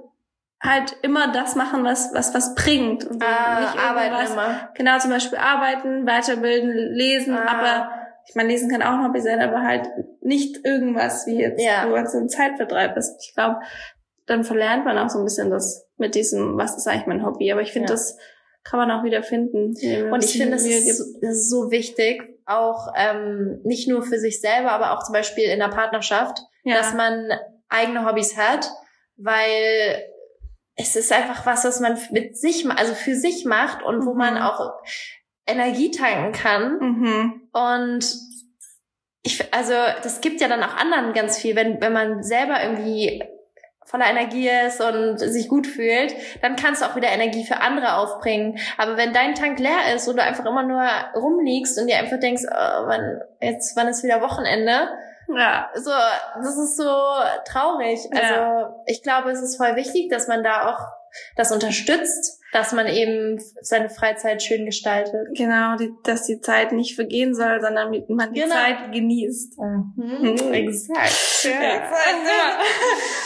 halt 0.62 0.96
immer 1.02 1.32
das 1.32 1.56
machen, 1.56 1.84
was 1.84 2.14
was 2.14 2.34
was 2.34 2.56
bringt. 2.56 3.06
Und 3.06 3.22
so 3.22 3.28
Ah, 3.28 3.60
nicht 3.62 3.78
arbeiten 3.80 4.32
immer. 4.32 4.70
Genau, 4.76 4.98
zum 5.00 5.12
Beispiel 5.12 5.38
arbeiten, 5.38 6.08
weiterbilden, 6.08 6.94
lesen, 6.94 7.36
Ah. 7.38 7.46
aber 7.52 7.92
ich 8.28 8.36
meine, 8.36 8.50
lesen 8.50 8.70
kann 8.70 8.82
auch 8.82 8.94
ein 9.00 9.04
Hobby 9.06 9.20
sein, 9.20 9.42
aber 9.42 9.62
halt 9.62 9.90
nicht 10.22 10.66
irgendwas 10.66 11.28
wie 11.28 11.40
jetzt, 11.42 11.62
Ja. 11.62 11.90
wo 11.90 11.96
es 11.98 12.16
ein 12.16 12.30
Zeitvertreib 12.30 12.96
ist. 12.96 13.18
Ich 13.22 13.36
glaube, 13.36 13.60
dann 14.26 14.46
verlernt 14.46 14.86
man 14.86 14.98
auch 14.98 15.10
so 15.10 15.20
ein 15.20 15.26
bisschen 15.26 15.50
das 15.52 15.86
mit 15.98 16.16
diesem, 16.16 16.58
was 16.58 16.78
ist 16.78 16.88
eigentlich 16.88 17.08
mein 17.08 17.26
Hobby? 17.26 17.52
Aber 17.52 17.62
ich 17.62 17.74
finde, 17.74 17.90
Ja. 17.90 17.96
das 17.96 18.18
kann 18.64 18.80
man 18.80 18.90
auch 18.92 19.04
wieder 19.04 19.22
finden. 19.24 19.74
man 20.06 20.14
Und 20.14 20.24
ich 20.24 20.38
finde, 20.38 20.58
so- 20.58 20.70
das 21.22 21.30
ist 21.38 21.50
so 21.50 21.70
wichtig, 21.70 22.33
auch 22.46 22.94
ähm, 22.96 23.60
nicht 23.64 23.88
nur 23.88 24.04
für 24.04 24.20
sich 24.20 24.42
selber, 24.42 24.72
aber 24.72 24.92
auch 24.92 25.04
zum 25.04 25.14
Beispiel 25.14 25.46
in 25.46 25.60
der 25.60 25.70
Partnerschaft, 25.70 26.40
ja. 26.64 26.76
dass 26.76 26.94
man 26.94 27.30
eigene 27.70 28.06
Hobbys 28.06 28.38
hat, 28.38 28.70
weil 29.18 30.04
es 30.76 30.96
ist 30.96 31.12
einfach 31.12 31.46
was, 31.46 31.66
was 31.66 31.80
man 31.80 32.00
mit 32.12 32.38
sich, 32.38 32.68
also 32.70 32.94
für 32.94 33.16
sich 33.16 33.46
macht 33.46 33.84
und 33.84 34.06
wo 34.06 34.14
Mhm. 34.14 34.18
man 34.18 34.38
auch 34.40 34.74
Energie 35.46 35.92
tanken 35.92 36.32
kann. 36.32 36.80
mhm. 36.80 37.50
Und 37.52 38.16
ich, 39.24 39.54
also 39.54 39.74
das 40.04 40.22
gibt 40.22 40.42
ja 40.42 40.48
dann 40.48 40.64
auch 40.64 40.76
anderen 40.76 41.14
ganz 41.14 41.38
viel, 41.38 41.56
wenn, 41.56 41.80
wenn 41.82 41.94
man 41.94 42.24
selber 42.24 42.62
irgendwie 42.62 43.24
voller 43.94 44.10
Energie 44.10 44.50
ist 44.50 44.82
und 44.82 45.20
sich 45.20 45.48
gut 45.48 45.68
fühlt, 45.68 46.16
dann 46.42 46.56
kannst 46.56 46.82
du 46.82 46.88
auch 46.88 46.96
wieder 46.96 47.10
Energie 47.10 47.46
für 47.46 47.62
andere 47.62 47.98
aufbringen. 47.98 48.58
Aber 48.80 48.98
wenn 48.98 49.14
dein 49.14 49.36
Tank 49.36 49.60
leer 49.60 49.94
ist 49.96 50.08
und 50.08 50.18
du 50.18 50.24
einfach 50.24 50.46
immer 50.46 50.64
nur 50.64 50.82
rumliegst 51.16 51.78
und 51.80 51.86
dir 51.86 51.98
einfach 51.98 52.20
denkst, 52.20 52.42
oh, 52.50 52.88
wann, 52.88 53.22
jetzt, 53.40 53.78
wann 53.78 53.88
ist 53.88 54.04
wieder 54.04 54.20
Wochenende? 54.22 54.90
Ja. 55.28 55.70
So, 55.76 55.92
das 56.42 56.58
ist 56.58 56.76
so 56.76 56.90
traurig. 57.46 58.00
Also 58.12 58.34
Ja. 58.34 58.76
ich 58.88 59.04
glaube, 59.04 59.30
es 59.30 59.44
ist 59.44 59.58
voll 59.58 59.76
wichtig, 59.76 60.10
dass 60.10 60.28
man 60.28 60.44
da 60.44 60.70
auch 60.74 60.80
das 61.36 61.52
unterstützt, 61.52 62.40
dass 62.54 62.72
man 62.72 62.88
eben 62.88 63.42
seine 63.62 63.90
Freizeit 63.90 64.42
schön 64.44 64.66
gestaltet. 64.66 65.28
Genau, 65.36 65.76
die, 65.76 65.92
dass 66.04 66.26
die 66.28 66.40
Zeit 66.40 66.72
nicht 66.72 66.96
vergehen 66.96 67.34
soll, 67.34 67.60
sondern 67.62 67.92
man 68.10 68.32
die 68.34 68.42
Genau. 68.42 68.54
Zeit 68.56 68.92
genießt. 68.94 69.58
Mhm. 69.60 70.54
Exakt. 70.54 71.44
Ja. 71.44 71.90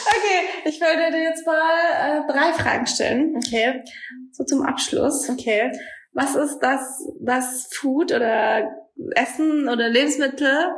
Okay, 0.10 0.70
ich 0.70 0.80
wollte 0.82 1.12
dir 1.12 1.24
jetzt 1.24 1.46
mal 1.46 2.24
äh, 2.26 2.32
drei 2.32 2.54
Fragen 2.54 2.88
stellen, 2.88 3.36
Okay. 3.38 3.84
so 4.32 4.44
zum 4.46 4.63
Abschluss. 4.63 5.30
Okay. 5.30 5.72
Was 6.13 6.36
ist 6.36 6.60
das, 6.60 7.06
das 7.22 7.70
Food 7.74 8.12
oder 8.13 8.72
Essen 9.16 9.68
oder 9.70 9.90
Lebensmittel, 9.90 10.72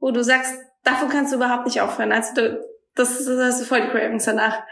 wo 0.00 0.10
du 0.10 0.22
sagst, 0.22 0.54
davon 0.82 1.08
kannst 1.08 1.32
du 1.32 1.36
überhaupt 1.36 1.66
nicht 1.66 1.80
aufhören? 1.80 2.12
Also 2.12 2.34
du, 2.34 2.60
das, 2.96 3.24
das 3.24 3.38
hast 3.38 3.60
du 3.62 3.64
voll 3.64 3.82
die 3.82 3.88
Cravings 3.88 4.24
danach. 4.24 4.62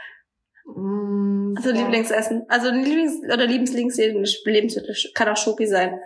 Mm, 0.67 1.42
Also 1.57 1.73
boah. 1.73 1.79
Lieblingsessen. 1.79 2.45
Also 2.49 2.69
Lieblings- 2.71 3.25
oder 3.25 3.47
Lieblings-Lebensmittel 3.47 4.95
kann 5.15 5.29
auch 5.29 5.37
Schoki 5.37 5.67
sein. 5.67 5.99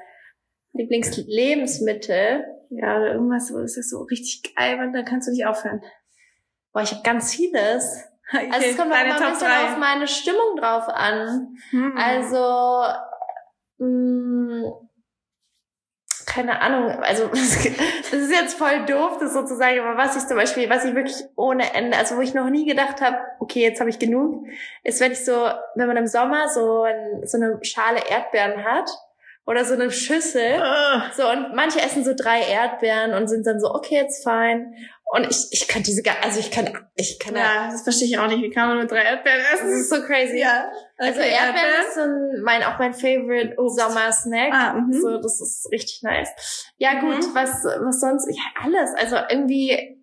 Lieblingslebensmittel. 0.73 2.45
Ja, 2.71 2.97
oder 2.97 3.13
irgendwas, 3.15 3.53
wo 3.53 3.59
das 3.61 3.77
ist 3.77 3.91
so 3.91 4.03
richtig 4.03 4.55
geil, 4.57 4.81
und 4.81 4.93
dann 4.93 5.05
kannst 5.05 5.29
du 5.29 5.33
nicht 5.33 5.47
aufhören. 5.47 5.81
Boah, 6.73 6.83
ich 6.83 6.91
habe 6.91 7.03
ganz 7.05 7.33
vieles. 7.35 8.05
Okay, 8.29 8.51
Also 8.53 8.67
es 8.67 8.77
kommt 8.77 8.93
auch 8.93 9.01
immer 9.05 9.15
ein 9.25 9.33
bisschen 9.33 9.49
drei. 9.49 9.65
auf 9.67 9.79
meine 9.79 10.09
Stimmung 10.09 10.57
drauf 10.59 10.89
an. 10.89 11.57
Hm. 11.71 11.95
Also, 11.97 12.83
mh, 13.79 14.86
keine 16.37 16.61
Ahnung, 16.61 16.91
also 17.03 17.29
das 17.33 17.65
ist 18.13 18.31
jetzt 18.31 18.59
voll 18.59 18.85
doof, 18.85 19.17
das 19.19 19.33
sozusagen, 19.33 19.81
aber 19.81 19.97
was 19.97 20.17
ich 20.17 20.27
zum 20.27 20.37
Beispiel, 20.37 20.69
was 20.69 20.85
ich 20.85 20.95
wirklich 20.95 21.17
ohne 21.35 21.75
Ende, 21.75 21.97
also 21.97 22.17
wo 22.17 22.21
ich 22.21 22.35
noch 22.35 22.51
nie 22.51 22.67
gedacht 22.67 23.01
habe, 23.01 23.17
okay, 23.41 23.63
jetzt 23.63 23.81
habe 23.81 23.89
ich 23.89 23.99
genug, 23.99 24.47
ist, 24.85 25.01
wenn 25.01 25.13
ich 25.13 25.25
so, 25.25 25.49
wenn 25.75 25.89
man 25.89 25.97
im 25.97 26.07
Sommer 26.07 26.49
so, 26.49 26.83
ein, 26.83 27.27
so 27.27 27.39
eine 27.39 27.59
Schale 27.63 28.01
Erdbeeren 28.09 28.65
hat 28.65 28.91
oder 29.47 29.65
so 29.65 29.75
eine 29.75 29.91
Schüssel, 29.91 30.61
Ah. 30.61 31.11
so 31.17 31.29
und 31.31 31.55
manche 31.55 31.81
essen 31.81 32.05
so 32.05 32.13
drei 32.17 32.41
Erdbeeren 32.43 33.15
und 33.15 33.29
sind 33.29 33.47
dann 33.47 33.61
so, 33.61 33.73
okay, 33.73 33.95
jetzt 33.95 34.25
fein. 34.25 34.75
Und 35.13 35.25
ich, 35.31 35.47
ich 35.53 35.69
kann 35.69 35.85
diese, 35.85 36.03
also 36.21 36.41
ich 36.41 36.51
kann, 36.51 36.69
ich 36.97 37.21
kann, 37.21 37.37
Ja, 37.37 37.69
das 37.71 37.83
verstehe 37.83 38.09
ich 38.09 38.19
auch 38.19 38.27
nicht. 38.27 38.43
Wie 38.43 38.51
kann 38.51 38.69
man 38.69 38.79
mit 38.79 38.91
drei 38.91 39.03
Erdbeeren 39.05 39.39
das 39.53 39.61
essen? 39.61 39.81
ist 39.81 39.89
so 39.89 40.03
crazy. 40.03 40.41
Ja. 40.41 40.69
Also 40.99 41.21
Okay, 41.21 41.31
Erdbeeren 41.31 41.87
ist 41.87 41.95
so 41.95 42.01
ein, 42.01 42.43
mein, 42.43 42.63
auch 42.65 42.77
mein 42.81 42.93
favorite 42.93 43.55
Obst. 43.57 43.79
Sommersnack. 43.79 44.53
Ah, 44.53 44.73
mhm. 44.75 44.93
So, 44.93 45.19
das 45.19 45.41
ist 45.41 45.69
richtig 45.71 46.03
nice. 46.03 46.29
Ja, 46.79 46.99
gut, 46.99 47.19
Mhm. 47.19 47.35
was, 47.35 47.51
was 47.65 48.01
sonst? 48.01 48.27
Ja, 48.37 48.43
alles. 48.65 48.91
Also 48.97 49.17
irgendwie, 49.31 49.97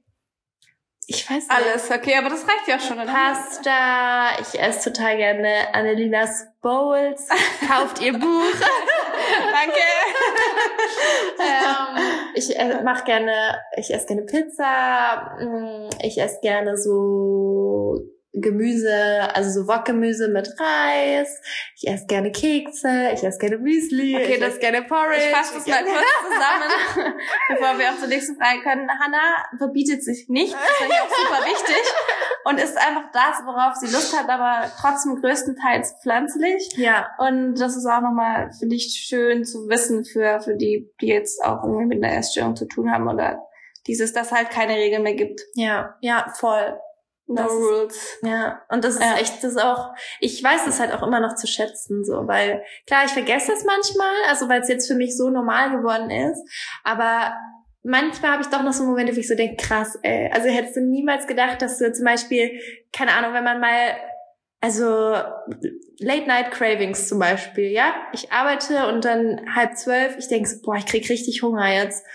ich 1.08 1.30
weiß 1.30 1.48
nicht. 1.48 1.52
Alles, 1.52 1.92
okay, 1.92 2.16
aber 2.18 2.30
das 2.30 2.48
reicht 2.48 2.68
ja 2.68 2.80
schon, 2.80 3.00
oder? 3.00 3.12
Pasta, 3.12 4.40
ich 4.42 4.60
esse 4.60 4.92
total 4.92 5.18
gerne 5.18 5.74
Annelinas 5.74 6.46
Bowls. 6.62 7.28
Kauft 7.68 8.02
ihr 8.02 8.14
Buch. 8.14 8.54
Danke. 9.52 9.80
ähm, 11.40 12.04
ich 12.36 12.58
äh, 12.58 12.82
mach 12.84 13.04
gerne, 13.04 13.62
ich 13.78 13.94
esse 13.94 14.08
gerne 14.08 14.24
Pizza. 14.24 15.36
mm, 15.40 15.90
Ich 16.02 16.18
esse 16.20 16.40
gerne 16.42 16.78
so 16.78 18.00
Gemüse, 18.34 19.30
also 19.36 19.50
so 19.62 19.68
Wokgemüse 19.68 20.28
mit 20.28 20.50
Reis. 20.60 21.40
Ich 21.80 21.88
esse 21.88 22.06
gerne 22.08 22.32
Kekse. 22.32 23.12
Ich 23.14 23.24
esse 23.24 23.38
gerne 23.38 23.58
Müsli. 23.60 24.16
Okay, 24.16 24.34
ich 24.34 24.40
das- 24.40 24.50
esse 24.50 24.60
gerne 24.60 24.82
Porridge. 24.84 25.26
Ich 25.30 25.36
fasse 25.36 25.54
das 25.56 25.68
mal 25.68 25.84
kurz 25.84 26.24
zusammen, 26.24 27.14
bevor 27.50 27.78
wir 27.80 27.92
auch 27.92 27.98
zur 28.00 28.08
nächsten 28.08 28.36
Frage 28.36 28.62
können. 28.62 28.90
Hannah 29.00 29.46
verbietet 29.58 30.04
sich 30.04 30.26
nicht, 30.30 30.54
das 30.54 30.62
finde 30.78 30.94
ich 30.96 31.02
auch 31.02 31.16
super 31.16 31.46
wichtig 31.46 31.84
und 32.46 32.60
ist 32.60 32.78
einfach 32.78 33.12
das, 33.14 33.46
worauf 33.46 33.76
sie 33.76 33.88
Lust 33.94 34.18
hat, 34.18 34.28
aber 34.30 34.70
trotzdem 34.82 35.16
größtenteils 35.22 35.96
pflanzlich. 36.02 36.70
Ja, 36.76 37.10
Und 37.20 37.56
das 37.56 37.78
ist 37.78 37.86
auch 37.86 38.02
nochmal, 38.02 38.52
finde 38.58 38.76
ich, 38.76 39.06
schön 39.08 39.46
zu 39.46 39.70
wissen 39.70 40.06
für, 40.06 40.40
für 40.42 40.56
die, 40.56 40.90
die 41.02 41.08
jetzt 41.08 41.44
auch 41.44 41.64
irgendwie 41.64 41.86
mit 41.86 42.04
einer 42.04 42.18
Essstörung 42.18 42.56
zu 42.56 42.66
tun 42.66 42.92
haben 42.92 43.08
oder 43.08 43.40
dieses, 43.86 44.14
dass 44.14 44.32
halt 44.32 44.50
keine 44.50 44.76
Regeln 44.76 45.04
mehr 45.04 45.14
gibt. 45.16 45.42
ja, 45.56 45.96
ja, 46.02 46.34
voll. 46.38 46.80
No 47.26 47.36
Das 47.36 47.52
ist- 47.52 47.58
rules. 47.60 48.18
Ja, 48.24 48.62
und 48.70 48.84
das 48.84 48.96
ist 48.96 49.02
Ja. 49.02 49.16
echt, 49.18 49.36
das 49.44 49.52
ist 49.54 49.62
auch, 49.64 49.92
ich 50.20 50.44
weiß 50.44 50.68
es 50.68 50.80
halt 50.80 50.92
auch 50.94 51.02
immer 51.04 51.20
noch 51.22 51.36
zu 51.36 51.48
schätzen, 51.48 52.04
so, 52.04 52.28
weil, 52.28 52.64
klar, 52.86 53.06
ich 53.06 53.12
vergesse 53.12 53.54
es 53.54 53.64
manchmal, 53.64 54.12
also 54.28 54.50
weil 54.50 54.62
es 54.62 54.68
jetzt 54.70 54.88
für 54.88 54.96
mich 54.96 55.16
so 55.18 55.30
normal 55.30 55.72
geworden 55.72 56.10
ist, 56.12 56.42
aber 56.84 57.34
manchmal 57.82 58.32
habe 58.34 58.42
ich 58.44 58.50
doch 58.50 58.62
noch 58.64 58.74
so 58.74 58.84
Momente, 58.84 59.16
wo 59.16 59.20
ich 59.20 59.28
so 59.28 59.36
denke, 59.36 59.56
krass, 59.66 59.98
ey, 60.04 60.30
also 60.34 60.50
hättest 60.50 60.76
du 60.76 60.82
niemals 60.82 61.26
gedacht, 61.28 61.62
dass 61.62 61.78
du 61.80 61.92
zum 61.94 62.06
Beispiel, 62.06 62.60
keine 62.92 63.12
Ahnung, 63.14 63.34
wenn 63.34 63.44
man 63.44 63.60
mal, 63.62 63.96
also 64.62 65.16
Late-Night-Cravings 66.00 67.08
zum 67.08 67.20
Beispiel, 67.20 67.72
ja, 67.72 67.94
ich 68.14 68.32
arbeite 68.32 68.88
und 68.88 69.06
dann 69.06 69.42
halb 69.56 69.78
zwölf, 69.78 70.18
ich 70.18 70.28
denke 70.28 70.48
so, 70.50 70.62
boah, 70.62 70.76
ich 70.76 70.86
krieg 70.86 71.10
richtig 71.10 71.42
Hunger 71.42 71.68
jetzt. 71.74 72.06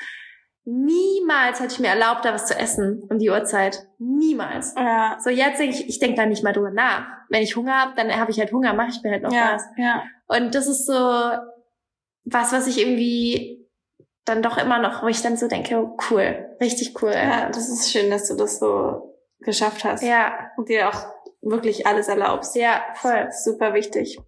Niemals 0.70 1.60
hätte 1.60 1.72
ich 1.72 1.78
mir 1.80 1.88
erlaubt, 1.88 2.24
da 2.26 2.34
was 2.34 2.44
zu 2.46 2.54
essen 2.54 3.02
um 3.08 3.18
die 3.18 3.30
Uhrzeit. 3.30 3.86
Niemals. 3.98 4.74
Ja. 4.76 5.16
So, 5.18 5.30
jetzt 5.30 5.58
denke 5.58 5.74
ich, 5.76 5.88
ich 5.88 5.98
denke 5.98 6.16
da 6.16 6.26
nicht 6.26 6.44
mal 6.44 6.52
drüber 6.52 6.70
nach. 6.70 7.06
Wenn 7.30 7.42
ich 7.42 7.56
Hunger 7.56 7.74
habe, 7.80 7.92
dann 7.96 8.14
habe 8.14 8.30
ich 8.30 8.38
halt 8.38 8.52
Hunger, 8.52 8.74
mache 8.74 8.88
ich 8.90 9.02
mir 9.02 9.12
halt 9.12 9.22
noch 9.22 9.32
Ja, 9.32 9.54
was. 9.54 9.64
ja. 9.78 10.02
Und 10.26 10.54
das 10.54 10.66
ist 10.66 10.84
so 10.86 10.92
was, 10.92 12.52
was 12.52 12.66
ich 12.66 12.78
irgendwie 12.80 13.66
dann 14.26 14.42
doch 14.42 14.58
immer 14.58 14.78
noch, 14.78 15.02
wo 15.02 15.06
ich 15.06 15.22
dann 15.22 15.38
so 15.38 15.48
denke, 15.48 15.78
oh, 15.78 15.96
cool, 16.10 16.54
richtig 16.60 17.02
cool. 17.02 17.12
Ja, 17.14 17.46
das 17.48 17.70
ist 17.70 17.90
schön, 17.90 18.10
dass 18.10 18.28
du 18.28 18.34
das 18.36 18.58
so 18.58 19.16
geschafft 19.40 19.84
hast. 19.84 20.02
ja, 20.02 20.50
Und 20.58 20.68
dir 20.68 20.88
auch 20.90 21.06
wirklich 21.40 21.86
alles 21.86 22.08
erlaubst. 22.08 22.54
ja, 22.56 22.82
voll. 22.94 23.28
Super 23.30 23.72
wichtig. 23.72 24.18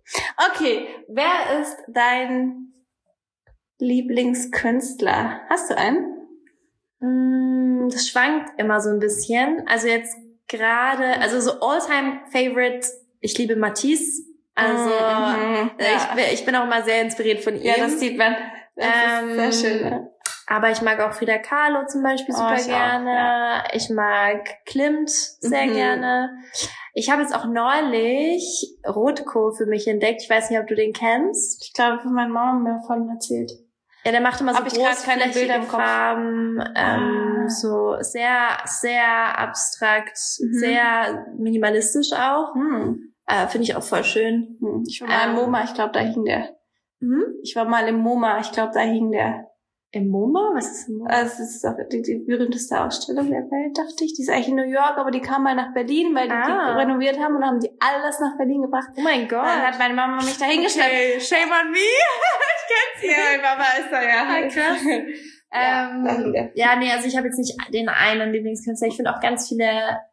Okay, 0.55 0.89
wer 1.09 1.61
ist 1.61 1.77
dein 1.89 2.73
Lieblingskünstler? 3.79 5.41
Hast 5.51 5.69
du 5.71 5.77
einen? 5.77 6.17
Mm, 7.01 7.89
Das 7.91 8.09
schwankt 8.09 8.51
immer 8.59 8.81
so 8.81 8.91
ein 8.91 8.99
bisschen. 8.99 9.65
Also 9.67 9.89
jetzt 9.89 10.17
gerade, 10.49 11.21
also 11.21 11.41
so 11.41 11.61
Alltime 11.61 12.21
Favorite, 12.33 12.87
ich 13.21 13.37
liebe 13.39 13.57
Matisse. 13.57 14.23
Also 14.55 14.91
Mhm, 14.91 15.71
ja. 15.79 15.87
ich, 15.97 16.05
bin- 16.15 16.35
ich 16.35 16.45
bin 16.45 16.55
auch 16.57 16.65
immer 16.65 16.83
sehr 16.83 17.03
inspiriert 17.03 17.41
von 17.43 17.57
ihm. 17.57 17.63
ja, 17.63 17.75
das 17.79 17.99
sieht 17.99 18.19
man. 18.19 18.37
Das 18.77 18.87
Ähm, 19.23 19.29
ist 19.31 19.61
sehr 19.61 19.71
schön. 19.71 19.83
Ne? 19.91 20.11
Aber 20.47 20.71
ich 20.71 20.83
mag 20.83 20.99
auch 21.01 21.13
Frida 21.13 21.39
Kahlo 21.39 21.87
zum 21.87 22.03
Beispiel 22.03 22.35
Oh, 22.35 22.39
super 22.39 22.55
ich 22.57 22.63
auch, 22.65 22.67
gerne. 22.67 23.63
Ich 23.73 23.89
mag 23.89 24.65
Klimt 24.67 25.09
sehr 25.11 25.67
Mhm. 25.67 25.73
gerne. 25.75 26.31
Ich 26.93 27.09
habe 27.11 27.23
jetzt 27.23 27.35
auch 27.35 27.47
neulich 27.47 28.77
Rotko 28.87 29.53
für 29.53 29.67
mich 29.67 29.87
entdeckt. 29.87 30.23
Ich 30.23 30.29
weiß 30.31 30.51
nicht, 30.51 30.59
ob 30.59 30.67
du 30.67 30.75
den 30.75 30.93
kennst. 30.93 31.65
Ich 31.65 31.73
glaube, 31.73 32.01
meine 32.11 32.33
Mama 32.33 32.59
mir 32.59 32.81
davon 32.81 33.09
erzählt. 33.11 33.53
Ja, 34.05 34.13
der 34.13 34.21
macht 34.21 34.41
immer 34.41 34.55
so 34.55 34.63
großflächige 34.63 35.53
im. 35.55 35.63
Farben, 35.65 36.59
ähm, 36.75 37.45
Ah. 37.45 37.49
so 37.49 37.97
sehr, 38.01 38.59
sehr 38.65 39.39
abstrakt, 39.39 40.19
Mhm. 40.41 40.53
sehr 40.59 41.27
minimalistisch 41.37 42.13
auch. 42.13 42.55
Hm. 42.55 43.13
Äh, 43.27 43.47
Finde 43.49 43.65
ich 43.65 43.77
auch 43.77 43.83
voll 43.83 44.03
schön. 44.05 44.57
Hm. 44.61 44.85
Ich 44.89 45.01
war 45.03 45.09
mal 45.09 45.25
im 45.25 45.31
Ähm. 45.31 45.35
MoMA, 45.37 45.65
ich 45.65 45.75
glaube, 45.75 45.93
da 45.93 46.01
hing 46.01 46.25
der. 46.25 46.49
Mhm. 47.01 47.25
Ich 47.43 47.55
war 47.57 47.65
mal 47.67 47.87
im 47.89 47.97
MoMA, 47.99 48.41
ich 48.41 48.53
glaube, 48.53 48.73
da 48.75 48.81
hing 48.81 49.11
der. 49.13 49.50
Im 49.93 50.09
MoMA? 50.09 50.53
Was 50.55 50.71
ist 50.71 50.89
im 50.89 50.99
MoMA? 50.99 51.11
Also 51.11 51.39
das 51.39 51.57
ist 51.57 51.65
auch 51.67 51.75
die, 51.91 52.01
die 52.03 52.19
berühmteste 52.27 52.81
Ausstellung 52.81 53.29
der 53.29 53.43
Welt, 53.51 53.77
dachte 53.77 54.05
ich. 54.05 54.15
Die 54.15 54.23
ist 54.23 54.31
eigentlich 54.31 54.49
in 54.49 54.55
New 54.57 54.63
York, 54.71 54.97
aber 54.97 55.11
die 55.11 55.21
kam 55.21 55.43
mal 55.43 55.57
nach 55.57 55.75
Berlin, 55.75 56.15
weil 56.15 56.29
die, 56.29 56.35
Ah. 56.35 56.75
die 56.75 56.81
renoviert 56.81 57.19
haben 57.19 57.35
und 57.37 57.45
haben 57.45 57.59
die 57.59 57.71
alles 57.81 58.21
nach 58.21 58.37
Berlin 58.39 58.63
gebracht. 58.63 58.89
Oh 58.97 59.01
mein 59.03 59.27
Gott. 59.27 59.45
Dann 59.45 59.63
hat 59.67 59.79
meine 59.81 59.95
Mama 59.95 60.17
mich 60.23 60.39
dahin 60.39 60.63
geschleppt. 60.63 60.89
Okay, 60.91 61.21
shame 61.21 61.51
on 61.51 61.71
me. 61.73 61.79
ich 61.81 63.01
kenn's 63.03 63.17
Ja, 63.17 63.25
meine 63.31 63.43
Mama 63.43 63.65
ist 63.81 63.91
da 63.91 64.03
ja. 64.03 64.23
Ah, 64.29 64.49
krass. 64.49 64.85
Ja, 65.53 65.91
Ähm, 65.91 66.33
der- 66.33 66.53
ja, 66.55 66.77
nee, 66.79 66.93
also 66.93 67.09
ich 67.09 67.17
habe 67.17 67.27
jetzt 67.27 67.37
nicht 67.39 67.57
den 67.75 67.89
einen 67.89 68.31
Lieblingskünstler. 68.33 68.87
Ich 68.87 68.95
finde 68.95 69.13
auch 69.13 69.21
ganz 69.21 69.49
viele, 69.49 69.67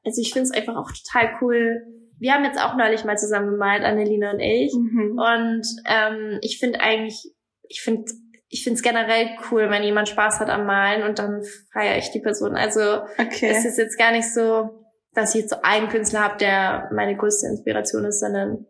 also 0.03 0.19
ich 0.19 0.33
finde 0.33 0.49
es 0.49 0.51
einfach 0.51 0.75
auch 0.75 0.89
total 0.91 1.37
cool. 1.41 1.83
Wir 2.17 2.33
haben 2.33 2.43
jetzt 2.43 2.59
auch 2.59 2.75
neulich 2.75 3.05
mal 3.05 3.19
zusammen 3.19 3.51
gemalt, 3.51 3.83
Annelina 3.83 4.31
und 4.31 4.39
ich. 4.39 4.73
Mhm. 4.73 5.11
Und 5.19 5.61
ähm, 5.85 6.39
ich 6.41 6.57
finde 6.59 6.79
eigentlich, 6.79 7.35
ich 7.69 7.81
finde 7.83 8.05
ich 8.49 8.63
finde 8.63 8.77
es 8.77 8.83
generell 8.83 9.29
cool, 9.51 9.69
wenn 9.69 9.83
jemand 9.83 10.09
Spaß 10.09 10.39
hat 10.39 10.49
am 10.49 10.65
Malen 10.65 11.03
und 11.03 11.19
dann 11.19 11.43
feiere 11.71 11.97
ich 11.97 12.11
die 12.11 12.19
Person. 12.21 12.55
Also 12.55 13.01
Okay. 13.17 13.49
es 13.49 13.65
ist 13.65 13.77
jetzt 13.77 13.97
gar 13.97 14.11
nicht 14.11 14.33
so, 14.33 14.85
dass 15.13 15.35
ich 15.35 15.41
jetzt 15.41 15.49
so 15.51 15.57
einen 15.63 15.89
Künstler 15.89 16.23
habe, 16.23 16.37
der 16.37 16.89
meine 16.93 17.17
größte 17.17 17.47
Inspiration 17.47 18.05
ist, 18.05 18.19
sondern 18.19 18.65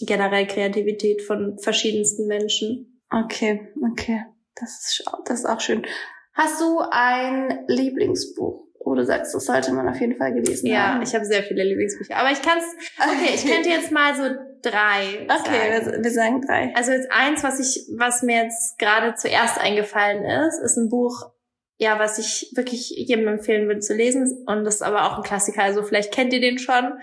generell 0.00 0.46
Kreativität 0.46 1.22
von 1.22 1.58
verschiedensten 1.58 2.26
Menschen. 2.26 3.02
Okay, 3.10 3.68
okay. 3.92 4.24
Das 4.54 4.70
ist, 4.70 5.04
das 5.24 5.40
ist 5.40 5.46
auch 5.46 5.60
schön. 5.60 5.86
Hast 6.34 6.60
du 6.60 6.80
ein 6.90 7.64
Lieblingsbuch, 7.66 8.66
wo 8.82 8.94
du 8.94 9.04
sagst, 9.04 9.34
das 9.34 9.44
sollte 9.44 9.72
man 9.72 9.88
auf 9.88 10.00
jeden 10.00 10.16
Fall 10.16 10.32
gelesen 10.32 10.66
Ja, 10.66 10.94
haben? 10.94 11.02
ich 11.02 11.14
habe 11.14 11.24
sehr 11.24 11.42
viele 11.42 11.64
Lieblingsbücher. 11.64 12.16
Aber 12.16 12.30
ich 12.30 12.40
kann's. 12.42 12.64
Okay, 12.98 13.34
ich 13.34 13.44
könnte 13.46 13.68
jetzt 13.68 13.92
mal 13.92 14.14
so 14.14 14.22
drei. 14.62 15.26
Okay, 15.28 15.80
sagen. 15.80 15.92
wir, 15.96 16.04
wir 16.04 16.10
sagen 16.10 16.40
drei. 16.40 16.72
Also 16.74 16.92
jetzt 16.92 17.08
eins, 17.12 17.42
was 17.44 17.60
ich, 17.60 17.86
was 17.96 18.22
mir 18.22 18.44
jetzt 18.44 18.78
gerade 18.78 19.14
zuerst 19.16 19.60
eingefallen 19.60 20.24
ist, 20.24 20.58
ist 20.64 20.76
ein 20.78 20.88
Buch, 20.88 21.30
ja, 21.76 21.98
was 21.98 22.18
ich 22.18 22.52
wirklich 22.56 22.90
jedem 22.90 23.28
empfehlen 23.28 23.66
würde 23.66 23.80
zu 23.80 23.94
lesen. 23.94 24.44
Und 24.46 24.64
das 24.64 24.76
ist 24.76 24.82
aber 24.82 25.04
auch 25.04 25.16
ein 25.18 25.22
Klassiker. 25.22 25.62
Also 25.62 25.82
vielleicht 25.82 26.12
kennt 26.12 26.32
ihr 26.32 26.40
den 26.40 26.58
schon. 26.58 26.94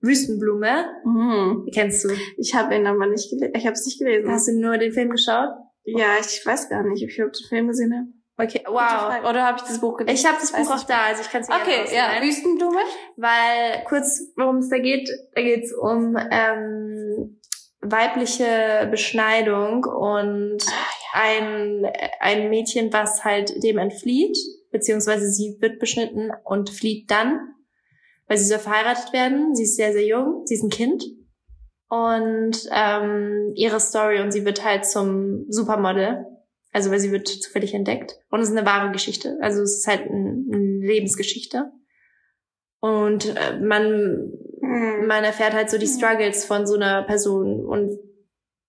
Wüstenblume. 0.00 0.84
Mhm. 1.04 1.68
Kennst 1.72 2.04
du? 2.04 2.08
Ich 2.36 2.54
habe 2.54 2.74
ihn 2.74 2.86
aber 2.86 3.06
nicht 3.06 3.30
gelesen. 3.30 3.52
Ich 3.56 3.64
habe 3.66 3.74
es 3.74 3.86
nicht 3.86 3.98
gelesen. 4.00 4.30
Hast 4.30 4.48
du 4.48 4.52
nur 4.52 4.76
den 4.76 4.92
Film 4.92 5.10
geschaut? 5.10 5.48
ja, 5.84 6.16
ich 6.20 6.44
weiß 6.44 6.68
gar 6.68 6.82
nicht, 6.82 7.02
ob 7.02 7.08
ich 7.08 7.18
überhaupt 7.18 7.38
den 7.40 7.48
Film 7.48 7.68
gesehen 7.68 7.92
habe. 7.94 8.06
Okay, 8.38 8.64
wow. 8.66 9.28
Oder 9.28 9.44
habe 9.44 9.58
ich 9.58 9.64
das 9.64 9.80
Buch 9.80 9.98
gelesen? 9.98 10.16
Ich 10.16 10.26
habe 10.26 10.38
das 10.40 10.52
Buch 10.52 10.74
auch 10.74 10.84
da, 10.84 11.02
also 11.08 11.22
ich 11.22 11.30
kann 11.30 11.42
es 11.42 11.48
Okay, 11.48 11.94
ja, 11.94 12.20
Wüstenblume. 12.22 12.80
Weil 13.16 13.84
kurz, 13.84 14.32
worum 14.36 14.58
es 14.58 14.70
da 14.70 14.78
geht, 14.78 15.08
da 15.34 15.42
geht 15.42 15.64
es 15.64 15.72
um 15.72 16.16
ähm, 16.30 17.40
weibliche 17.82 18.88
Beschneidung 18.90 19.84
und 19.84 20.64
ein, 21.12 21.86
ein 22.20 22.48
Mädchen, 22.48 22.92
was 22.92 23.24
halt 23.24 23.62
dem 23.62 23.78
entflieht, 23.78 24.36
beziehungsweise 24.70 25.28
sie 25.28 25.58
wird 25.60 25.78
beschnitten 25.78 26.30
und 26.44 26.70
flieht 26.70 27.10
dann, 27.10 27.54
weil 28.28 28.38
sie 28.38 28.46
soll 28.46 28.60
verheiratet 28.60 29.12
werden. 29.12 29.54
Sie 29.54 29.64
ist 29.64 29.76
sehr, 29.76 29.92
sehr 29.92 30.06
jung, 30.06 30.42
sie 30.46 30.54
ist 30.54 30.62
ein 30.62 30.70
Kind. 30.70 31.04
Und 31.88 32.66
ähm, 32.72 33.52
ihre 33.54 33.78
Story 33.78 34.20
und 34.20 34.32
sie 34.32 34.46
wird 34.46 34.64
halt 34.64 34.86
zum 34.86 35.44
Supermodel. 35.50 36.24
Also 36.72 36.90
weil 36.90 37.00
sie 37.00 37.12
wird 37.12 37.28
zufällig 37.28 37.74
entdeckt. 37.74 38.18
Und 38.30 38.40
es 38.40 38.48
ist 38.48 38.56
eine 38.56 38.66
wahre 38.66 38.92
Geschichte. 38.92 39.36
Also 39.40 39.62
es 39.62 39.78
ist 39.78 39.86
halt 39.86 40.08
ein, 40.10 40.50
eine 40.52 40.86
Lebensgeschichte. 40.86 41.70
Und 42.80 43.36
äh, 43.36 43.58
man 43.60 44.32
Mhm. 44.62 45.06
man 45.06 45.24
erfährt 45.24 45.54
halt 45.54 45.70
so 45.70 45.76
die 45.76 45.86
Mhm. 45.86 45.98
Struggles 45.98 46.44
von 46.44 46.66
so 46.66 46.76
einer 46.76 47.02
Person 47.02 47.66
und 47.66 47.98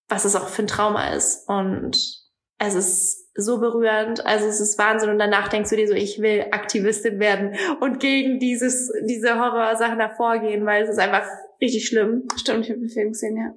was 0.09 0.25
es 0.25 0.35
auch 0.35 0.47
für 0.47 0.63
ein 0.63 0.67
Trauma 0.67 1.13
ist. 1.13 1.47
Und 1.47 1.97
es 2.57 2.75
ist 2.75 3.29
so 3.35 3.59
berührend, 3.59 4.25
also 4.25 4.45
es 4.47 4.59
ist 4.59 4.77
Wahnsinn. 4.77 5.09
Und 5.09 5.19
danach 5.19 5.47
denkst 5.47 5.69
du 5.69 5.75
dir 5.75 5.87
so, 5.87 5.93
ich 5.93 6.21
will 6.21 6.47
Aktivistin 6.51 7.19
werden 7.19 7.55
und 7.79 7.99
gegen 7.99 8.39
dieses, 8.39 8.91
diese 9.07 9.39
Horrorsachen 9.39 9.99
hervorgehen, 9.99 10.65
weil 10.65 10.83
es 10.83 10.89
ist 10.89 10.99
einfach 10.99 11.25
richtig 11.61 11.87
schlimm. 11.87 12.27
Stimmt, 12.35 12.65
ich 12.65 12.71
habe 12.71 12.79
den 12.79 12.89
Film 12.89 13.11
gesehen, 13.11 13.37
ja. 13.37 13.53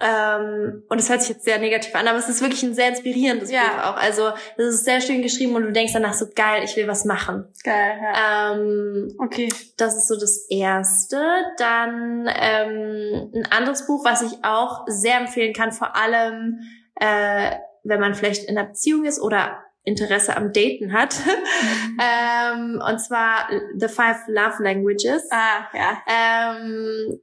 Ähm, 0.00 0.82
und 0.88 0.98
es 0.98 1.08
hört 1.08 1.20
sich 1.22 1.30
jetzt 1.30 1.44
sehr 1.44 1.58
negativ 1.58 1.94
an, 1.94 2.08
aber 2.08 2.18
es 2.18 2.28
ist 2.28 2.40
wirklich 2.40 2.62
ein 2.62 2.74
sehr 2.74 2.88
inspirierendes 2.88 3.50
Ja. 3.50 3.62
Buch 3.62 3.84
auch. 3.84 3.96
Also 3.96 4.32
es 4.56 4.74
ist 4.74 4.84
sehr 4.84 5.00
schön 5.00 5.22
geschrieben 5.22 5.54
und 5.54 5.62
du 5.62 5.72
denkst 5.72 5.92
danach 5.92 6.14
so, 6.14 6.26
geil, 6.34 6.62
ich 6.64 6.76
will 6.76 6.88
was 6.88 7.04
machen. 7.04 7.46
Geil, 7.64 7.98
ja. 8.02 8.52
Ähm, 8.54 9.14
Okay. 9.18 9.48
das 9.76 9.96
ist 9.96 10.08
so 10.08 10.18
das 10.18 10.46
Erste. 10.50 11.20
Dann 11.58 12.28
ähm, 12.34 13.32
ein 13.34 13.48
anderes 13.50 13.86
Buch, 13.86 14.04
was 14.04 14.22
ich 14.22 14.32
auch 14.44 14.84
sehr 14.86 15.16
empfehlen 15.18 15.52
kann, 15.52 15.72
vor 15.72 15.96
allem 15.96 16.60
äh, 16.96 17.52
wenn 17.84 18.00
man 18.00 18.14
vielleicht 18.14 18.44
in 18.48 18.56
einer 18.56 18.68
Beziehung 18.68 19.04
ist 19.04 19.20
oder 19.20 19.58
Interesse 19.84 20.36
am 20.36 20.52
Daten 20.52 20.92
hat. 20.92 21.16
ähm, 22.00 22.80
und 22.88 22.98
zwar 23.00 23.48
The 23.76 23.88
Five 23.88 24.28
Love 24.28 24.62
Languages. 24.62 25.28
Ah, 25.32 25.66
ja. 25.74 25.98
Ähm, 26.06 27.18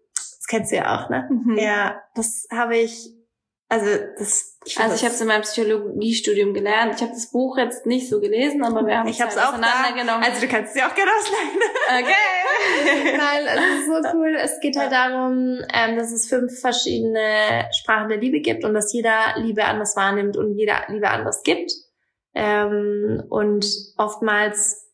kennst 0.50 0.72
du 0.72 0.76
ja 0.76 0.97
auch, 0.97 1.10
ne? 1.10 1.30
Mhm. 1.32 1.58
Ja, 1.58 2.02
das 2.16 2.47
habe 2.52 2.78
ich, 2.78 3.08
also 3.70 3.86
das, 4.18 4.58
ich 4.66 4.78
Also 4.80 4.95
ich 4.95 5.04
habe 5.04 5.14
es 5.14 5.22
in 5.22 5.28
meinem 5.28 5.43
Psychologiestudium 5.43 6.54
gelernt. 6.54 6.95
Ich 6.95 7.02
habe 7.02 7.14
das 7.14 7.32
Buch 7.32 7.58
jetzt 7.58 7.86
nicht 7.86 8.10
so 8.10 8.20
gelesen, 8.20 8.64
aber 8.64 8.86
wir 8.86 8.97
haben 8.97 9.08
ich 9.08 9.20
es 9.20 9.38
halt 9.38 9.38
auseinandergenommen. 9.38 10.24
Also 10.24 10.41
du 10.41 10.47
kannst 10.47 10.76
es 10.76 10.82
ja 10.82 10.89
auch 10.89 10.95
gerne 10.95 11.12
ausleihen. 11.18 12.04
okay. 12.04 13.16
Nein, 13.18 13.45
es 13.45 13.80
ist 13.80 13.86
so 13.86 14.18
cool. 14.18 14.36
Es 14.36 14.60
geht 14.60 14.76
halt 14.76 14.91
darum, 14.91 15.62
ähm, 15.72 15.95
dass 15.95 16.12
es 16.12 16.28
fünf 16.28 16.60
verschiedene 16.60 17.70
Sprachen 17.80 18.10
der 18.10 18.18
Liebe 18.18 18.41
gibt 18.41 18.66
und 18.66 18.74
dass 18.74 18.91
jeder 18.91 19.36
Liebe 19.38 19.64
anders 19.66 19.95
wahrnimmt 19.95 20.36
und 20.36 20.58
jeder 20.58 20.82
Liebe 20.88 21.10
anders 21.10 21.43
gibt. 21.43 21.72
Ähm, 22.34 23.24
und 23.30 23.68
oftmals 23.97 24.89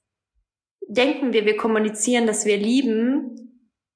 denken 0.87 1.31
wir, 1.31 1.45
wir 1.45 1.55
kommunizieren, 1.55 2.27
dass 2.27 2.45
wir 2.45 2.57
lieben 2.57 3.44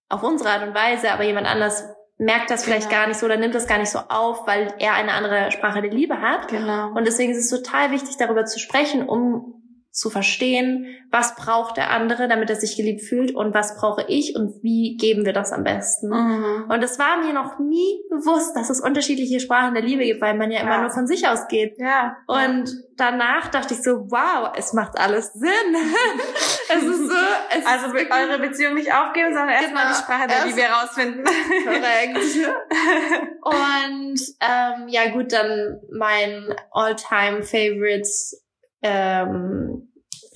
auf 0.09 0.23
unsere 0.23 0.49
Art 0.49 0.63
und 0.67 0.73
Weise, 0.73 1.11
aber 1.11 1.23
jemand 1.23 1.47
anders 1.47 1.87
merkt 2.17 2.49
das 2.51 2.65
vielleicht 2.65 2.89
Genau. 2.89 2.99
gar 3.01 3.07
nicht 3.07 3.19
so 3.19 3.25
oder 3.25 3.37
nimmt 3.37 3.55
das 3.55 3.67
gar 3.67 3.77
nicht 3.77 3.89
so 3.91 3.99
auf, 4.09 4.45
weil 4.45 4.73
er 4.79 4.93
eine 4.95 5.13
andere 5.13 5.51
Sprache 5.51 5.81
der 5.81 5.91
Liebe 5.91 6.19
hat. 6.19 6.49
Genau. 6.49 6.89
Und 6.89 7.05
deswegen 7.05 7.31
ist 7.31 7.51
es 7.51 7.63
total 7.63 7.91
wichtig, 7.91 8.17
darüber 8.17 8.45
zu 8.45 8.59
sprechen, 8.59 9.07
um 9.07 9.58
zu 9.99 10.09
verstehen, 10.09 10.87
was 11.11 11.35
braucht 11.35 11.77
der 11.77 11.91
andere, 11.91 12.27
damit 12.27 12.49
er 12.49 12.55
sich 12.55 12.75
geliebt 12.77 13.01
fühlt 13.01 13.35
und 13.35 13.53
was 13.53 13.77
brauche 13.77 14.05
ich 14.07 14.35
und 14.35 14.63
wie 14.63 14.95
geben 14.97 15.25
wir 15.25 15.33
das 15.33 15.51
am 15.51 15.63
besten. 15.63 16.07
Mhm. 16.09 16.65
Und 16.69 16.83
es 16.83 16.97
war 16.97 17.17
mir 17.17 17.33
noch 17.33 17.59
nie 17.59 17.99
bewusst, 18.09 18.55
dass 18.55 18.69
es 18.69 18.79
unterschiedliche 18.79 19.39
Sprachen 19.39 19.73
der 19.73 19.83
Liebe 19.83 20.03
gibt, 20.03 20.21
weil 20.21 20.35
man 20.35 20.51
ja 20.51 20.61
immer 20.61 20.75
Ja. 20.75 20.81
nur 20.81 20.89
von 20.91 21.05
sich 21.05 21.27
ausgeht. 21.27 21.75
Ja. 21.77 22.15
Und 22.27 22.69
danach 22.95 23.49
dachte 23.49 23.73
ich 23.73 23.83
so, 23.83 24.05
wow, 24.09 24.51
es 24.55 24.73
macht 24.73 24.97
alles 24.99 25.33
Sinn. 25.33 25.49
es 26.69 26.83
ist 26.83 27.07
so, 27.09 27.15
es 27.51 27.57
ist 27.59 27.67
Also 27.67 27.93
wirklich 27.93 28.11
eure 28.13 28.39
Beziehung 28.39 28.75
nicht 28.75 28.93
aufgeben, 28.93 29.33
sondern 29.33 29.49
erstmal 29.49 29.83
Genau. 29.83 29.95
die 29.95 30.01
Sprache 30.03 30.27
der 30.27 30.45
Liebe 30.45 30.61
herausfinden. 30.61 31.23
korrekt. 31.65 32.19
Und 33.41 34.19
ähm, 34.41 34.87
ja 34.87 35.09
gut, 35.11 35.31
dann 35.33 35.79
mein 35.91 36.45
all-time 36.71 37.43
favorites 37.43 38.45
ähm, 38.81 39.88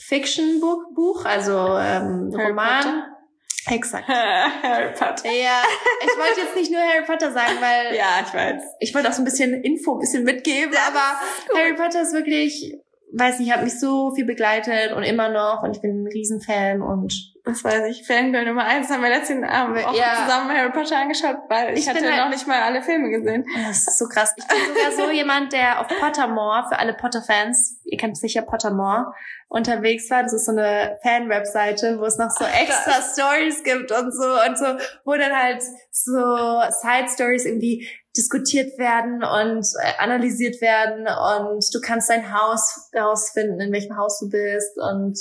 Fiction-Buch, 0.08 0.94
Buch, 0.96 1.26
also 1.26 1.52
ähm, 1.52 2.32
Harry 2.36 2.50
Roman. 2.50 2.84
Potter? 2.84 3.08
Exakt. 3.72 4.08
Harry 4.64 4.92
Potter. 4.94 5.30
Ja, 5.32 5.62
ich 6.02 6.18
wollte 6.18 6.42
jetzt 6.42 6.56
nicht 6.56 6.72
nur 6.72 6.82
Harry 6.82 7.06
Potter 7.06 7.32
sagen, 7.32 7.54
weil 7.62 7.96
Ja, 7.98 8.22
ich 8.26 8.34
weiß. 8.34 8.62
ich 8.80 8.94
wollte 8.94 9.10
auch 9.10 9.14
so 9.14 9.22
ein 9.22 9.26
bisschen 9.26 9.54
Info, 9.64 9.94
ein 9.94 10.00
bisschen 10.00 10.24
mitgeben, 10.24 10.74
aber 10.88 11.20
Harry 11.58 11.74
Potter 11.76 12.02
ist 12.02 12.14
wirklich, 12.14 12.76
weiß 13.14 13.40
nicht, 13.40 13.54
hat 13.54 13.64
mich 13.64 13.80
so 13.80 14.14
viel 14.14 14.26
begleitet 14.26 14.92
und 14.94 15.04
immer 15.04 15.30
noch 15.30 15.64
und 15.64 15.76
ich 15.76 15.82
bin 15.82 16.04
ein 16.04 16.08
Riesenfan 16.08 16.82
und 16.82 17.33
Das 17.46 17.62
weiß 17.62 17.88
ich. 17.90 18.08
Fangirl 18.08 18.46
Nummer 18.46 18.64
eins 18.64 18.90
haben 18.90 19.02
wir 19.04 19.10
letzten 19.10 19.44
Abend 19.44 19.84
auch 19.86 19.94
Ja. 19.94 20.24
zusammen 20.24 20.50
Harry 20.50 20.72
Potter 20.72 20.98
angeschaut, 20.98 21.36
weil 21.50 21.74
ich, 21.74 21.82
Ich 21.82 21.90
hatte 21.90 22.02
halt- 22.06 22.16
noch 22.18 22.30
nicht 22.30 22.48
mal 22.48 22.62
alle 22.62 22.82
Filme 22.82 23.10
gesehen. 23.10 23.46
Das 23.68 23.86
ist 23.86 23.98
so 23.98 24.06
krass. 24.08 24.34
Ich 24.38 24.48
bin 24.48 24.58
sogar 24.74 24.92
so 25.08 25.12
jemand, 25.12 25.52
der 25.52 25.82
auf 25.82 25.88
Pottermore, 25.88 26.68
für 26.70 26.80
alle 26.80 26.94
Potter-Fans, 26.94 27.82
ihr 27.84 27.98
kennt 27.98 28.18
sicher 28.18 28.44
Pottermore, 28.44 29.14
unterwegs 29.50 30.10
war. 30.10 30.24
Das 30.24 30.32
ist 30.32 30.46
so 30.46 30.54
eine 30.54 30.98
Fan-Webseite, 31.04 32.00
wo 32.00 32.06
es 32.06 32.18
noch 32.18 32.30
so 32.32 32.46
extra 32.46 33.02
Stories 33.02 33.62
gibt 33.64 33.92
und 33.92 34.14
so 34.14 34.24
und 34.48 34.58
so, 34.58 34.66
wo 35.04 35.14
dann 35.16 35.36
halt 35.38 35.62
so 35.92 36.62
Side-Stories 36.82 37.44
irgendwie 37.46 37.86
diskutiert 38.16 38.78
werden 38.78 39.22
und 39.24 39.66
äh, 39.84 40.02
analysiert 40.02 40.62
werden 40.62 41.08
und 41.08 41.66
du 41.76 41.82
kannst 41.82 42.10
dein 42.10 42.34
Haus 42.34 42.90
herausfinden, 42.94 43.60
in 43.60 43.74
welchem 43.74 43.98
Haus 43.98 44.20
du 44.20 44.30
bist 44.30 44.78
und 44.78 45.18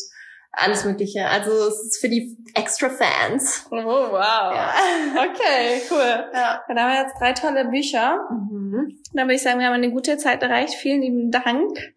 alles 0.53 0.85
Mögliche. 0.85 1.27
Also 1.27 1.51
es 1.51 1.83
ist 1.87 2.01
für 2.01 2.09
die 2.09 2.37
extra 2.55 2.91
Fans. 2.91 3.67
Oh, 3.71 3.77
wow. 3.77 4.13
Ja. 4.13 4.75
Okay, 5.17 5.81
cool. 5.91 6.31
ja. 6.35 6.63
Dann 6.69 6.79
haben 6.79 6.93
wir 6.93 7.03
jetzt 7.03 7.15
drei 7.19 7.33
tolle 7.33 7.65
Bücher. 7.67 8.19
Mhm. 8.31 8.99
Dann 9.15 9.27
würde 9.27 9.37
ich 9.37 9.43
sagen, 9.43 9.59
wir 9.59 9.67
haben 9.67 9.75
eine 9.75 9.91
gute 9.91 10.19
Zeit 10.19 10.43
erreicht. 10.43 10.75
Vielen 10.75 11.01
lieben 11.01 11.31
Dank 11.31 11.95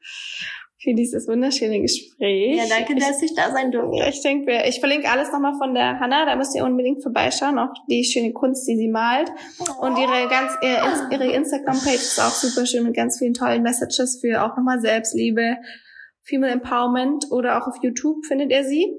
für 0.86 0.94
dieses 0.94 1.28
wunderschöne 1.28 1.82
Gespräch. 1.82 2.58
Ja, 2.58 2.64
danke, 2.70 2.94
ich, 2.94 3.04
dass 3.04 3.22
ich 3.22 3.34
da 3.34 3.52
sein 3.52 3.72
durfte. 3.72 4.08
Ich 4.08 4.22
denke, 4.22 4.64
ich 4.68 4.80
verlinke 4.80 5.10
alles 5.10 5.32
nochmal 5.32 5.56
von 5.58 5.74
der 5.74 6.00
Hanna. 6.00 6.26
Da 6.26 6.36
müsst 6.36 6.56
ihr 6.56 6.64
unbedingt 6.64 7.02
vorbeischauen. 7.02 7.60
Auch 7.60 7.74
die 7.90 8.06
schöne 8.06 8.32
Kunst, 8.32 8.68
die 8.68 8.78
sie 8.78 8.88
malt. 8.88 9.30
Und 9.82 9.98
ihre 9.98 10.30
ganz, 10.30 10.54
ihre, 10.62 11.08
ihre 11.12 11.34
Instagram-Page 11.34 11.96
ist 11.96 12.20
auch 12.20 12.34
super 12.34 12.66
schön 12.66 12.84
mit 12.84 12.96
ganz 12.96 13.18
vielen 13.18 13.34
tollen 13.34 13.64
Messages 13.64 14.20
für 14.22 14.44
auch 14.44 14.56
nochmal 14.56 14.80
Selbstliebe 14.80 15.58
Female 16.26 16.52
Empowerment 16.52 17.26
oder 17.32 17.58
auch 17.58 17.68
auf 17.68 17.76
YouTube 17.82 18.26
findet 18.26 18.52
ihr 18.52 18.64
sie. 18.64 18.98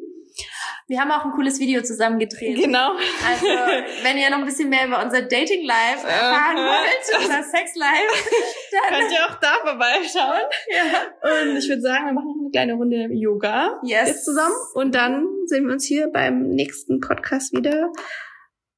Wir 0.89 1.01
haben 1.01 1.11
auch 1.11 1.25
ein 1.25 1.33
cooles 1.33 1.59
Video 1.59 1.83
zusammen 1.83 2.19
gedreht. 2.19 2.63
Genau. 2.63 2.93
Also, 3.29 3.47
wenn 4.05 4.19
ihr 4.19 4.31
noch 4.31 4.39
ein 4.39 4.45
bisschen 4.45 4.69
mehr 4.69 4.87
über 4.87 5.03
unser 5.05 5.23
Dating 5.23 5.67
Life 5.67 6.07
erfahren 6.07 6.57
wollt, 6.57 7.23
unser 7.25 7.43
Sex 7.43 7.75
Life, 7.75 8.31
dann 8.71 9.01
könnt 9.01 9.13
ihr 9.13 9.25
auch 9.27 9.41
da 9.41 9.55
vorbeischauen. 9.63 10.43
Ja. 10.69 11.49
Und 11.49 11.57
ich 11.57 11.69
würde 11.69 11.83
sagen, 11.83 12.07
wir 12.07 12.13
machen 12.13 12.29
noch 12.29 12.41
eine 12.41 12.51
kleine 12.53 12.75
Runde 12.75 13.09
Yoga 13.13 13.81
yes. 13.83 14.09
jetzt 14.09 14.25
zusammen. 14.25 14.55
Und 14.75 14.95
dann 14.95 15.27
sehen 15.47 15.67
wir 15.67 15.73
uns 15.73 15.85
hier 15.85 16.09
beim 16.09 16.51
nächsten 16.51 17.01
Podcast 17.01 17.53
wieder. 17.53 17.91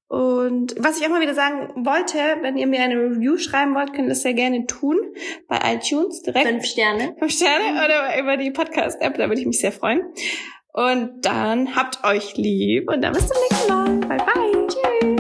Und 0.09 0.75
was 0.79 0.99
ich 0.99 1.07
auch 1.07 1.11
mal 1.11 1.21
wieder 1.21 1.35
sagen 1.35 1.85
wollte, 1.85 2.19
wenn 2.41 2.57
ihr 2.57 2.67
mir 2.67 2.81
eine 2.81 2.95
Review 2.95 3.37
schreiben 3.37 3.75
wollt, 3.75 3.93
könnt 3.93 4.07
ihr 4.07 4.11
das 4.11 4.23
sehr 4.23 4.33
gerne 4.33 4.67
tun 4.67 4.99
bei 5.49 5.59
iTunes 5.75 6.23
direkt. 6.23 6.49
Fünf 6.49 6.65
Sterne. 6.65 7.15
Fünf 7.19 7.33
Sterne 7.33 7.85
oder 7.85 8.19
über 8.19 8.39
die 8.39 8.51
Podcast-App, 8.51 9.19
da 9.19 9.29
würde 9.29 9.41
ich 9.41 9.47
mich 9.47 9.61
sehr 9.61 9.73
freuen. 9.73 10.01
Und 10.73 11.27
dann 11.27 11.77
habt 11.77 12.05
euch 12.05 12.37
lieb 12.37 12.91
und 12.91 13.03
dann 13.03 13.13
bis 13.13 13.27
zum 13.27 13.37
nächsten 13.51 13.73
Mal. 13.73 14.01
Bye, 14.09 14.19
bye. 14.19 15.18